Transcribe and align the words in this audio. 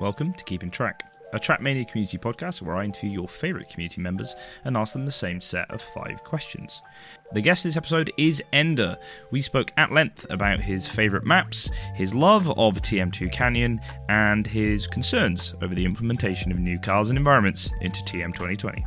Welcome 0.00 0.32
to 0.34 0.44
Keeping 0.44 0.70
Track, 0.70 1.02
a 1.32 1.40
Trackmania 1.40 1.88
community 1.88 2.18
podcast 2.18 2.62
where 2.62 2.76
I 2.76 2.84
interview 2.84 3.10
your 3.10 3.26
favourite 3.26 3.68
community 3.68 4.00
members 4.00 4.36
and 4.64 4.76
ask 4.76 4.92
them 4.92 5.04
the 5.04 5.10
same 5.10 5.40
set 5.40 5.68
of 5.72 5.82
five 5.82 6.22
questions. 6.22 6.82
The 7.32 7.40
guest 7.40 7.64
this 7.64 7.76
episode 7.76 8.12
is 8.16 8.40
Ender. 8.52 8.96
We 9.32 9.42
spoke 9.42 9.72
at 9.76 9.90
length 9.90 10.24
about 10.30 10.60
his 10.60 10.86
favourite 10.86 11.26
maps, 11.26 11.72
his 11.96 12.14
love 12.14 12.48
of 12.48 12.80
TM2 12.80 13.32
Canyon, 13.32 13.80
and 14.08 14.46
his 14.46 14.86
concerns 14.86 15.52
over 15.62 15.74
the 15.74 15.84
implementation 15.84 16.52
of 16.52 16.60
new 16.60 16.78
cars 16.78 17.08
and 17.08 17.18
environments 17.18 17.68
into 17.80 18.00
TM 18.04 18.32
2020. 18.32 18.86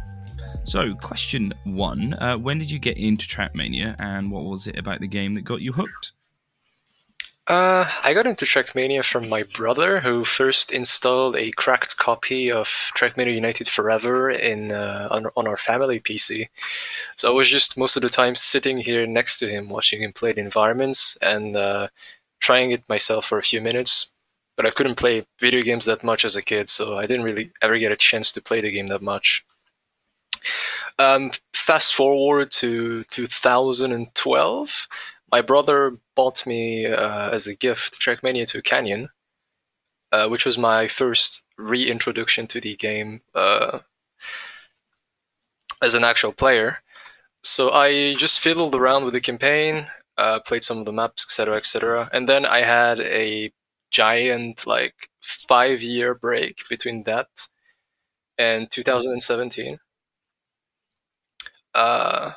So, 0.64 0.96
question 0.96 1.54
one 1.66 2.14
uh, 2.22 2.38
When 2.38 2.58
did 2.58 2.72
you 2.72 2.80
get 2.80 2.98
into 2.98 3.28
Trackmania, 3.28 3.98
and 4.00 4.32
what 4.32 4.46
was 4.46 4.66
it 4.66 4.78
about 4.78 5.02
the 5.02 5.08
game 5.08 5.34
that 5.34 5.42
got 5.42 5.60
you 5.60 5.74
hooked? 5.74 6.14
Uh, 7.52 7.86
I 8.06 8.14
got 8.14 8.28
into 8.28 8.46
Trackmania 8.46 9.04
from 9.04 9.28
my 9.28 9.44
brother, 9.44 10.00
who 10.00 10.24
first 10.24 10.72
installed 10.72 11.36
a 11.36 11.52
cracked 11.52 11.98
copy 11.98 12.50
of 12.50 12.68
Trackmania 12.96 13.36
United 13.36 13.68
Forever 13.68 14.30
in 14.30 14.72
uh, 14.72 15.10
on, 15.12 15.26
on, 15.36 15.50
our 15.50 15.58
family 15.58 16.00
PC. 16.00 16.48
So 17.18 17.30
I 17.30 17.36
was 17.36 17.50
just 17.50 17.78
most 17.78 17.98
of 17.98 18.04
the 18.04 18.08
time 18.08 18.36
sitting 18.36 18.78
here 18.78 19.06
next 19.06 19.38
to 19.40 19.50
him, 19.50 19.68
watching 19.68 20.02
him 20.02 20.14
play 20.14 20.32
the 20.32 20.40
environments 20.40 21.18
and 21.22 21.58
uh, 21.58 21.90
trying 22.40 22.72
it 22.72 22.88
myself 22.88 23.26
for 23.26 23.38
a 23.38 23.44
few 23.44 23.60
minutes. 23.60 24.12
But 24.56 24.66
I 24.66 24.70
couldn't 24.70 24.96
play 24.96 25.26
video 25.38 25.62
games 25.62 25.84
that 25.88 26.06
much 26.06 26.24
as 26.24 26.38
a 26.38 26.42
kid, 26.42 26.70
so 26.70 26.98
I 26.98 27.06
didn't 27.06 27.26
really 27.26 27.52
ever 27.62 27.78
get 27.78 27.92
a 27.92 27.98
chance 27.98 28.32
to 28.32 28.42
play 28.42 28.62
the 28.62 28.72
game 28.72 28.88
that 28.88 29.02
much. 29.02 29.46
Um, 31.00 31.32
fast 31.54 31.96
forward 31.96 32.50
to 32.52 33.04
2012 33.04 34.88
my 35.32 35.42
brother 35.42 35.98
bought 36.16 36.46
me 36.46 36.86
uh, 36.86 37.30
as 37.30 37.48
a 37.48 37.56
gift 37.56 38.00
Trackmania 38.00 38.48
2 38.48 38.62
Canyon, 38.62 39.10
uh, 40.12 40.28
which 40.28 40.46
was 40.46 40.58
my 40.58 40.88
first 40.88 41.44
reintroduction 41.58 42.48
to 42.48 42.60
the 42.60 42.76
game 42.76 43.22
uh, 43.34 43.80
as 45.82 45.96
an 45.96 46.04
actual 46.04 46.34
player. 46.34 46.78
So 47.44 47.72
I 47.72 48.14
just 48.16 48.40
fiddled 48.40 48.76
around 48.76 49.06
with 49.06 49.14
the 49.14 49.22
campaign, 49.22 49.88
uh, 50.18 50.40
played 50.42 50.64
some 50.64 50.78
of 50.78 50.86
the 50.86 50.94
maps, 50.94 51.26
etc., 51.26 51.58
etc., 51.58 52.10
and 52.14 52.28
then 52.28 52.46
I 52.46 52.62
had 52.62 53.00
a 53.00 53.52
giant 53.90 54.66
like 54.68 55.10
five 55.22 55.82
year 55.82 56.14
break 56.14 56.68
between 56.70 57.04
that 57.04 57.28
and 58.38 58.70
2017. 58.72 59.80
Uh, 61.74 62.34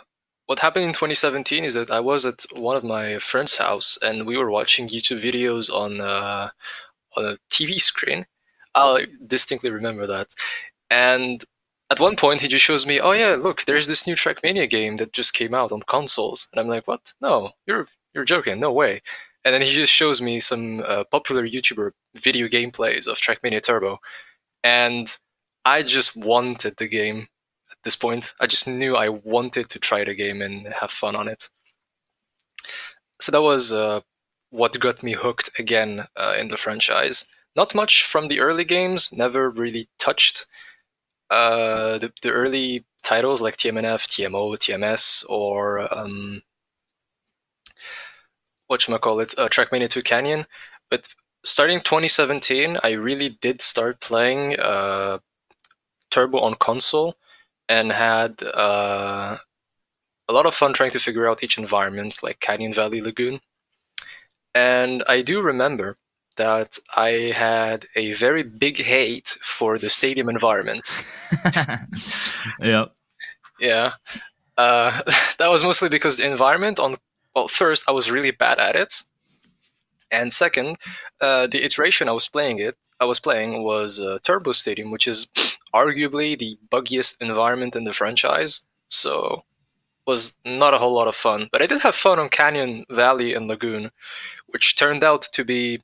what 0.46 0.58
happened 0.58 0.84
in 0.84 0.92
2017 0.92 1.64
is 1.64 1.74
that 1.74 1.90
I 1.90 2.00
was 2.00 2.26
at 2.26 2.44
one 2.52 2.76
of 2.76 2.84
my 2.84 3.18
friend's 3.18 3.56
house 3.56 3.98
and 4.02 4.26
we 4.26 4.36
were 4.36 4.50
watching 4.50 4.88
YouTube 4.88 5.20
videos 5.20 5.72
on 5.72 6.00
uh, 6.00 6.50
on 7.16 7.24
a 7.24 7.38
TV 7.50 7.80
screen. 7.80 8.26
I 8.74 9.06
distinctly 9.26 9.70
remember 9.70 10.06
that. 10.06 10.34
And 10.90 11.44
at 11.90 12.00
one 12.00 12.16
point, 12.16 12.40
he 12.40 12.48
just 12.48 12.64
shows 12.64 12.86
me, 12.86 13.00
"Oh 13.00 13.12
yeah, 13.12 13.36
look, 13.36 13.64
there's 13.64 13.86
this 13.88 14.06
new 14.06 14.16
Trackmania 14.16 14.68
game 14.68 14.96
that 14.96 15.12
just 15.12 15.34
came 15.34 15.54
out 15.54 15.72
on 15.72 15.80
consoles." 15.82 16.48
And 16.52 16.60
I'm 16.60 16.68
like, 16.68 16.86
"What? 16.88 17.12
No, 17.20 17.52
you're 17.66 17.86
you're 18.14 18.24
joking? 18.24 18.60
No 18.60 18.72
way!" 18.72 19.02
And 19.44 19.54
then 19.54 19.62
he 19.62 19.72
just 19.72 19.92
shows 19.92 20.22
me 20.22 20.40
some 20.40 20.82
uh, 20.86 21.04
popular 21.04 21.46
YouTuber 21.46 21.92
video 22.16 22.48
gameplays 22.48 23.06
of 23.06 23.18
Trackmania 23.18 23.62
Turbo, 23.62 23.98
and 24.64 25.16
I 25.64 25.82
just 25.82 26.16
wanted 26.16 26.76
the 26.76 26.88
game 26.88 27.28
this 27.84 27.96
point. 27.96 28.34
I 28.40 28.46
just 28.46 28.66
knew 28.66 28.96
I 28.96 29.08
wanted 29.08 29.68
to 29.70 29.78
try 29.78 30.04
the 30.04 30.14
game 30.14 30.42
and 30.42 30.66
have 30.80 30.90
fun 30.90 31.14
on 31.16 31.28
it. 31.28 31.48
So 33.20 33.32
that 33.32 33.42
was 33.42 33.72
uh, 33.72 34.00
what 34.50 34.78
got 34.80 35.02
me 35.02 35.12
hooked 35.12 35.58
again 35.58 36.06
uh, 36.16 36.34
in 36.38 36.48
the 36.48 36.56
franchise. 36.56 37.24
Not 37.56 37.74
much 37.74 38.04
from 38.04 38.28
the 38.28 38.40
early 38.40 38.64
games, 38.64 39.12
never 39.12 39.48
really 39.48 39.88
touched 39.98 40.46
uh, 41.30 41.98
the, 41.98 42.12
the 42.22 42.30
early 42.30 42.84
titles 43.02 43.40
like 43.40 43.56
TMNF, 43.56 44.08
TMO, 44.08 44.56
TMS, 44.56 45.24
or 45.28 45.92
um, 45.96 46.42
whatchamacallit, 48.70 49.38
uh, 49.38 49.48
Trackmania 49.48 49.88
2 49.88 50.02
Canyon. 50.02 50.46
But 50.90 51.08
starting 51.44 51.80
2017, 51.80 52.78
I 52.82 52.92
really 52.92 53.30
did 53.40 53.62
start 53.62 54.00
playing 54.00 54.58
uh, 54.58 55.18
Turbo 56.10 56.40
on 56.40 56.54
console 56.54 57.16
and 57.68 57.92
had 57.92 58.42
uh, 58.42 59.38
a 60.28 60.32
lot 60.32 60.46
of 60.46 60.54
fun 60.54 60.72
trying 60.72 60.90
to 60.90 60.98
figure 60.98 61.28
out 61.28 61.42
each 61.42 61.58
environment, 61.58 62.22
like 62.22 62.40
Canyon 62.40 62.72
Valley 62.72 63.00
Lagoon. 63.00 63.40
And 64.54 65.02
I 65.08 65.22
do 65.22 65.42
remember 65.42 65.96
that 66.36 66.78
I 66.96 67.32
had 67.34 67.86
a 67.96 68.12
very 68.14 68.42
big 68.42 68.78
hate 68.78 69.36
for 69.42 69.78
the 69.78 69.90
stadium 69.90 70.28
environment. 70.28 71.04
yeah. 72.60 72.86
Yeah. 73.60 73.92
Uh, 74.56 75.00
that 75.38 75.50
was 75.50 75.62
mostly 75.62 75.88
because 75.88 76.16
the 76.16 76.26
environment 76.26 76.78
on 76.78 76.96
well, 77.34 77.48
first 77.48 77.84
I 77.88 77.92
was 77.92 78.10
really 78.10 78.30
bad 78.30 78.58
at 78.58 78.76
it, 78.76 79.02
and 80.20 80.32
second, 80.32 80.76
uh, 81.20 81.46
the 81.46 81.64
iteration 81.64 82.08
I 82.08 82.12
was 82.12 82.28
playing 82.28 82.58
it 82.58 82.76
I 83.00 83.06
was 83.06 83.20
playing 83.20 83.62
was 83.62 84.00
uh, 84.00 84.18
Turbo 84.22 84.52
Stadium, 84.52 84.90
which 84.90 85.06
is 85.06 85.26
arguably 85.74 86.38
the 86.38 86.58
buggiest 86.70 87.20
environment 87.20 87.76
in 87.76 87.84
the 87.84 87.92
franchise. 87.92 88.60
So 88.88 89.44
was 90.06 90.36
not 90.44 90.74
a 90.74 90.78
whole 90.78 90.94
lot 90.94 91.08
of 91.08 91.16
fun. 91.16 91.48
But 91.50 91.62
I 91.62 91.66
did 91.66 91.80
have 91.80 91.94
fun 91.94 92.18
on 92.18 92.28
Canyon 92.28 92.84
Valley 92.90 93.34
and 93.34 93.48
Lagoon, 93.48 93.90
which 94.48 94.76
turned 94.76 95.02
out 95.02 95.22
to 95.32 95.44
be 95.44 95.82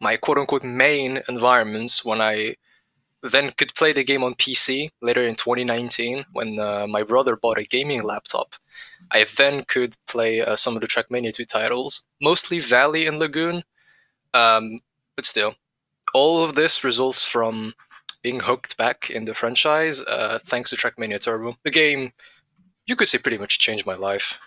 my 0.00 0.16
quote 0.16 0.38
unquote 0.38 0.64
main 0.64 1.22
environments 1.28 2.04
when 2.04 2.20
I 2.20 2.56
then 3.22 3.52
could 3.56 3.74
play 3.74 3.92
the 3.92 4.02
game 4.02 4.24
on 4.24 4.34
PC 4.34 4.90
later 5.00 5.24
in 5.24 5.36
2019 5.36 6.24
when 6.32 6.58
uh, 6.58 6.86
my 6.88 7.04
brother 7.04 7.36
bought 7.36 7.58
a 7.58 7.64
gaming 7.64 8.02
laptop. 8.02 8.54
I 9.12 9.26
then 9.36 9.64
could 9.64 9.96
play 10.08 10.40
uh, 10.40 10.56
some 10.56 10.74
of 10.74 10.80
the 10.80 10.88
Trackmania 10.88 11.34
2 11.34 11.44
titles, 11.44 12.02
mostly 12.20 12.58
Valley 12.58 13.06
and 13.06 13.18
Lagoon, 13.18 13.62
um, 14.34 14.80
but 15.16 15.26
still. 15.26 15.54
All 16.14 16.42
of 16.42 16.54
this 16.54 16.84
results 16.84 17.24
from 17.24 17.74
being 18.22 18.40
hooked 18.40 18.76
back 18.76 19.10
in 19.10 19.24
the 19.24 19.34
franchise 19.34 20.00
uh, 20.02 20.38
thanks 20.46 20.70
to 20.70 20.76
Trackmania 20.76 21.20
Turbo. 21.20 21.56
The 21.64 21.70
game, 21.70 22.12
you 22.86 22.96
could 22.96 23.08
say, 23.08 23.18
pretty 23.18 23.38
much 23.38 23.58
changed 23.58 23.86
my 23.86 23.94
life. 23.94 24.38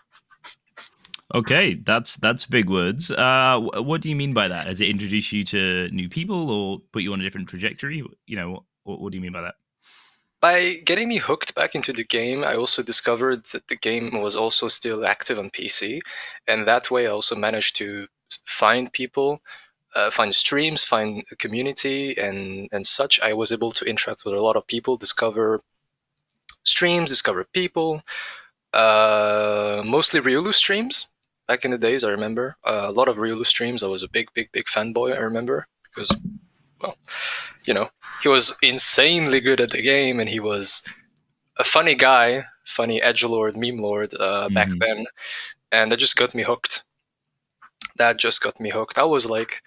Okay, 1.33 1.73
that's 1.73 2.17
that's 2.17 2.45
big 2.45 2.69
words. 2.69 3.09
Uh, 3.09 3.59
what 3.59 4.01
do 4.01 4.09
you 4.09 4.15
mean 4.15 4.33
by 4.33 4.47
that? 4.47 4.67
Has 4.67 4.79
it 4.79 4.89
introduced 4.89 5.31
you 5.31 5.43
to 5.45 5.89
new 5.89 6.07
people 6.07 6.51
or 6.51 6.79
put 6.91 7.01
you 7.01 7.13
on 7.13 7.19
a 7.19 7.23
different 7.23 7.49
trajectory? 7.49 8.03
You 8.27 8.35
know, 8.35 8.63
what, 8.83 9.01
what 9.01 9.11
do 9.11 9.17
you 9.17 9.21
mean 9.21 9.33
by 9.33 9.41
that? 9.41 9.55
By 10.45 10.75
getting 10.85 11.09
me 11.09 11.17
hooked 11.17 11.55
back 11.55 11.73
into 11.73 11.91
the 11.91 12.03
game, 12.03 12.43
I 12.43 12.53
also 12.55 12.83
discovered 12.83 13.45
that 13.45 13.67
the 13.67 13.75
game 13.75 14.21
was 14.21 14.35
also 14.35 14.67
still 14.67 15.03
active 15.03 15.39
on 15.39 15.49
PC, 15.49 16.01
and 16.47 16.67
that 16.67 16.91
way 16.91 17.07
I 17.07 17.09
also 17.09 17.35
managed 17.35 17.75
to 17.77 18.07
find 18.45 18.93
people 18.93 19.41
uh, 19.95 20.11
find 20.11 20.35
streams, 20.35 20.83
find 20.83 21.23
a 21.31 21.35
community, 21.35 22.15
and 22.25 22.69
and 22.71 22.85
such. 22.85 23.19
I 23.21 23.33
was 23.33 23.51
able 23.51 23.71
to 23.71 23.85
interact 23.85 24.23
with 24.23 24.35
a 24.35 24.45
lot 24.47 24.55
of 24.55 24.67
people, 24.67 24.97
discover 24.97 25.63
streams, 26.63 27.09
discover 27.09 27.43
people. 27.45 28.03
Uh, 28.71 29.81
mostly 29.83 30.19
Riolu 30.21 30.53
streams 30.53 31.07
back 31.47 31.65
in 31.65 31.71
the 31.71 31.85
days. 31.87 32.03
I 32.03 32.11
remember 32.11 32.55
uh, 32.63 32.85
a 32.91 32.91
lot 32.99 33.09
of 33.09 33.17
Riolu 33.17 33.47
streams. 33.47 33.81
I 33.81 33.87
was 33.87 34.03
a 34.03 34.13
big, 34.17 34.27
big, 34.35 34.51
big 34.51 34.65
fanboy. 34.65 35.15
I 35.15 35.21
remember 35.21 35.67
because, 35.85 36.11
well, 36.85 36.97
you 37.65 37.73
know, 37.73 37.89
he 38.21 38.29
was 38.29 38.57
insanely 38.61 39.39
good 39.39 39.61
at 39.61 39.71
the 39.71 39.81
game, 39.81 40.19
and 40.19 40.29
he 40.29 40.39
was 40.39 40.83
a 41.57 41.63
funny 41.63 41.95
guy, 41.95 42.45
funny 42.65 43.01
edge 43.01 43.23
lord, 43.23 43.55
meme 43.57 43.77
lord 43.77 44.13
uh, 44.19 44.49
back 44.49 44.67
mm-hmm. 44.67 44.79
then, 44.79 45.05
and 45.71 45.91
that 45.91 45.97
just 45.97 46.15
got 46.15 46.35
me 46.35 46.43
hooked 46.43 46.83
that 47.97 48.17
just 48.17 48.41
got 48.41 48.59
me 48.59 48.69
hooked. 48.69 48.97
I 48.97 49.03
was 49.03 49.29
like, 49.29 49.61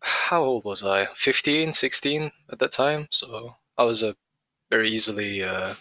how 0.00 0.42
old 0.42 0.64
was 0.64 0.84
I? 0.84 1.08
15, 1.14 1.72
16 1.72 2.32
at 2.50 2.58
that 2.58 2.72
time. 2.72 3.08
So 3.10 3.56
I 3.76 3.84
was 3.84 4.02
uh, 4.02 4.14
very 4.70 4.90
easily 4.90 5.42
uh, 5.42 5.74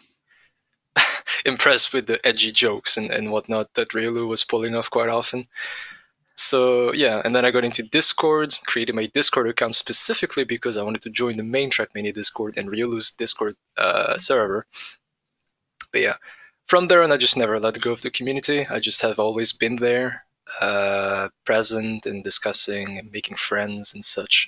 impressed 1.46 1.94
with 1.94 2.08
the 2.08 2.26
edgy 2.28 2.52
jokes 2.52 2.98
and, 2.98 3.12
and 3.12 3.32
whatnot 3.32 3.74
that 3.76 3.90
Riolu 3.90 4.28
was 4.28 4.44
pulling 4.44 4.76
off 4.76 4.90
quite 4.90 5.10
often. 5.10 5.48
So 6.38 6.94
yeah, 6.94 7.22
and 7.26 7.36
then 7.36 7.46
I 7.46 7.52
got 7.52 7.66
into 7.66 7.82
Discord, 7.82 8.58
created 8.68 8.96
my 8.96 9.08
Discord 9.08 9.50
account 9.50 9.76
specifically 9.76 10.44
because 10.44 10.78
I 10.78 10.84
wanted 10.84 11.02
to 11.02 11.10
join 11.10 11.36
the 11.36 11.44
main 11.44 11.72
Trackmania 11.72 12.14
Discord 12.14 12.58
and 12.58 12.70
Riolu's 12.70 13.12
Discord 13.12 13.56
uh, 13.76 14.18
server. 14.20 14.68
But 15.92 16.02
yeah, 16.02 16.18
from 16.68 16.88
there 16.88 17.02
on, 17.02 17.12
I 17.12 17.18
just 17.18 17.38
never 17.38 17.60
let 17.60 17.82
go 17.82 17.92
of 17.92 18.02
the 18.02 18.12
community. 18.12 18.68
I 18.68 18.80
just 18.80 19.02
have 19.02 19.18
always 19.20 19.52
been 19.52 19.78
there 19.78 20.26
uh, 20.62 21.30
present 21.44 22.06
and 22.06 22.24
discussing 22.24 23.00
and 23.00 23.12
making 23.12 23.38
friends 23.38 23.96
and 23.96 24.06
such. 24.06 24.48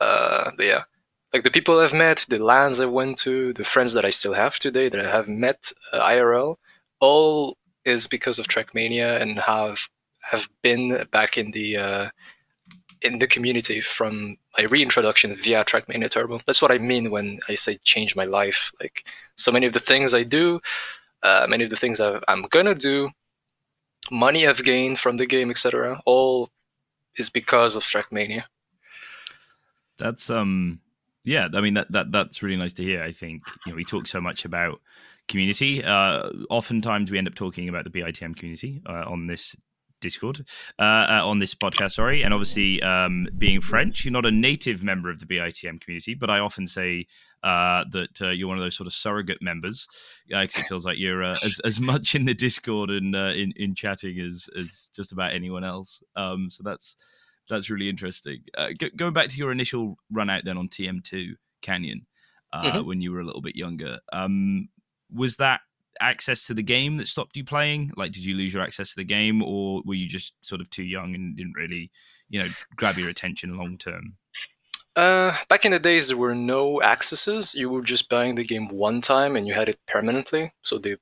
Uh, 0.00 0.52
but 0.56 0.64
yeah, 0.64 0.84
like 1.32 1.42
the 1.42 1.50
people 1.50 1.80
I've 1.80 1.92
met, 1.92 2.24
the 2.28 2.38
lands 2.38 2.80
I 2.80 2.86
went 2.86 3.18
to, 3.18 3.52
the 3.54 3.64
friends 3.64 3.94
that 3.94 4.04
I 4.04 4.10
still 4.10 4.34
have 4.34 4.60
today 4.60 4.88
that 4.88 5.04
I 5.04 5.10
have 5.10 5.28
met 5.28 5.72
uh, 5.92 6.00
IRL, 6.00 6.56
all 7.00 7.56
is 7.84 8.06
because 8.06 8.38
of 8.38 8.46
Trackmania 8.46 9.20
and 9.20 9.38
have 9.38 9.88
have 10.20 10.48
been 10.62 11.06
back 11.10 11.38
in 11.38 11.50
the 11.50 11.76
uh, 11.76 12.08
in 13.02 13.18
the 13.18 13.26
community 13.26 13.80
from 13.80 14.36
my 14.58 14.64
reintroduction 14.64 15.34
via 15.34 15.64
Trackmania 15.64 16.10
Turbo. 16.10 16.40
That's 16.46 16.60
what 16.60 16.70
I 16.70 16.78
mean 16.78 17.10
when 17.10 17.40
I 17.48 17.54
say 17.54 17.78
change 17.82 18.14
my 18.14 18.24
life. 18.24 18.72
Like 18.80 19.04
so 19.36 19.50
many 19.50 19.66
of 19.66 19.72
the 19.72 19.80
things 19.80 20.12
I 20.14 20.22
do, 20.22 20.60
uh, 21.22 21.46
many 21.48 21.64
of 21.64 21.70
the 21.70 21.76
things 21.76 22.00
i 22.00 22.20
am 22.28 22.42
gonna 22.50 22.74
do, 22.74 23.10
money 24.10 24.46
I've 24.46 24.64
gained 24.64 24.98
from 24.98 25.16
the 25.16 25.26
game, 25.26 25.50
etc. 25.50 26.00
All 26.04 26.50
is 27.16 27.30
because 27.30 27.76
of 27.76 27.82
Trackmania. 27.82 28.44
That's 29.98 30.30
um, 30.30 30.80
yeah. 31.24 31.48
I 31.52 31.60
mean 31.60 31.74
that 31.74 31.90
that 31.92 32.12
that's 32.12 32.42
really 32.42 32.56
nice 32.56 32.72
to 32.74 32.82
hear. 32.82 33.00
I 33.00 33.12
think 33.12 33.42
you 33.66 33.72
know 33.72 33.76
we 33.76 33.84
talk 33.84 34.06
so 34.06 34.20
much 34.20 34.44
about 34.44 34.80
community. 35.28 35.82
Uh, 35.84 36.30
oftentimes 36.50 37.10
we 37.10 37.18
end 37.18 37.28
up 37.28 37.34
talking 37.34 37.68
about 37.68 37.84
the 37.84 37.90
BITM 37.90 38.36
community 38.36 38.82
uh, 38.86 39.04
on 39.06 39.26
this 39.26 39.56
Discord 40.00 40.44
uh, 40.78 40.82
uh, 40.82 41.20
on 41.24 41.38
this 41.38 41.54
podcast. 41.54 41.92
Sorry, 41.92 42.22
and 42.22 42.34
obviously, 42.34 42.82
um, 42.82 43.28
being 43.36 43.60
French, 43.60 44.04
you're 44.04 44.12
not 44.12 44.26
a 44.26 44.30
native 44.30 44.82
member 44.82 45.10
of 45.10 45.20
the 45.20 45.26
BITM 45.26 45.80
community, 45.80 46.14
but 46.14 46.30
I 46.30 46.38
often 46.38 46.66
say 46.66 47.06
uh, 47.42 47.84
that 47.90 48.20
uh, 48.20 48.28
you're 48.28 48.48
one 48.48 48.58
of 48.58 48.62
those 48.62 48.76
sort 48.76 48.86
of 48.86 48.92
surrogate 48.92 49.40
members 49.40 49.86
because 50.28 50.56
it 50.56 50.66
feels 50.66 50.84
like 50.84 50.98
you're 50.98 51.22
uh, 51.22 51.30
as 51.44 51.60
as 51.64 51.80
much 51.80 52.14
in 52.14 52.24
the 52.24 52.34
Discord 52.34 52.90
and 52.90 53.14
uh, 53.14 53.32
in 53.34 53.52
in 53.56 53.74
chatting 53.74 54.18
as 54.20 54.48
as 54.58 54.88
just 54.94 55.12
about 55.12 55.32
anyone 55.32 55.64
else. 55.64 56.02
Um, 56.16 56.50
so 56.50 56.62
that's 56.64 56.96
that's 57.48 57.70
really 57.70 57.88
interesting. 57.88 58.42
Going 58.96 59.12
back 59.12 59.28
to 59.28 59.38
your 59.38 59.52
initial 59.52 59.96
run 60.10 60.30
out 60.30 60.44
then 60.44 60.56
on 60.56 60.68
TM2 60.68 61.32
Canyon 61.62 62.06
mm-hmm. 62.54 62.86
when 62.86 63.00
you 63.00 63.10
were 63.10 63.20
a 63.20 63.24
little 63.24 63.40
bit 63.40 63.56
younger, 63.56 63.98
um, 64.12 64.68
was 65.12 65.36
that 65.36 65.60
access 66.00 66.46
to 66.46 66.54
the 66.54 66.62
game 66.62 66.96
that 66.96 67.08
stopped 67.08 67.36
you 67.36 67.44
playing? 67.44 67.92
Like, 67.96 68.12
did 68.12 68.24
you 68.24 68.34
lose 68.34 68.54
your 68.54 68.62
access 68.62 68.90
to 68.90 68.96
the 68.96 69.04
game, 69.04 69.42
or 69.42 69.82
were 69.84 69.94
you 69.94 70.08
just 70.08 70.34
sort 70.42 70.60
of 70.60 70.70
too 70.70 70.82
young 70.82 71.14
and 71.14 71.36
didn't 71.36 71.54
really, 71.56 71.90
you 72.28 72.42
know, 72.42 72.48
grab 72.76 72.96
your 72.96 73.08
attention 73.08 73.56
long 73.56 73.78
term? 73.78 74.16
Uh, 74.96 75.34
back 75.48 75.64
in 75.64 75.70
the 75.70 75.78
days, 75.78 76.08
there 76.08 76.16
were 76.16 76.34
no 76.34 76.82
accesses. 76.82 77.54
You 77.54 77.70
were 77.70 77.82
just 77.82 78.08
buying 78.08 78.34
the 78.34 78.44
game 78.44 78.68
one 78.68 79.00
time, 79.00 79.36
and 79.36 79.46
you 79.46 79.54
had 79.54 79.68
it 79.68 79.78
permanently. 79.86 80.52
So 80.62 80.78
the 80.78 80.96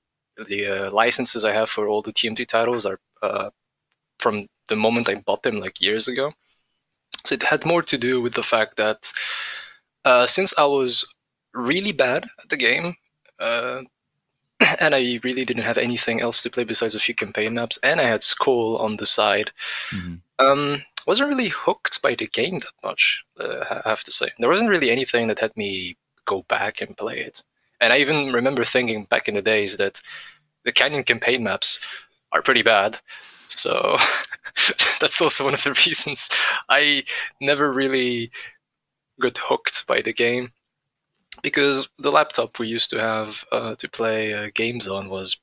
the 0.47 0.67
uh, 0.67 0.91
licenses 0.93 1.45
I 1.45 1.53
have 1.53 1.69
for 1.69 1.89
all 1.89 2.01
the 2.01 2.13
TM2 2.13 2.47
titles 2.47 2.87
are 2.87 3.01
uh, 3.23 3.51
from 4.21 4.47
the 4.69 4.77
moment 4.77 5.09
I 5.09 5.17
bought 5.17 5.43
them, 5.43 5.57
like 5.57 5.81
years 5.81 6.07
ago. 6.07 6.33
So 7.25 7.35
it 7.35 7.43
had 7.43 7.67
more 7.67 7.83
to 7.83 7.99
do 7.99 8.21
with 8.21 8.35
the 8.35 8.43
fact 8.43 8.77
that 8.77 9.11
uh, 10.05 10.27
since 10.27 10.55
I 10.57 10.65
was 10.65 11.05
really 11.55 11.93
bad 11.93 12.25
at 12.43 12.49
the 12.49 12.57
game, 12.57 12.95
uh, 13.41 13.83
and 14.81 14.95
I 14.95 15.21
really 15.23 15.45
didn't 15.45 15.65
have 15.65 15.79
anything 15.79 16.21
else 16.21 16.43
to 16.43 16.51
play 16.51 16.65
besides 16.65 16.95
a 16.95 17.01
few 17.01 17.15
campaign 17.15 17.55
maps, 17.55 17.79
and 17.83 18.01
I 18.01 18.05
had 18.05 18.23
Skoll 18.23 18.81
on 18.81 18.97
the 18.97 19.07
side. 19.07 19.51
Mm-hmm. 19.93 20.15
Um, 20.45 20.83
wasn't 21.07 21.31
really 21.31 21.49
hooked 21.49 22.03
by 22.03 22.15
the 22.15 22.27
game 22.27 22.59
that 22.59 22.75
much, 22.85 23.25
uh, 23.41 23.81
I 23.85 23.89
have 23.89 24.05
to 24.05 24.13
say. 24.13 24.31
There 24.39 24.51
wasn't 24.51 24.69
really 24.69 24.91
anything 24.91 25.27
that 25.29 25.39
had 25.39 25.57
me 25.57 25.97
go 26.27 26.45
back 26.49 26.81
and 26.81 26.97
play 26.97 27.21
it. 27.21 27.43
And 27.81 27.93
I 27.93 27.99
even 27.99 28.33
remember 28.33 28.65
thinking 28.65 29.05
back 29.05 29.29
in 29.29 29.35
the 29.35 29.43
days 29.43 29.79
that 29.79 30.03
the 30.65 30.73
Canyon 30.73 31.05
campaign 31.05 31.43
maps 31.43 31.79
are 32.33 32.43
pretty 32.43 32.63
bad. 32.63 32.99
So 33.49 33.97
that's 35.01 35.21
also 35.21 35.45
one 35.45 35.55
of 35.55 35.65
the 35.65 35.71
reasons 35.87 36.29
I 36.69 37.05
never 37.41 37.73
really 37.73 38.31
got 39.21 39.39
hooked 39.39 39.87
by 39.87 40.03
the 40.03 40.13
game 40.13 40.53
because 41.43 41.89
the 41.99 42.13
laptop 42.13 42.59
we 42.59 42.69
used 42.69 42.91
to 42.91 43.01
have 43.01 43.45
uh, 43.53 43.75
to 43.77 43.89
play 43.89 44.35
uh, 44.35 44.51
games 44.55 44.89
on 44.89 45.09
was 45.09 45.39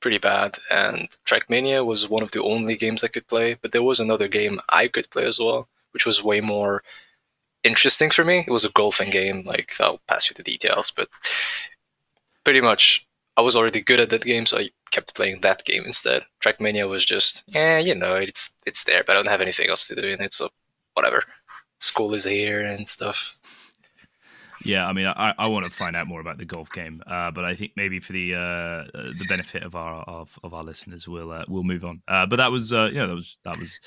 pretty 0.00 0.18
bad, 0.18 0.58
and 0.70 1.08
Trackmania 1.26 1.84
was 1.84 2.08
one 2.08 2.22
of 2.22 2.30
the 2.30 2.42
only 2.42 2.76
games 2.76 3.02
I 3.02 3.08
could 3.08 3.26
play. 3.26 3.54
But 3.60 3.72
there 3.72 3.82
was 3.82 4.00
another 4.00 4.28
game 4.28 4.60
I 4.68 4.88
could 4.88 5.10
play 5.10 5.24
as 5.24 5.38
well, 5.38 5.68
which 5.92 6.06
was 6.06 6.22
way 6.22 6.40
more 6.40 6.82
interesting 7.64 8.10
for 8.10 8.24
me. 8.24 8.44
It 8.46 8.50
was 8.50 8.64
a 8.64 8.70
golfing 8.70 9.10
game. 9.10 9.42
Like 9.44 9.72
I'll 9.80 10.00
pass 10.08 10.30
you 10.30 10.34
the 10.34 10.42
details, 10.42 10.90
but 10.90 11.08
pretty 12.44 12.60
much 12.60 13.06
I 13.36 13.42
was 13.42 13.54
already 13.56 13.80
good 13.80 14.00
at 14.00 14.10
that 14.10 14.24
game, 14.24 14.46
so 14.46 14.58
I 14.58 14.70
kept 14.90 15.14
playing 15.14 15.42
that 15.42 15.64
game 15.64 15.84
instead. 15.84 16.24
Trackmania 16.42 16.88
was 16.88 17.04
just, 17.04 17.44
yeah, 17.46 17.78
you 17.78 17.94
know, 17.94 18.14
it's 18.16 18.54
it's 18.66 18.84
there, 18.84 19.04
but 19.04 19.16
I 19.16 19.22
don't 19.22 19.30
have 19.30 19.40
anything 19.40 19.68
else 19.68 19.86
to 19.88 19.94
do 19.94 20.08
in 20.08 20.20
it, 20.20 20.34
so 20.34 20.48
whatever. 20.94 21.22
School 21.80 22.14
is 22.14 22.24
here 22.24 22.64
and 22.64 22.88
stuff. 22.88 23.37
Yeah, 24.64 24.86
I 24.86 24.92
mean, 24.92 25.06
I, 25.06 25.34
I 25.38 25.48
want 25.48 25.66
to 25.66 25.70
find 25.70 25.94
out 25.94 26.06
more 26.08 26.20
about 26.20 26.38
the 26.38 26.44
golf 26.44 26.70
game, 26.72 27.02
uh, 27.06 27.30
but 27.30 27.44
I 27.44 27.54
think 27.54 27.72
maybe 27.76 28.00
for 28.00 28.12
the 28.12 28.34
uh, 28.34 28.38
uh, 28.38 28.86
the 29.18 29.24
benefit 29.28 29.62
of 29.62 29.74
our 29.74 30.02
of, 30.02 30.38
of 30.42 30.54
our 30.54 30.64
listeners, 30.64 31.06
we'll 31.06 31.30
uh, 31.30 31.44
we'll 31.48 31.62
move 31.62 31.84
on. 31.84 32.02
Uh, 32.08 32.26
but 32.26 32.36
that 32.36 32.50
was 32.50 32.72
uh, 32.72 32.86
you 32.86 32.98
know 32.98 33.06
that 33.06 33.14
was 33.14 33.38
that 33.44 33.58
was 33.58 33.78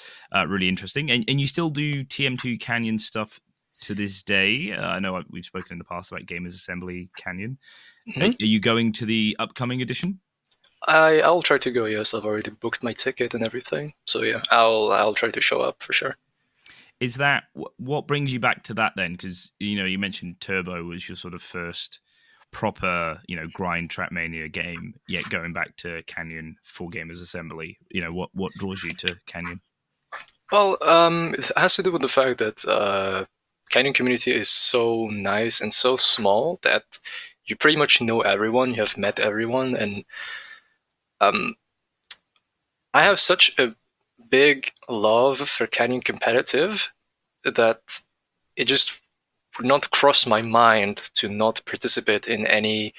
really 0.48 0.70
interesting, 0.70 1.12
and 1.12 1.26
and 1.28 1.42
you 1.42 1.48
still 1.48 1.70
do 1.70 2.04
TM2 2.04 2.60
Canyon 2.60 3.00
stuff 3.00 3.40
to 3.82 3.96
this 3.96 4.24
day. 4.24 4.74
I 4.74 5.00
know 5.00 5.22
we've 5.30 5.46
spoken 5.46 5.74
in 5.74 5.78
the 5.78 5.86
past 5.86 6.12
about 6.12 6.26
Gamers 6.26 6.56
Assembly 6.56 7.10
Canyon. 7.18 7.58
Mm-hmm. 8.08 8.22
Are, 8.22 8.26
are 8.28 8.46
you 8.46 8.60
going 8.60 8.94
to 8.94 9.06
the 9.06 9.36
upcoming 9.40 9.82
edition? 9.82 10.20
I 10.88 11.22
I'll 11.22 11.42
try 11.42 11.58
to 11.58 11.72
go. 11.72 11.86
Yes, 11.86 12.14
I've 12.14 12.26
already 12.26 12.52
booked 12.52 12.82
my 12.82 12.94
ticket 12.94 13.34
and 13.34 13.44
everything. 13.44 13.94
So 14.06 14.24
yeah, 14.24 14.42
I'll 14.52 14.92
I'll 14.92 15.14
try 15.14 15.32
to 15.32 15.42
show 15.42 15.62
up 15.62 15.84
for 15.84 15.94
sure 15.94 16.16
is 17.02 17.16
that 17.16 17.46
what 17.78 18.08
brings 18.08 18.32
you 18.32 18.40
back 18.40 18.64
to 18.64 18.76
that 18.76 18.94
then? 18.96 19.14
Because 19.14 19.52
you 19.60 19.76
know 19.76 19.86
you 19.86 19.98
mentioned 19.98 20.40
Turbo 20.40 20.84
was 20.84 21.10
your 21.10 21.16
sort 21.16 21.34
of 21.34 21.42
first 21.42 22.00
proper 22.52 23.20
you 23.28 23.36
know 23.36 23.48
grind 23.52 23.90
Trackmania 23.90 24.50
game. 24.50 24.94
Yet 25.08 25.30
going 25.30 25.52
back 25.52 25.76
to 25.78 26.04
Canyon 26.04 26.56
full 26.64 26.92
gamers 26.92 27.22
assembly, 27.22 27.80
you 27.90 28.02
know 28.02 28.14
what 28.14 28.30
what 28.34 28.54
draws 28.54 28.84
you 28.84 28.92
to 28.92 29.18
Canyon? 29.26 29.60
Well, 30.52 30.78
um, 30.82 31.34
it 31.38 31.52
has 31.58 31.76
to 31.76 31.84
do 31.84 31.92
with 31.92 32.04
the 32.04 32.08
fact 32.08 32.38
that 32.38 32.66
uh, 32.68 33.26
Canyon 33.70 33.94
community 33.94 34.34
is 34.34 34.50
so 34.50 35.08
nice 35.08 35.60
and 35.60 35.74
so 35.74 35.96
small 35.96 36.60
that 36.62 36.84
you 37.46 37.56
pretty 37.56 37.78
much 37.78 38.00
know 38.00 38.22
everyone. 38.22 38.76
You 38.76 38.82
have 38.82 38.96
met 38.96 39.20
everyone, 39.20 39.76
and 39.76 40.06
um, 41.20 41.56
I 42.94 43.04
have 43.04 43.20
such 43.20 43.58
a 43.58 43.76
big 44.32 44.72
love 44.90 45.38
for 45.38 45.68
Canyon 45.68 46.02
competitive 46.02 46.92
that 47.44 48.02
it 48.56 48.66
just 48.66 49.00
would 49.58 49.68
not 49.68 49.92
cross 49.92 50.26
my 50.26 50.42
mind 50.42 51.02
to 51.16 51.30
not 51.30 51.62
participate 51.66 52.28
in 52.28 52.48
any 52.48 52.94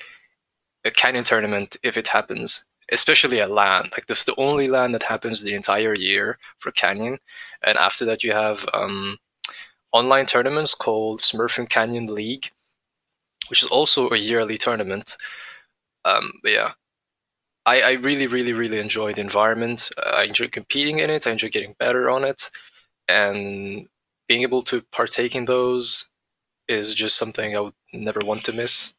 Canyon 0.95 1.25
tournament 1.25 1.77
if 1.83 1.97
it 1.97 2.09
happens, 2.09 2.65
especially 2.91 3.41
at 3.41 3.51
LAN. 3.51 3.85
Like 3.93 4.07
this 4.07 4.21
is 4.21 4.25
the 4.27 4.39
only 4.39 4.69
LAN 4.69 4.93
that 4.93 5.03
happens 5.03 5.43
the 5.43 5.55
entire 5.55 5.95
year 5.95 6.39
for 6.59 6.73
Canyon, 6.73 7.19
and 7.63 7.79
after 7.79 8.05
that 8.05 8.23
you 8.23 8.33
have 8.33 8.67
um, 8.75 9.19
online 9.93 10.27
tournaments 10.27 10.75
called 10.75 11.21
Smurfing 11.21 11.69
Canyon 11.69 12.07
League, 12.07 12.51
which 13.49 13.63
is 13.63 13.69
also 13.69 14.11
a 14.11 14.17
yearly 14.17 14.59
tournament. 14.59 15.17
Um, 16.05 16.33
yeah, 16.45 16.73
I, 17.65 17.81
I 17.81 17.93
really, 17.93 18.27
really, 18.27 18.53
really 18.53 18.79
enjoy 18.79 19.13
the 19.13 19.21
environment. 19.21 19.91
Uh, 19.97 20.11
I 20.11 20.25
enjoy 20.25 20.49
competing 20.49 20.99
in 20.99 21.11
it. 21.11 21.27
I 21.27 21.31
enjoy 21.31 21.49
getting 21.49 21.75
better 21.79 22.11
on 22.11 22.25
it, 22.25 22.51
and 23.09 23.89
being 24.29 24.43
able 24.43 24.63
to 24.65 24.83
partake 24.93 25.35
in 25.35 25.45
those 25.45 26.09
is 26.69 26.95
just 26.95 27.17
something 27.17 27.57
I 27.57 27.61
would 27.61 27.75
never 27.93 28.21
want 28.21 28.45
to 28.45 28.53
miss. 28.53 28.95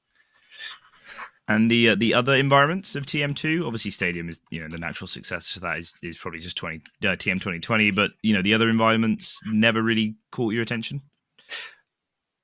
And 1.48 1.70
the 1.70 1.90
uh, 1.90 1.96
the 1.96 2.14
other 2.14 2.36
environments 2.36 2.96
of 2.96 3.06
TM2, 3.06 3.66
obviously 3.66 3.92
Stadium 3.92 4.30
is 4.30 4.40
you 4.50 4.62
know 4.62 4.70
the 4.70 4.78
natural 4.78 5.08
successor 5.08 5.56
to 5.56 5.60
that 5.62 5.78
is, 5.78 5.94
is 6.02 6.18
probably 6.18 6.40
just 6.40 6.56
20 6.56 6.78
uh, 7.04 7.08
TM 7.08 7.36
2020, 7.36 7.92
but 7.92 8.12
you 8.22 8.34
know 8.34 8.42
the 8.42 8.54
other 8.54 8.70
environments 8.70 9.42
never 9.46 9.82
really 9.82 10.16
caught 10.32 10.54
your 10.54 10.64
attention. 10.64 11.02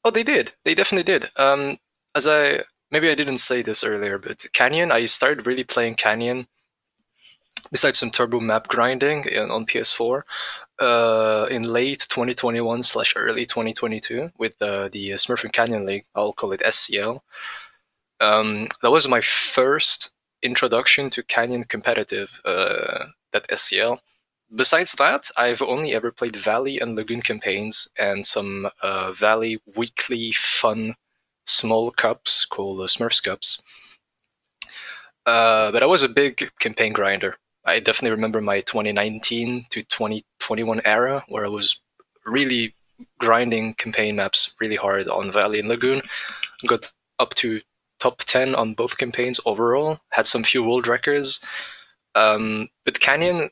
Oh, 0.03 0.11
they 0.11 0.23
did. 0.23 0.51
They 0.65 0.75
definitely 0.75 1.03
did. 1.03 1.31
Um, 1.37 1.77
as 2.15 2.27
I 2.27 2.63
maybe 2.91 3.09
I 3.09 3.15
didn't 3.15 3.39
say 3.39 3.61
this 3.61 3.83
earlier, 3.83 4.17
but 4.17 4.45
Canyon, 4.53 4.91
I 4.91 5.05
started 5.05 5.47
really 5.47 5.63
playing 5.63 5.95
Canyon 5.95 6.47
besides 7.71 7.99
some 7.99 8.09
turbo 8.09 8.39
map 8.39 8.67
grinding 8.67 9.25
on 9.51 9.65
PS4 9.65 10.23
uh, 10.79 11.47
in 11.51 11.63
late 11.63 12.05
2021 12.09 12.83
slash 12.83 13.13
early 13.15 13.45
2022 13.45 14.31
with 14.37 14.59
uh, 14.61 14.89
the 14.89 15.11
Smurfing 15.11 15.51
Canyon 15.51 15.85
League. 15.85 16.05
I'll 16.15 16.33
call 16.33 16.51
it 16.51 16.61
SCL. 16.61 17.19
Um, 18.21 18.67
that 18.81 18.91
was 18.91 19.07
my 19.07 19.21
first 19.21 20.11
introduction 20.41 21.09
to 21.11 21.23
Canyon 21.23 21.65
competitive. 21.65 22.41
Uh, 22.45 23.07
that 23.31 23.47
SCL. 23.49 23.99
Besides 24.55 24.93
that, 24.93 25.29
I've 25.37 25.61
only 25.61 25.93
ever 25.93 26.11
played 26.11 26.35
Valley 26.35 26.79
and 26.79 26.95
Lagoon 26.95 27.21
campaigns 27.21 27.87
and 27.97 28.25
some 28.25 28.67
uh, 28.81 29.11
Valley 29.11 29.61
weekly 29.75 30.31
fun 30.31 30.95
small 31.45 31.91
cups 31.91 32.45
called 32.45 32.79
uh, 32.81 32.83
Smurfs 32.83 33.23
Cups. 33.23 33.61
Uh, 35.25 35.71
but 35.71 35.83
I 35.83 35.85
was 35.85 36.03
a 36.03 36.09
big 36.09 36.49
campaign 36.59 36.93
grinder. 36.93 37.35
I 37.65 37.79
definitely 37.79 38.11
remember 38.11 38.41
my 38.41 38.61
2019 38.61 39.65
to 39.69 39.83
2021 39.83 40.81
era 40.85 41.23
where 41.27 41.45
I 41.45 41.49
was 41.49 41.79
really 42.25 42.75
grinding 43.19 43.73
campaign 43.75 44.15
maps 44.15 44.55
really 44.59 44.75
hard 44.75 45.07
on 45.07 45.31
Valley 45.31 45.59
and 45.59 45.69
Lagoon. 45.69 46.01
Got 46.67 46.91
up 47.19 47.35
to 47.35 47.61
top 47.99 48.19
10 48.19 48.55
on 48.55 48.73
both 48.73 48.97
campaigns 48.97 49.39
overall. 49.45 49.99
Had 50.11 50.25
some 50.25 50.43
few 50.43 50.63
world 50.63 50.87
records. 50.87 51.39
Um, 52.15 52.69
but 52.85 52.99
Canyon 52.99 53.49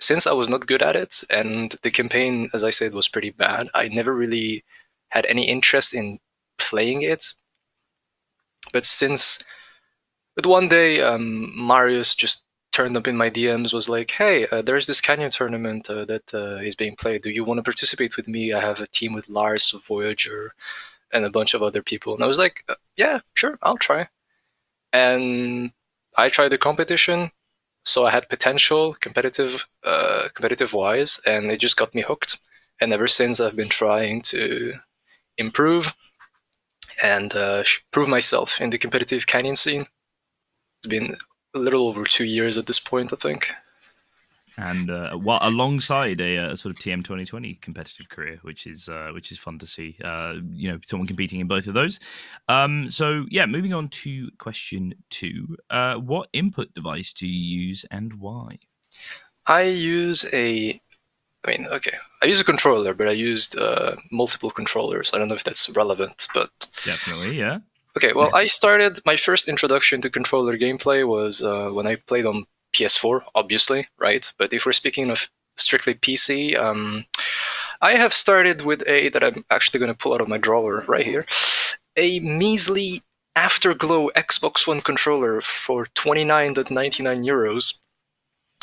since 0.00 0.26
I 0.26 0.32
was 0.32 0.48
not 0.48 0.66
good 0.66 0.82
at 0.82 0.96
it, 0.96 1.22
and 1.30 1.74
the 1.82 1.90
campaign, 1.90 2.50
as 2.52 2.64
I 2.64 2.70
said, 2.70 2.94
was 2.94 3.08
pretty 3.08 3.30
bad, 3.30 3.68
I 3.74 3.88
never 3.88 4.14
really 4.14 4.64
had 5.08 5.26
any 5.26 5.44
interest 5.48 5.94
in 5.94 6.18
playing 6.58 7.02
it. 7.02 7.32
But 8.72 8.86
since, 8.86 9.42
but 10.36 10.46
one 10.46 10.68
day, 10.68 11.00
um, 11.00 11.52
Marius 11.56 12.14
just 12.14 12.42
turned 12.72 12.96
up 12.96 13.06
in 13.06 13.16
my 13.16 13.30
DMs, 13.30 13.72
was 13.74 13.88
like, 13.88 14.10
"Hey, 14.10 14.46
uh, 14.48 14.62
there's 14.62 14.86
this 14.86 15.00
Canyon 15.00 15.30
tournament 15.30 15.88
uh, 15.90 16.04
that 16.06 16.34
uh, 16.34 16.56
is 16.56 16.74
being 16.74 16.96
played. 16.96 17.22
Do 17.22 17.30
you 17.30 17.44
want 17.44 17.58
to 17.58 17.62
participate 17.62 18.16
with 18.16 18.28
me? 18.28 18.52
I 18.52 18.60
have 18.60 18.80
a 18.80 18.86
team 18.88 19.12
with 19.14 19.28
Lars 19.28 19.74
Voyager, 19.86 20.54
and 21.12 21.24
a 21.24 21.30
bunch 21.30 21.54
of 21.54 21.62
other 21.62 21.82
people." 21.82 22.14
And 22.14 22.24
I 22.24 22.26
was 22.26 22.38
like, 22.38 22.64
uh, 22.68 22.74
"Yeah, 22.96 23.20
sure, 23.34 23.58
I'll 23.62 23.78
try." 23.78 24.08
And 24.92 25.72
I 26.16 26.28
tried 26.28 26.50
the 26.50 26.58
competition 26.58 27.30
so 27.84 28.06
I 28.06 28.10
had 28.10 28.28
potential, 28.28 28.94
competitive, 28.94 29.68
uh, 29.84 30.28
competitive 30.34 30.72
wise, 30.72 31.20
and 31.26 31.50
it 31.50 31.58
just 31.58 31.76
got 31.76 31.94
me 31.94 32.02
hooked. 32.02 32.40
And 32.80 32.92
ever 32.92 33.06
since, 33.06 33.40
I've 33.40 33.56
been 33.56 33.68
trying 33.68 34.22
to 34.22 34.74
improve 35.38 35.94
and 37.02 37.34
uh, 37.34 37.64
prove 37.90 38.08
myself 38.08 38.60
in 38.60 38.70
the 38.70 38.78
competitive 38.78 39.26
canyon 39.26 39.56
scene. 39.56 39.86
It's 40.78 40.88
been 40.88 41.16
a 41.54 41.58
little 41.58 41.88
over 41.88 42.04
two 42.04 42.24
years 42.24 42.58
at 42.58 42.66
this 42.66 42.80
point, 42.80 43.12
I 43.12 43.16
think 43.16 43.48
and 44.56 44.90
uh, 44.90 45.12
what 45.12 45.44
alongside 45.44 46.20
a, 46.20 46.36
a, 46.36 46.56
sort 46.56 46.74
of 46.74 46.80
TM 46.80 46.98
2020 46.98 47.54
competitive 47.56 48.08
career, 48.08 48.38
which 48.42 48.66
is 48.66 48.88
uh, 48.88 49.10
which 49.12 49.32
is 49.32 49.38
fun 49.38 49.58
to 49.58 49.66
see. 49.66 49.96
Uh, 50.02 50.34
you 50.50 50.70
know, 50.70 50.78
someone 50.84 51.06
competing 51.06 51.40
in 51.40 51.48
both 51.48 51.66
of 51.66 51.74
those. 51.74 51.98
Um, 52.48 52.90
so 52.90 53.26
yeah, 53.30 53.46
moving 53.46 53.74
on 53.74 53.88
to 53.88 54.30
question 54.38 54.94
two: 55.10 55.56
uh, 55.70 55.96
What 55.96 56.28
input 56.32 56.72
device 56.74 57.12
do 57.12 57.26
you 57.26 57.66
use 57.66 57.84
and 57.90 58.14
why? 58.14 58.58
I 59.46 59.62
use 59.62 60.24
a. 60.32 60.80
I 61.44 61.50
mean, 61.50 61.66
okay, 61.68 61.96
I 62.22 62.26
use 62.26 62.40
a 62.40 62.44
controller, 62.44 62.94
but 62.94 63.08
I 63.08 63.12
used 63.12 63.58
uh, 63.58 63.96
multiple 64.10 64.50
controllers. 64.50 65.10
I 65.12 65.18
don't 65.18 65.28
know 65.28 65.34
if 65.34 65.44
that's 65.44 65.68
relevant, 65.70 66.26
but 66.32 66.50
definitely, 66.84 67.38
yeah. 67.38 67.58
Okay, 67.96 68.12
well, 68.12 68.34
I 68.34 68.46
started 68.46 68.98
my 69.06 69.16
first 69.16 69.48
introduction 69.48 70.00
to 70.00 70.10
controller 70.10 70.58
gameplay 70.58 71.06
was 71.06 71.42
uh, 71.42 71.70
when 71.70 71.86
I 71.86 71.94
played 71.94 72.26
on 72.26 72.44
PS4, 72.72 73.22
obviously, 73.36 73.86
right? 73.98 74.32
But 74.36 74.52
if 74.52 74.66
we're 74.66 74.72
speaking 74.72 75.10
of 75.10 75.28
strictly 75.56 75.94
PC, 75.94 76.58
um, 76.58 77.04
I 77.80 77.92
have 77.92 78.12
started 78.12 78.62
with 78.62 78.82
a 78.88 79.10
that 79.10 79.22
I'm 79.22 79.44
actually 79.50 79.78
going 79.78 79.92
to 79.92 79.98
pull 79.98 80.12
out 80.12 80.20
of 80.20 80.28
my 80.28 80.38
drawer 80.38 80.82
right 80.88 81.06
here, 81.06 81.24
a 81.96 82.18
measly 82.20 83.02
Afterglow 83.36 84.10
Xbox 84.16 84.66
One 84.66 84.80
controller 84.80 85.40
for 85.40 85.86
29.99 85.94 86.68
euros. 87.24 87.74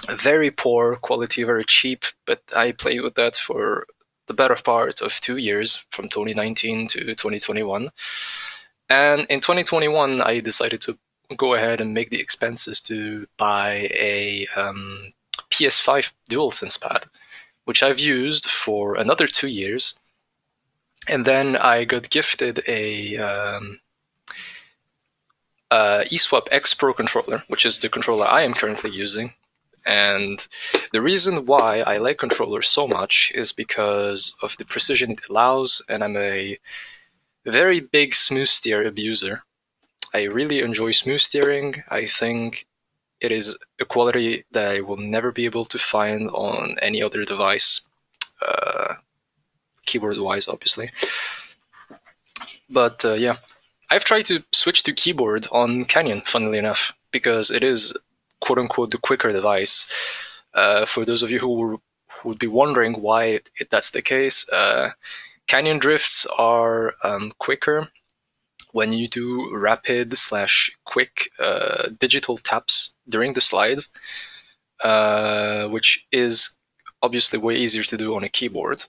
Very 0.10 0.52
poor 0.52 0.96
quality, 0.98 1.44
very 1.44 1.66
cheap, 1.66 2.06
but 2.26 2.42
I 2.56 2.72
played 2.72 3.02
with 3.02 3.16
that 3.16 3.36
for 3.36 3.86
the 4.28 4.34
better 4.34 4.56
part 4.56 5.02
of 5.02 5.20
two 5.22 5.38
years, 5.38 5.84
from 5.92 6.10
2019 6.10 6.88
to 6.88 7.00
2021. 7.00 7.90
And 8.90 9.26
in 9.30 9.40
2021, 9.40 10.22
I 10.22 10.40
decided 10.40 10.82
to 10.82 10.98
go 11.38 11.54
ahead 11.54 11.82
and 11.82 11.94
make 11.94 12.10
the 12.10 12.20
expenses 12.20 12.82
to 12.82 13.28
buy 13.38 13.90
a 13.94 14.48
um, 14.56 15.14
PS5 15.50 16.14
DualSense 16.30 16.82
pad, 16.82 17.06
which 17.66 17.84
I've 17.84 18.00
used 18.00 18.50
for 18.50 18.96
another 18.96 19.28
two 19.28 19.48
years. 19.48 19.94
And 21.08 21.26
then 21.26 21.56
I 21.58 21.86
got 21.86 22.10
gifted 22.10 22.64
a 22.68 23.18
um, 23.18 23.80
uh, 25.72 26.04
eSwap 26.12 26.48
X 26.52 26.74
Pro 26.74 26.94
controller, 26.94 27.44
which 27.48 27.66
is 27.66 27.80
the 27.80 27.90
controller 27.90 28.26
I 28.26 28.42
am 28.42 28.54
currently 28.54 28.92
using. 28.92 29.34
And 29.86 30.46
the 30.94 31.02
reason 31.02 31.46
why 31.46 31.82
I 31.82 31.98
like 31.98 32.18
controllers 32.18 32.68
so 32.68 32.88
much 32.88 33.32
is 33.34 33.52
because 33.52 34.36
of 34.42 34.56
the 34.58 34.66
precision 34.66 35.12
it 35.12 35.22
allows, 35.30 35.82
and 35.90 36.04
I'm 36.04 36.18
a 36.18 36.58
very 37.46 37.80
big 37.80 38.14
smooth 38.14 38.48
steer 38.48 38.86
abuser. 38.86 39.44
I 40.14 40.24
really 40.24 40.60
enjoy 40.60 40.92
smooth 40.92 41.22
steering. 41.22 41.84
I 41.90 42.06
think 42.06 42.68
it 43.22 43.32
is 43.32 43.58
a 43.80 43.86
quality 43.86 44.44
that 44.52 44.72
I 44.72 44.82
will 44.82 44.98
never 44.98 45.32
be 45.32 45.46
able 45.46 45.66
to 45.66 45.80
find 45.80 46.30
on 46.30 46.76
any 46.82 47.02
other 47.02 47.24
device, 47.24 47.82
uh, 48.46 48.96
keyboard 49.86 50.18
wise, 50.18 50.48
obviously. 50.48 50.92
But 52.70 53.04
uh, 53.06 53.14
yeah, 53.14 53.38
I've 53.90 54.04
tried 54.04 54.26
to 54.26 54.44
switch 54.52 54.84
to 54.84 54.94
keyboard 54.94 55.48
on 55.52 55.86
Canyon, 55.86 56.22
funnily 56.26 56.58
enough, 56.58 56.94
because 57.12 57.52
it 57.52 57.64
is 57.64 57.94
quote 58.42 58.60
unquote 58.60 58.92
the 58.92 58.98
quicker 58.98 59.32
device. 59.32 59.92
Uh, 60.54 60.86
for 60.86 61.06
those 61.06 61.24
of 61.24 61.32
you 61.32 61.40
who, 61.40 61.82
who 62.12 62.30
would 62.30 62.40
be 62.40 62.48
wondering 62.48 62.94
why 63.02 63.26
it, 63.26 63.50
that's 63.70 63.92
the 63.92 64.02
case, 64.02 64.48
uh, 64.50 64.90
Canyon 65.48 65.80
drifts 65.80 66.26
are 66.38 66.94
um, 67.04 67.32
quicker 67.40 67.90
when 68.74 68.92
you 68.94 69.08
do 69.08 69.50
rapid 69.56 70.18
slash 70.18 70.72
quick 70.86 71.30
uh, 71.40 71.90
digital 72.00 72.38
taps 72.38 72.94
during 73.10 73.34
the 73.34 73.42
slides, 73.42 73.90
uh, 74.84 75.68
which 75.68 76.06
is 76.12 76.58
obviously 77.02 77.40
way 77.40 77.56
easier 77.56 77.84
to 77.84 77.98
do 77.98 78.16
on 78.16 78.24
a 78.24 78.30
keyboard. 78.30 78.80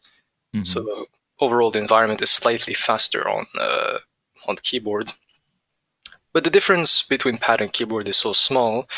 Mm-hmm. 0.55 0.65
So 0.65 1.07
overall, 1.41 1.71
the 1.71 1.81
environment 1.81 2.23
is 2.23 2.31
slightly 2.31 2.75
faster 2.75 3.29
on 3.29 3.47
uh, 3.59 3.99
on 4.47 4.55
the 4.55 4.63
keyboard. 4.63 5.11
But 6.33 6.45
the 6.45 6.51
difference 6.51 7.03
between 7.03 7.39
pad 7.39 7.61
and 7.61 7.73
keyboard 7.73 8.09
is 8.09 8.17
so 8.17 8.33
small, 8.33 8.89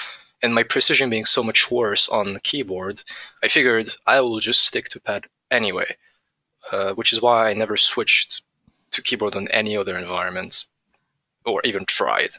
and 0.45 0.55
my 0.55 0.63
precision 0.63 1.09
being 1.09 1.25
so 1.25 1.43
much 1.43 1.71
worse 1.71 2.07
on 2.11 2.35
the 2.35 2.41
keyboard, 2.41 3.03
I 3.43 3.49
figured 3.49 3.89
I 4.07 4.21
will 4.21 4.41
just 4.41 4.61
stick 4.61 4.91
to 4.91 5.01
pad 5.01 5.25
anyway, 5.51 5.97
uh, 6.71 6.93
which 6.93 7.15
is 7.15 7.23
why 7.23 7.49
I 7.49 7.55
never 7.55 7.79
switched 7.79 8.43
to 8.91 9.01
keyboard 9.01 9.37
on 9.37 9.49
any 9.49 9.75
other 9.75 9.97
environment 9.97 10.67
or 11.47 11.63
even 11.65 11.87
tried. 11.87 12.33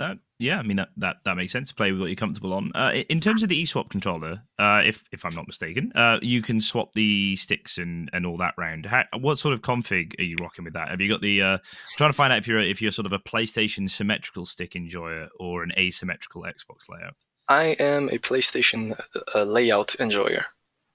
That 0.00 0.16
yeah, 0.38 0.58
I 0.58 0.62
mean 0.62 0.78
that, 0.78 0.88
that 0.96 1.16
that 1.26 1.36
makes 1.36 1.52
sense. 1.52 1.68
To 1.68 1.74
play 1.74 1.92
with 1.92 2.00
what 2.00 2.06
you're 2.06 2.16
comfortable 2.16 2.54
on. 2.54 2.72
Uh, 2.74 3.02
in 3.10 3.20
terms 3.20 3.42
of 3.42 3.50
the 3.50 3.62
eSwap 3.62 3.90
controller, 3.90 4.40
uh, 4.58 4.80
if 4.82 5.04
if 5.12 5.26
I'm 5.26 5.34
not 5.34 5.46
mistaken, 5.46 5.92
uh, 5.94 6.18
you 6.22 6.40
can 6.40 6.58
swap 6.58 6.94
the 6.94 7.36
sticks 7.36 7.76
and, 7.76 8.08
and 8.14 8.24
all 8.24 8.38
that 8.38 8.54
round. 8.56 8.86
How, 8.86 9.04
what 9.18 9.38
sort 9.38 9.52
of 9.52 9.60
config 9.60 10.18
are 10.18 10.22
you 10.22 10.36
rocking 10.40 10.64
with 10.64 10.72
that? 10.72 10.88
Have 10.88 11.02
you 11.02 11.08
got 11.10 11.20
the? 11.20 11.42
Uh, 11.42 11.52
I'm 11.52 11.60
trying 11.98 12.08
to 12.08 12.16
find 12.16 12.32
out 12.32 12.38
if 12.38 12.48
you're 12.48 12.60
if 12.60 12.80
you're 12.80 12.92
sort 12.92 13.04
of 13.04 13.12
a 13.12 13.18
PlayStation 13.18 13.90
symmetrical 13.90 14.46
stick 14.46 14.74
enjoyer 14.74 15.28
or 15.38 15.62
an 15.62 15.72
asymmetrical 15.78 16.44
Xbox 16.44 16.88
layout. 16.88 17.14
I 17.50 17.76
am 17.78 18.08
a 18.08 18.16
PlayStation 18.16 18.98
uh, 19.34 19.44
layout 19.44 19.96
enjoyer. 20.00 20.46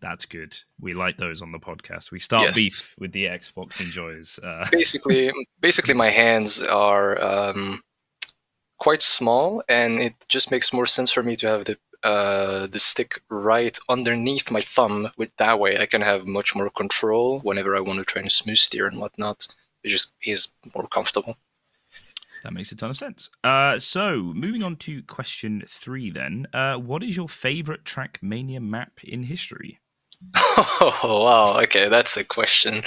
That's 0.02 0.26
good. 0.26 0.58
We 0.80 0.96
like 0.96 1.18
those 1.18 1.44
on 1.44 1.52
the 1.52 1.60
podcast. 1.60 2.10
We 2.10 2.20
start 2.20 2.48
yes. 2.48 2.56
beef 2.56 2.90
with 2.98 3.12
the 3.12 3.26
Xbox 3.26 3.80
enjoyers. 3.80 4.40
Uh. 4.42 4.66
basically, 4.72 5.32
basically, 5.62 5.94
my 5.94 6.10
hands 6.10 6.64
are 6.64 7.22
um, 7.22 7.82
quite 8.86 9.02
small, 9.02 9.64
and 9.68 10.00
it 10.00 10.14
just 10.28 10.52
makes 10.52 10.72
more 10.72 10.86
sense 10.86 11.12
for 11.12 11.24
me 11.24 11.36
to 11.36 11.48
have 11.48 11.66
the 11.66 11.76
uh, 12.04 12.68
the 12.68 12.78
stick 12.78 13.20
right 13.30 13.80
underneath 13.90 14.52
my 14.52 14.62
thumb. 14.62 15.10
With 15.18 15.32
that 15.38 15.60
way, 15.60 15.80
I 15.80 15.88
can 15.88 16.02
have 16.02 16.28
much 16.28 16.56
more 16.56 16.70
control 16.70 17.40
whenever 17.40 17.76
I 17.76 17.80
want 17.80 17.98
to 17.98 18.06
try 18.06 18.22
and 18.22 18.32
smooth 18.32 18.60
steer 18.60 18.86
and 18.86 19.00
whatnot. 19.00 19.48
It 19.84 19.90
just 19.90 20.14
is 20.22 20.50
more 20.76 20.88
comfortable. 20.88 21.36
That 22.44 22.54
makes 22.54 22.72
a 22.72 22.76
ton 22.76 22.92
of 22.92 22.98
sense. 22.98 23.32
Uh, 23.44 23.80
so, 23.80 24.22
moving 24.22 24.62
on 24.62 24.76
to 24.86 25.02
question 25.02 25.64
three, 25.68 26.12
then. 26.12 26.46
Uh, 26.54 26.76
what 26.76 27.02
is 27.02 27.18
your 27.18 27.28
favorite 27.28 27.86
Trackmania 27.86 28.62
map 28.62 29.00
in 29.04 29.24
history? 29.24 29.80
Oh 30.82 31.24
wow! 31.26 31.60
Okay, 31.64 31.90
that's 31.90 32.18
a 32.18 32.24
question. 32.24 32.84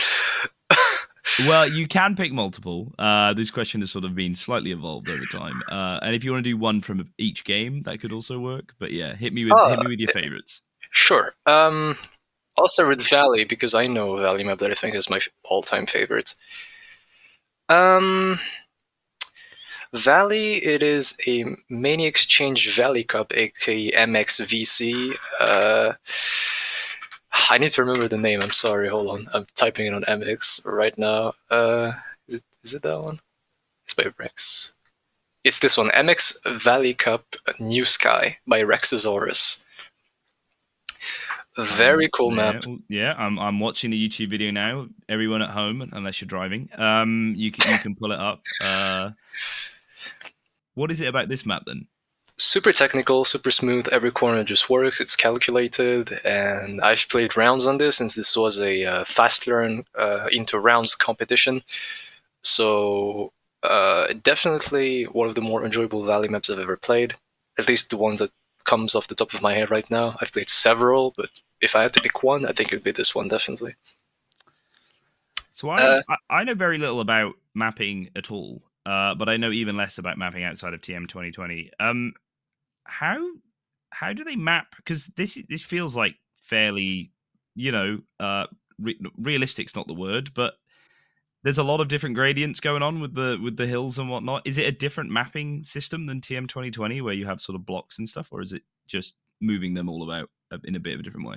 well, 1.40 1.68
you 1.68 1.86
can 1.86 2.16
pick 2.16 2.32
multiple. 2.32 2.92
Uh, 2.98 3.32
this 3.34 3.50
question 3.50 3.80
has 3.80 3.90
sort 3.90 4.04
of 4.04 4.14
been 4.14 4.34
slightly 4.34 4.72
evolved 4.72 5.08
over 5.08 5.24
time, 5.30 5.62
uh, 5.70 6.00
and 6.02 6.14
if 6.14 6.24
you 6.24 6.32
want 6.32 6.44
to 6.44 6.50
do 6.50 6.56
one 6.56 6.80
from 6.80 7.10
each 7.18 7.44
game, 7.44 7.82
that 7.84 8.00
could 8.00 8.12
also 8.12 8.38
work. 8.38 8.74
But 8.78 8.92
yeah, 8.92 9.14
hit 9.14 9.32
me 9.32 9.44
with 9.44 9.54
oh, 9.56 9.68
hit 9.68 9.80
me 9.80 9.88
with 9.88 10.00
your 10.00 10.10
favorites. 10.10 10.62
Sure. 10.90 11.34
Um, 11.46 11.96
I'll 12.56 12.68
start 12.68 12.88
with 12.88 13.06
Valley 13.08 13.44
because 13.44 13.74
I 13.74 13.84
know 13.84 14.16
Valley 14.16 14.42
map 14.42 14.58
that 14.58 14.70
I 14.70 14.74
think 14.74 14.94
is 14.94 15.10
my 15.10 15.20
all-time 15.44 15.86
favorite. 15.86 16.34
Um, 17.68 18.40
Valley, 19.92 20.56
it 20.64 20.82
is 20.82 21.16
a 21.26 21.44
Mania 21.68 22.08
Exchange 22.08 22.74
Valley 22.74 23.04
Cup, 23.04 23.32
aka 23.34 23.90
MXVC. 23.92 25.16
Uh, 25.40 25.92
I 27.50 27.58
need 27.58 27.70
to 27.70 27.82
remember 27.82 28.08
the 28.08 28.18
name. 28.18 28.40
I'm 28.42 28.50
sorry. 28.50 28.88
Hold 28.88 29.08
on. 29.08 29.28
I'm 29.32 29.46
typing 29.54 29.86
it 29.86 29.94
on 29.94 30.02
MX 30.02 30.64
right 30.64 30.96
now. 30.98 31.34
Uh, 31.50 31.92
is 32.28 32.36
it 32.36 32.44
is 32.64 32.74
it 32.74 32.82
that 32.82 33.00
one? 33.00 33.20
It's 33.84 33.94
by 33.94 34.06
Rex. 34.18 34.72
It's 35.44 35.60
this 35.60 35.76
one. 35.78 35.88
MX 35.90 36.60
Valley 36.60 36.94
Cup 36.94 37.24
New 37.58 37.84
Sky 37.84 38.38
by 38.46 38.62
Rexosaurus. 38.62 39.64
Very 41.56 42.04
um, 42.04 42.10
cool 42.12 42.30
map. 42.30 42.62
Yeah, 42.66 42.76
yeah, 42.88 43.14
I'm 43.18 43.38
I'm 43.38 43.58
watching 43.58 43.90
the 43.90 44.08
YouTube 44.08 44.30
video 44.30 44.50
now. 44.50 44.88
Everyone 45.08 45.42
at 45.42 45.50
home, 45.50 45.88
unless 45.92 46.20
you're 46.20 46.28
driving, 46.28 46.68
um, 46.76 47.34
you 47.36 47.50
can 47.50 47.72
you 47.72 47.78
can 47.78 47.94
pull 47.96 48.12
it 48.12 48.18
up. 48.18 48.42
Uh, 48.62 49.10
what 50.74 50.92
is 50.92 51.00
it 51.00 51.08
about 51.08 51.28
this 51.28 51.44
map 51.44 51.62
then? 51.66 51.86
Super 52.38 52.72
technical, 52.72 53.24
super 53.24 53.50
smooth. 53.50 53.88
Every 53.88 54.10
corner 54.10 54.44
just 54.44 54.70
works. 54.70 55.00
It's 55.00 55.16
calculated, 55.16 56.20
and 56.24 56.80
I've 56.80 57.06
played 57.08 57.36
rounds 57.36 57.66
on 57.66 57.78
this 57.78 57.96
since 57.96 58.14
this 58.14 58.36
was 58.36 58.60
a 58.60 58.84
uh, 58.84 59.04
fast 59.04 59.46
learn 59.46 59.84
uh, 59.96 60.28
into 60.32 60.58
rounds 60.58 60.94
competition. 60.94 61.62
So 62.42 63.32
uh, 63.62 64.14
definitely 64.22 65.04
one 65.04 65.28
of 65.28 65.34
the 65.34 65.40
more 65.40 65.64
enjoyable 65.64 66.04
Valley 66.04 66.28
maps 66.28 66.48
I've 66.48 66.58
ever 66.58 66.76
played. 66.76 67.14
At 67.58 67.68
least 67.68 67.90
the 67.90 67.96
one 67.96 68.16
that 68.16 68.30
comes 68.64 68.94
off 68.94 69.08
the 69.08 69.14
top 69.14 69.34
of 69.34 69.42
my 69.42 69.54
head 69.54 69.70
right 69.70 69.88
now. 69.90 70.16
I've 70.20 70.32
played 70.32 70.48
several, 70.48 71.12
but 71.16 71.30
if 71.60 71.74
I 71.74 71.82
had 71.82 71.92
to 71.94 72.00
pick 72.00 72.22
one, 72.22 72.46
I 72.46 72.52
think 72.52 72.72
it'd 72.72 72.84
be 72.84 72.92
this 72.92 73.14
one 73.14 73.28
definitely. 73.28 73.74
So 75.50 75.70
I, 75.70 75.82
uh, 75.82 76.02
I 76.30 76.44
know 76.44 76.54
very 76.54 76.78
little 76.78 77.00
about 77.00 77.34
mapping 77.52 78.10
at 78.14 78.30
all, 78.30 78.62
uh, 78.86 79.16
but 79.16 79.28
I 79.28 79.36
know 79.36 79.50
even 79.50 79.76
less 79.76 79.98
about 79.98 80.16
mapping 80.16 80.44
outside 80.44 80.72
of 80.72 80.80
TM 80.80 81.08
2020. 81.08 81.72
Um, 81.80 82.12
how 82.88 83.18
how 83.90 84.12
do 84.12 84.24
they 84.24 84.36
map? 84.36 84.74
Because 84.76 85.06
this 85.16 85.38
this 85.48 85.62
feels 85.62 85.96
like 85.96 86.16
fairly, 86.42 87.12
you 87.54 87.72
know, 87.72 88.00
uh, 88.18 88.46
re- 88.78 88.98
realistic's 89.18 89.76
not 89.76 89.86
the 89.86 89.94
word, 89.94 90.32
but 90.34 90.54
there's 91.44 91.58
a 91.58 91.62
lot 91.62 91.80
of 91.80 91.88
different 91.88 92.16
gradients 92.16 92.60
going 92.60 92.82
on 92.82 93.00
with 93.00 93.14
the 93.14 93.38
with 93.42 93.56
the 93.56 93.66
hills 93.66 93.98
and 93.98 94.10
whatnot. 94.10 94.42
Is 94.46 94.58
it 94.58 94.66
a 94.66 94.72
different 94.72 95.10
mapping 95.10 95.62
system 95.64 96.06
than 96.06 96.20
TM 96.20 96.48
2020 96.48 97.00
where 97.00 97.14
you 97.14 97.26
have 97.26 97.40
sort 97.40 97.56
of 97.56 97.64
blocks 97.64 97.98
and 97.98 98.08
stuff, 98.08 98.28
or 98.32 98.42
is 98.42 98.52
it 98.52 98.62
just 98.86 99.14
moving 99.40 99.74
them 99.74 99.88
all 99.88 100.02
about 100.02 100.28
in 100.64 100.74
a 100.74 100.80
bit 100.80 100.94
of 100.94 101.00
a 101.00 101.02
different 101.02 101.28
way? 101.28 101.36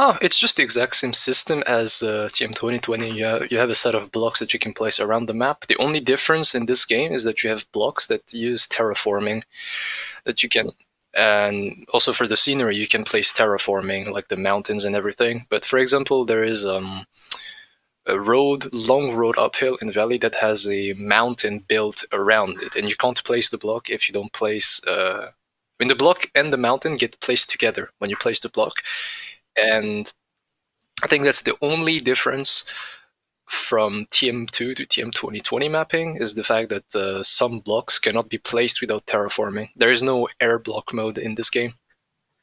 Oh, 0.00 0.16
it's 0.22 0.38
just 0.38 0.56
the 0.56 0.62
exact 0.62 0.94
same 0.94 1.12
system 1.12 1.64
as 1.66 2.04
uh, 2.04 2.28
TM 2.30 2.54
2020. 2.54 3.10
You 3.10 3.24
have, 3.24 3.50
you 3.50 3.58
have 3.58 3.68
a 3.68 3.74
set 3.74 3.96
of 3.96 4.12
blocks 4.12 4.38
that 4.38 4.52
you 4.54 4.60
can 4.60 4.72
place 4.72 5.00
around 5.00 5.26
the 5.26 5.34
map. 5.34 5.66
The 5.66 5.76
only 5.78 5.98
difference 5.98 6.54
in 6.54 6.66
this 6.66 6.84
game 6.84 7.12
is 7.12 7.24
that 7.24 7.42
you 7.42 7.50
have 7.50 7.70
blocks 7.72 8.06
that 8.06 8.32
use 8.32 8.68
terraforming 8.68 9.42
that 10.24 10.42
you 10.42 10.48
can 10.48 10.70
and 11.14 11.84
also 11.92 12.12
for 12.12 12.28
the 12.28 12.36
scenery 12.36 12.76
you 12.76 12.86
can 12.86 13.02
place 13.02 13.32
terraforming 13.32 14.12
like 14.12 14.28
the 14.28 14.36
mountains 14.36 14.84
and 14.84 14.94
everything 14.94 15.46
but 15.48 15.64
for 15.64 15.78
example 15.78 16.24
there 16.26 16.44
is 16.44 16.66
um, 16.66 17.06
a 18.06 18.20
road 18.20 18.70
long 18.74 19.14
road 19.14 19.36
uphill 19.38 19.76
in 19.80 19.86
the 19.86 19.92
valley 19.92 20.18
that 20.18 20.34
has 20.34 20.66
a 20.68 20.92
mountain 20.94 21.60
built 21.66 22.04
around 22.12 22.60
it 22.60 22.76
and 22.76 22.88
you 22.88 22.96
can't 22.96 23.24
place 23.24 23.48
the 23.48 23.58
block 23.58 23.88
if 23.88 24.08
you 24.08 24.12
don't 24.12 24.32
place 24.34 24.84
uh, 24.86 25.30
when 25.78 25.88
the 25.88 25.94
block 25.94 26.30
and 26.34 26.52
the 26.52 26.58
mountain 26.58 26.96
get 26.96 27.18
placed 27.20 27.48
together 27.48 27.90
when 27.98 28.10
you 28.10 28.16
place 28.16 28.40
the 28.40 28.50
block 28.50 28.82
and 29.62 30.12
I 31.02 31.06
think 31.06 31.24
that's 31.24 31.42
the 31.42 31.56
only 31.62 32.00
difference 32.00 32.64
from 33.48 34.06
TM2 34.10 34.52
to 34.52 34.74
TM 34.74 35.12
2020 35.12 35.68
mapping 35.68 36.16
is 36.16 36.34
the 36.34 36.44
fact 36.44 36.68
that 36.68 36.94
uh, 36.94 37.22
some 37.22 37.60
blocks 37.60 37.98
cannot 37.98 38.28
be 38.28 38.38
placed 38.38 38.80
without 38.80 39.06
terraforming. 39.06 39.70
There 39.74 39.90
is 39.90 40.02
no 40.02 40.28
air 40.40 40.58
block 40.58 40.92
mode 40.92 41.18
in 41.18 41.34
this 41.34 41.48
game 41.48 41.74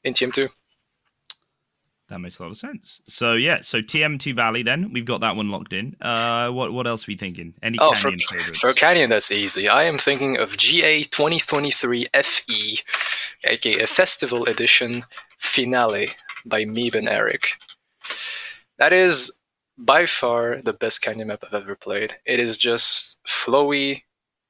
in 0.04 0.14
TM2. 0.14 0.50
That 2.10 2.20
makes 2.20 2.38
a 2.38 2.44
lot 2.44 2.52
of 2.52 2.58
sense. 2.58 3.02
So 3.08 3.34
yeah, 3.34 3.62
so 3.62 3.82
TM2 3.82 4.36
Valley 4.36 4.62
then 4.62 4.94
we've 4.94 5.06
got 5.06 5.22
that 5.22 5.36
one 5.36 5.50
locked 5.50 5.74
in. 5.74 5.96
Uh, 6.00 6.50
what 6.50 6.72
what 6.72 6.86
else 6.86 7.08
are 7.08 7.12
we 7.12 7.18
thinking? 7.18 7.56
Any 7.64 7.80
oh, 7.80 7.94
canyon 7.94 8.20
for, 8.20 8.38
favorites? 8.38 8.60
For 8.60 8.74
canyon, 8.74 9.10
that's 9.10 9.32
easy. 9.32 9.68
I 9.68 9.84
am 9.86 9.98
thinking 9.98 10.38
of 10.38 10.56
GA 10.56 11.04
2023 11.04 12.08
FE, 12.24 12.80
aka 13.46 13.86
Festival 13.88 14.46
Edition 14.46 15.04
Finale 15.40 16.10
by 16.46 16.64
Meeb 16.66 16.96
and 16.96 17.10
Eric. 17.10 17.52
That 18.78 18.94
is 18.94 19.32
by 19.78 20.06
far 20.06 20.62
the 20.62 20.74
best 20.74 21.02
canyon 21.02 21.28
map 21.28 21.44
I've 21.44 21.54
ever 21.54 21.76
played. 21.76 22.14
It 22.26 22.40
is 22.40 22.58
just 22.58 23.20
flowy, 23.28 24.04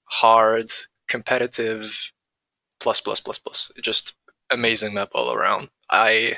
hard, 0.05 0.71
competitive, 1.07 2.11
plus 2.79 3.01
plus 3.01 3.19
plus 3.19 3.37
plus. 3.37 3.71
Just 3.81 4.15
amazing 4.51 4.93
map 4.93 5.09
all 5.13 5.33
around. 5.33 5.69
I 5.89 6.37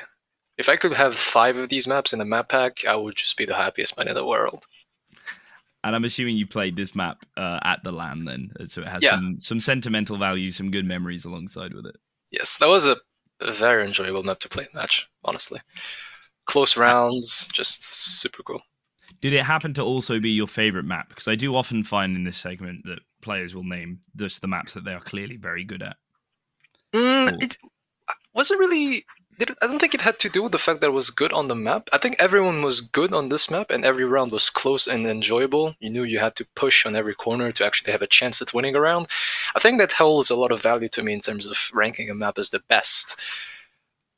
if 0.56 0.68
I 0.68 0.76
could 0.76 0.92
have 0.92 1.14
five 1.14 1.56
of 1.56 1.68
these 1.68 1.86
maps 1.86 2.12
in 2.12 2.20
a 2.20 2.24
map 2.24 2.48
pack, 2.48 2.84
I 2.86 2.96
would 2.96 3.16
just 3.16 3.36
be 3.36 3.46
the 3.46 3.54
happiest 3.54 3.96
man 3.96 4.08
in 4.08 4.14
the 4.14 4.26
world. 4.26 4.66
And 5.84 5.94
I'm 5.94 6.04
assuming 6.04 6.36
you 6.36 6.46
played 6.46 6.74
this 6.74 6.94
map 6.94 7.24
uh, 7.36 7.60
at 7.62 7.84
the 7.84 7.92
LAN 7.92 8.24
then, 8.24 8.50
so 8.66 8.80
it 8.80 8.88
has 8.88 9.02
yeah. 9.02 9.10
some 9.10 9.38
some 9.38 9.60
sentimental 9.60 10.18
value, 10.18 10.50
some 10.50 10.70
good 10.70 10.84
memories 10.84 11.24
alongside 11.24 11.72
with 11.72 11.86
it. 11.86 11.96
Yes, 12.30 12.56
that 12.56 12.68
was 12.68 12.86
a 12.86 12.96
very 13.40 13.86
enjoyable 13.86 14.22
map 14.22 14.40
to 14.40 14.48
play 14.48 14.68
match. 14.74 15.08
Honestly, 15.24 15.60
close 16.46 16.76
rounds, 16.76 17.48
just 17.52 17.84
super 17.84 18.42
cool. 18.42 18.62
Did 19.20 19.32
it 19.32 19.44
happen 19.44 19.72
to 19.74 19.82
also 19.82 20.20
be 20.20 20.30
your 20.30 20.46
favorite 20.46 20.84
map? 20.84 21.08
Because 21.08 21.28
I 21.28 21.34
do 21.34 21.54
often 21.54 21.82
find 21.82 22.14
in 22.14 22.24
this 22.24 22.38
segment 22.38 22.84
that 22.84 23.00
players 23.22 23.54
will 23.54 23.64
name 23.64 24.00
just 24.16 24.42
the 24.42 24.48
maps 24.48 24.74
that 24.74 24.84
they 24.84 24.92
are 24.92 25.00
clearly 25.00 25.36
very 25.36 25.64
good 25.64 25.82
at. 25.82 25.96
Mm, 26.92 27.42
it 27.42 27.58
wasn't 28.34 28.60
really. 28.60 29.04
I 29.40 29.66
don't 29.66 29.78
think 29.78 29.94
it 29.94 30.00
had 30.00 30.18
to 30.20 30.28
do 30.28 30.42
with 30.42 30.52
the 30.52 30.58
fact 30.58 30.80
that 30.80 30.88
it 30.88 30.92
was 30.92 31.10
good 31.10 31.32
on 31.32 31.46
the 31.46 31.54
map. 31.54 31.88
I 31.92 31.98
think 31.98 32.16
everyone 32.18 32.62
was 32.62 32.80
good 32.80 33.14
on 33.14 33.28
this 33.28 33.50
map, 33.50 33.70
and 33.70 33.84
every 33.84 34.04
round 34.04 34.32
was 34.32 34.50
close 34.50 34.88
and 34.88 35.06
enjoyable. 35.06 35.76
You 35.78 35.90
knew 35.90 36.02
you 36.02 36.18
had 36.18 36.34
to 36.36 36.46
push 36.56 36.84
on 36.84 36.96
every 36.96 37.14
corner 37.14 37.52
to 37.52 37.64
actually 37.64 37.92
have 37.92 38.02
a 38.02 38.08
chance 38.08 38.42
at 38.42 38.52
winning 38.52 38.74
a 38.74 38.80
round. 38.80 39.06
I 39.54 39.60
think 39.60 39.78
that 39.78 39.92
holds 39.92 40.30
a 40.30 40.36
lot 40.36 40.50
of 40.50 40.60
value 40.60 40.88
to 40.88 41.02
me 41.02 41.12
in 41.12 41.20
terms 41.20 41.46
of 41.46 41.70
ranking 41.72 42.10
a 42.10 42.14
map 42.14 42.38
as 42.38 42.50
the 42.50 42.60
best. 42.68 43.24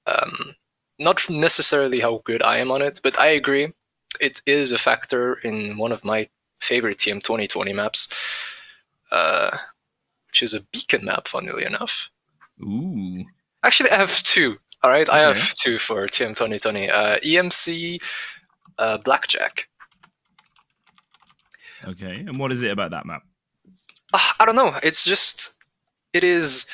Um, 0.06 0.54
not 0.98 1.28
necessarily 1.28 2.00
how 2.00 2.22
good 2.24 2.42
I 2.42 2.58
am 2.58 2.70
on 2.70 2.80
it, 2.80 3.00
but 3.02 3.18
I 3.20 3.28
agree 3.28 3.74
it 4.20 4.40
is 4.46 4.72
a 4.72 4.78
factor 4.78 5.34
in 5.34 5.76
one 5.76 5.92
of 5.92 6.04
my 6.04 6.28
favorite 6.60 6.98
TM 6.98 7.22
2020 7.22 7.72
maps, 7.72 8.08
uh, 9.10 9.56
which 10.28 10.42
is 10.42 10.54
a 10.54 10.60
beacon 10.72 11.04
map, 11.04 11.28
funnily 11.28 11.64
enough. 11.64 12.10
Ooh. 12.62 13.24
Actually, 13.62 13.90
I 13.90 13.96
have 13.96 14.22
two. 14.22 14.58
All 14.82 14.90
right, 14.90 15.08
okay. 15.08 15.18
I 15.18 15.26
have 15.26 15.54
two 15.54 15.78
for 15.78 16.06
TM 16.06 16.30
2020. 16.30 16.88
Uh, 16.88 17.18
EMC 17.18 18.00
uh, 18.78 18.98
Blackjack. 18.98 19.68
Okay, 21.86 22.20
and 22.20 22.38
what 22.38 22.52
is 22.52 22.62
it 22.62 22.70
about 22.70 22.90
that 22.90 23.06
map? 23.06 23.22
Uh, 24.12 24.32
I 24.38 24.46
don't 24.46 24.56
know. 24.56 24.74
It's 24.82 25.04
just, 25.04 25.56
it 26.12 26.24
is, 26.24 26.66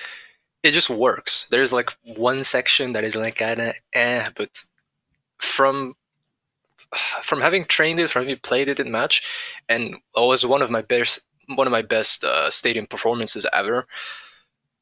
it 0.62 0.71
just 0.71 0.90
works. 0.90 1.49
There's 1.51 1.73
like 1.73 1.90
one 2.05 2.45
section 2.45 2.92
that 2.92 3.07
is 3.07 3.16
like 3.16 3.37
kind 3.37 3.61
of 3.61 3.75
eh, 3.92 4.29
but 4.37 4.51
from 5.38 5.95
from 7.23 7.40
having 7.40 7.64
trained 7.64 8.01
it, 8.01 8.09
from 8.09 8.23
having 8.23 8.38
played 8.38 8.69
it 8.69 8.81
in 8.81 8.90
match, 8.90 9.23
and 9.69 9.95
it 9.95 10.01
was 10.14 10.47
one 10.47 10.62
of 10.62 10.71
my 10.71 10.83
best 10.83 11.21
one 11.55 11.66
of 11.66 11.71
my 11.71 11.83
best 11.83 12.25
uh, 12.25 12.51
stadium 12.51 12.87
performances 12.87 13.47
ever. 13.53 13.87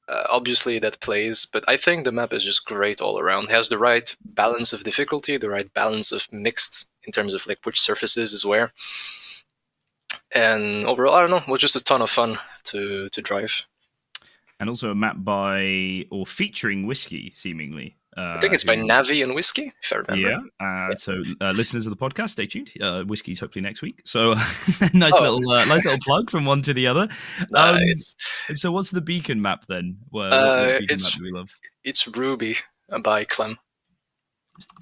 Uh, 0.06 0.24
obviously, 0.28 0.78
that 0.78 1.00
plays, 1.00 1.46
but 1.50 1.64
I 1.66 1.78
think 1.78 2.04
the 2.04 2.12
map 2.12 2.34
is 2.34 2.44
just 2.44 2.66
great 2.66 3.00
all 3.00 3.18
around. 3.18 3.44
It 3.44 3.50
has 3.52 3.68
the 3.70 3.78
right 3.78 4.14
balance 4.24 4.74
of 4.74 4.84
difficulty, 4.84 5.38
the 5.38 5.48
right 5.48 5.72
balance 5.72 6.12
of 6.12 6.30
mixed 6.30 6.88
in 7.04 7.12
terms 7.12 7.32
of 7.32 7.46
like 7.46 7.60
which 7.64 7.80
surfaces 7.80 8.32
is 8.32 8.44
where. 8.44 8.72
And 10.32 10.86
overall, 10.86 11.14
I 11.14 11.22
don't 11.22 11.30
know, 11.30 11.38
it 11.38 11.48
was 11.48 11.60
just 11.60 11.76
a 11.76 11.82
ton 11.82 12.02
of 12.02 12.10
fun 12.10 12.38
to 12.64 13.08
to 13.08 13.22
drive. 13.22 13.66
And 14.60 14.68
also 14.68 14.90
a 14.90 14.94
map 14.94 15.16
by 15.18 16.06
or 16.10 16.26
featuring 16.26 16.86
whiskey, 16.86 17.32
seemingly. 17.34 17.96
Uh, 18.16 18.34
I 18.34 18.36
think 18.36 18.54
it's 18.54 18.62
by 18.62 18.76
Navi 18.76 19.24
and 19.24 19.34
Whiskey, 19.34 19.72
if 19.82 19.92
I 19.92 19.96
remember. 19.96 20.30
Yeah. 20.30 20.36
Uh, 20.60 20.88
yeah. 20.88 20.94
So, 20.94 21.22
uh, 21.40 21.50
listeners 21.50 21.86
of 21.86 21.90
the 21.90 21.96
podcast, 21.96 22.30
stay 22.30 22.46
tuned. 22.46 22.70
Uh, 22.80 23.02
Whiskey's 23.02 23.40
hopefully 23.40 23.62
next 23.62 23.82
week. 23.82 24.02
So, 24.04 24.34
nice 24.94 25.12
oh. 25.14 25.20
little, 25.20 25.50
uh, 25.50 25.64
nice 25.64 25.84
little 25.84 25.98
plug 26.00 26.30
from 26.30 26.44
one 26.44 26.62
to 26.62 26.74
the 26.74 26.86
other. 26.86 27.08
Um, 27.54 27.76
nice. 27.76 28.16
So, 28.54 28.72
what's 28.72 28.90
the 28.90 29.00
beacon 29.00 29.40
map 29.40 29.66
then? 29.66 29.98
Where, 30.10 30.30
what, 30.30 30.38
uh, 30.38 30.78
it's, 30.80 31.14
map 31.16 31.22
we 31.22 31.30
love? 31.30 31.50
It's 31.82 32.06
Ruby 32.06 32.56
by 33.02 33.24
Clem. 33.24 33.58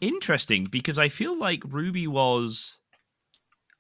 interesting 0.01 0.64
because 0.64 0.99
I 0.99 1.09
feel 1.09 1.38
like 1.38 1.62
Ruby 1.66 2.07
was. 2.07 2.79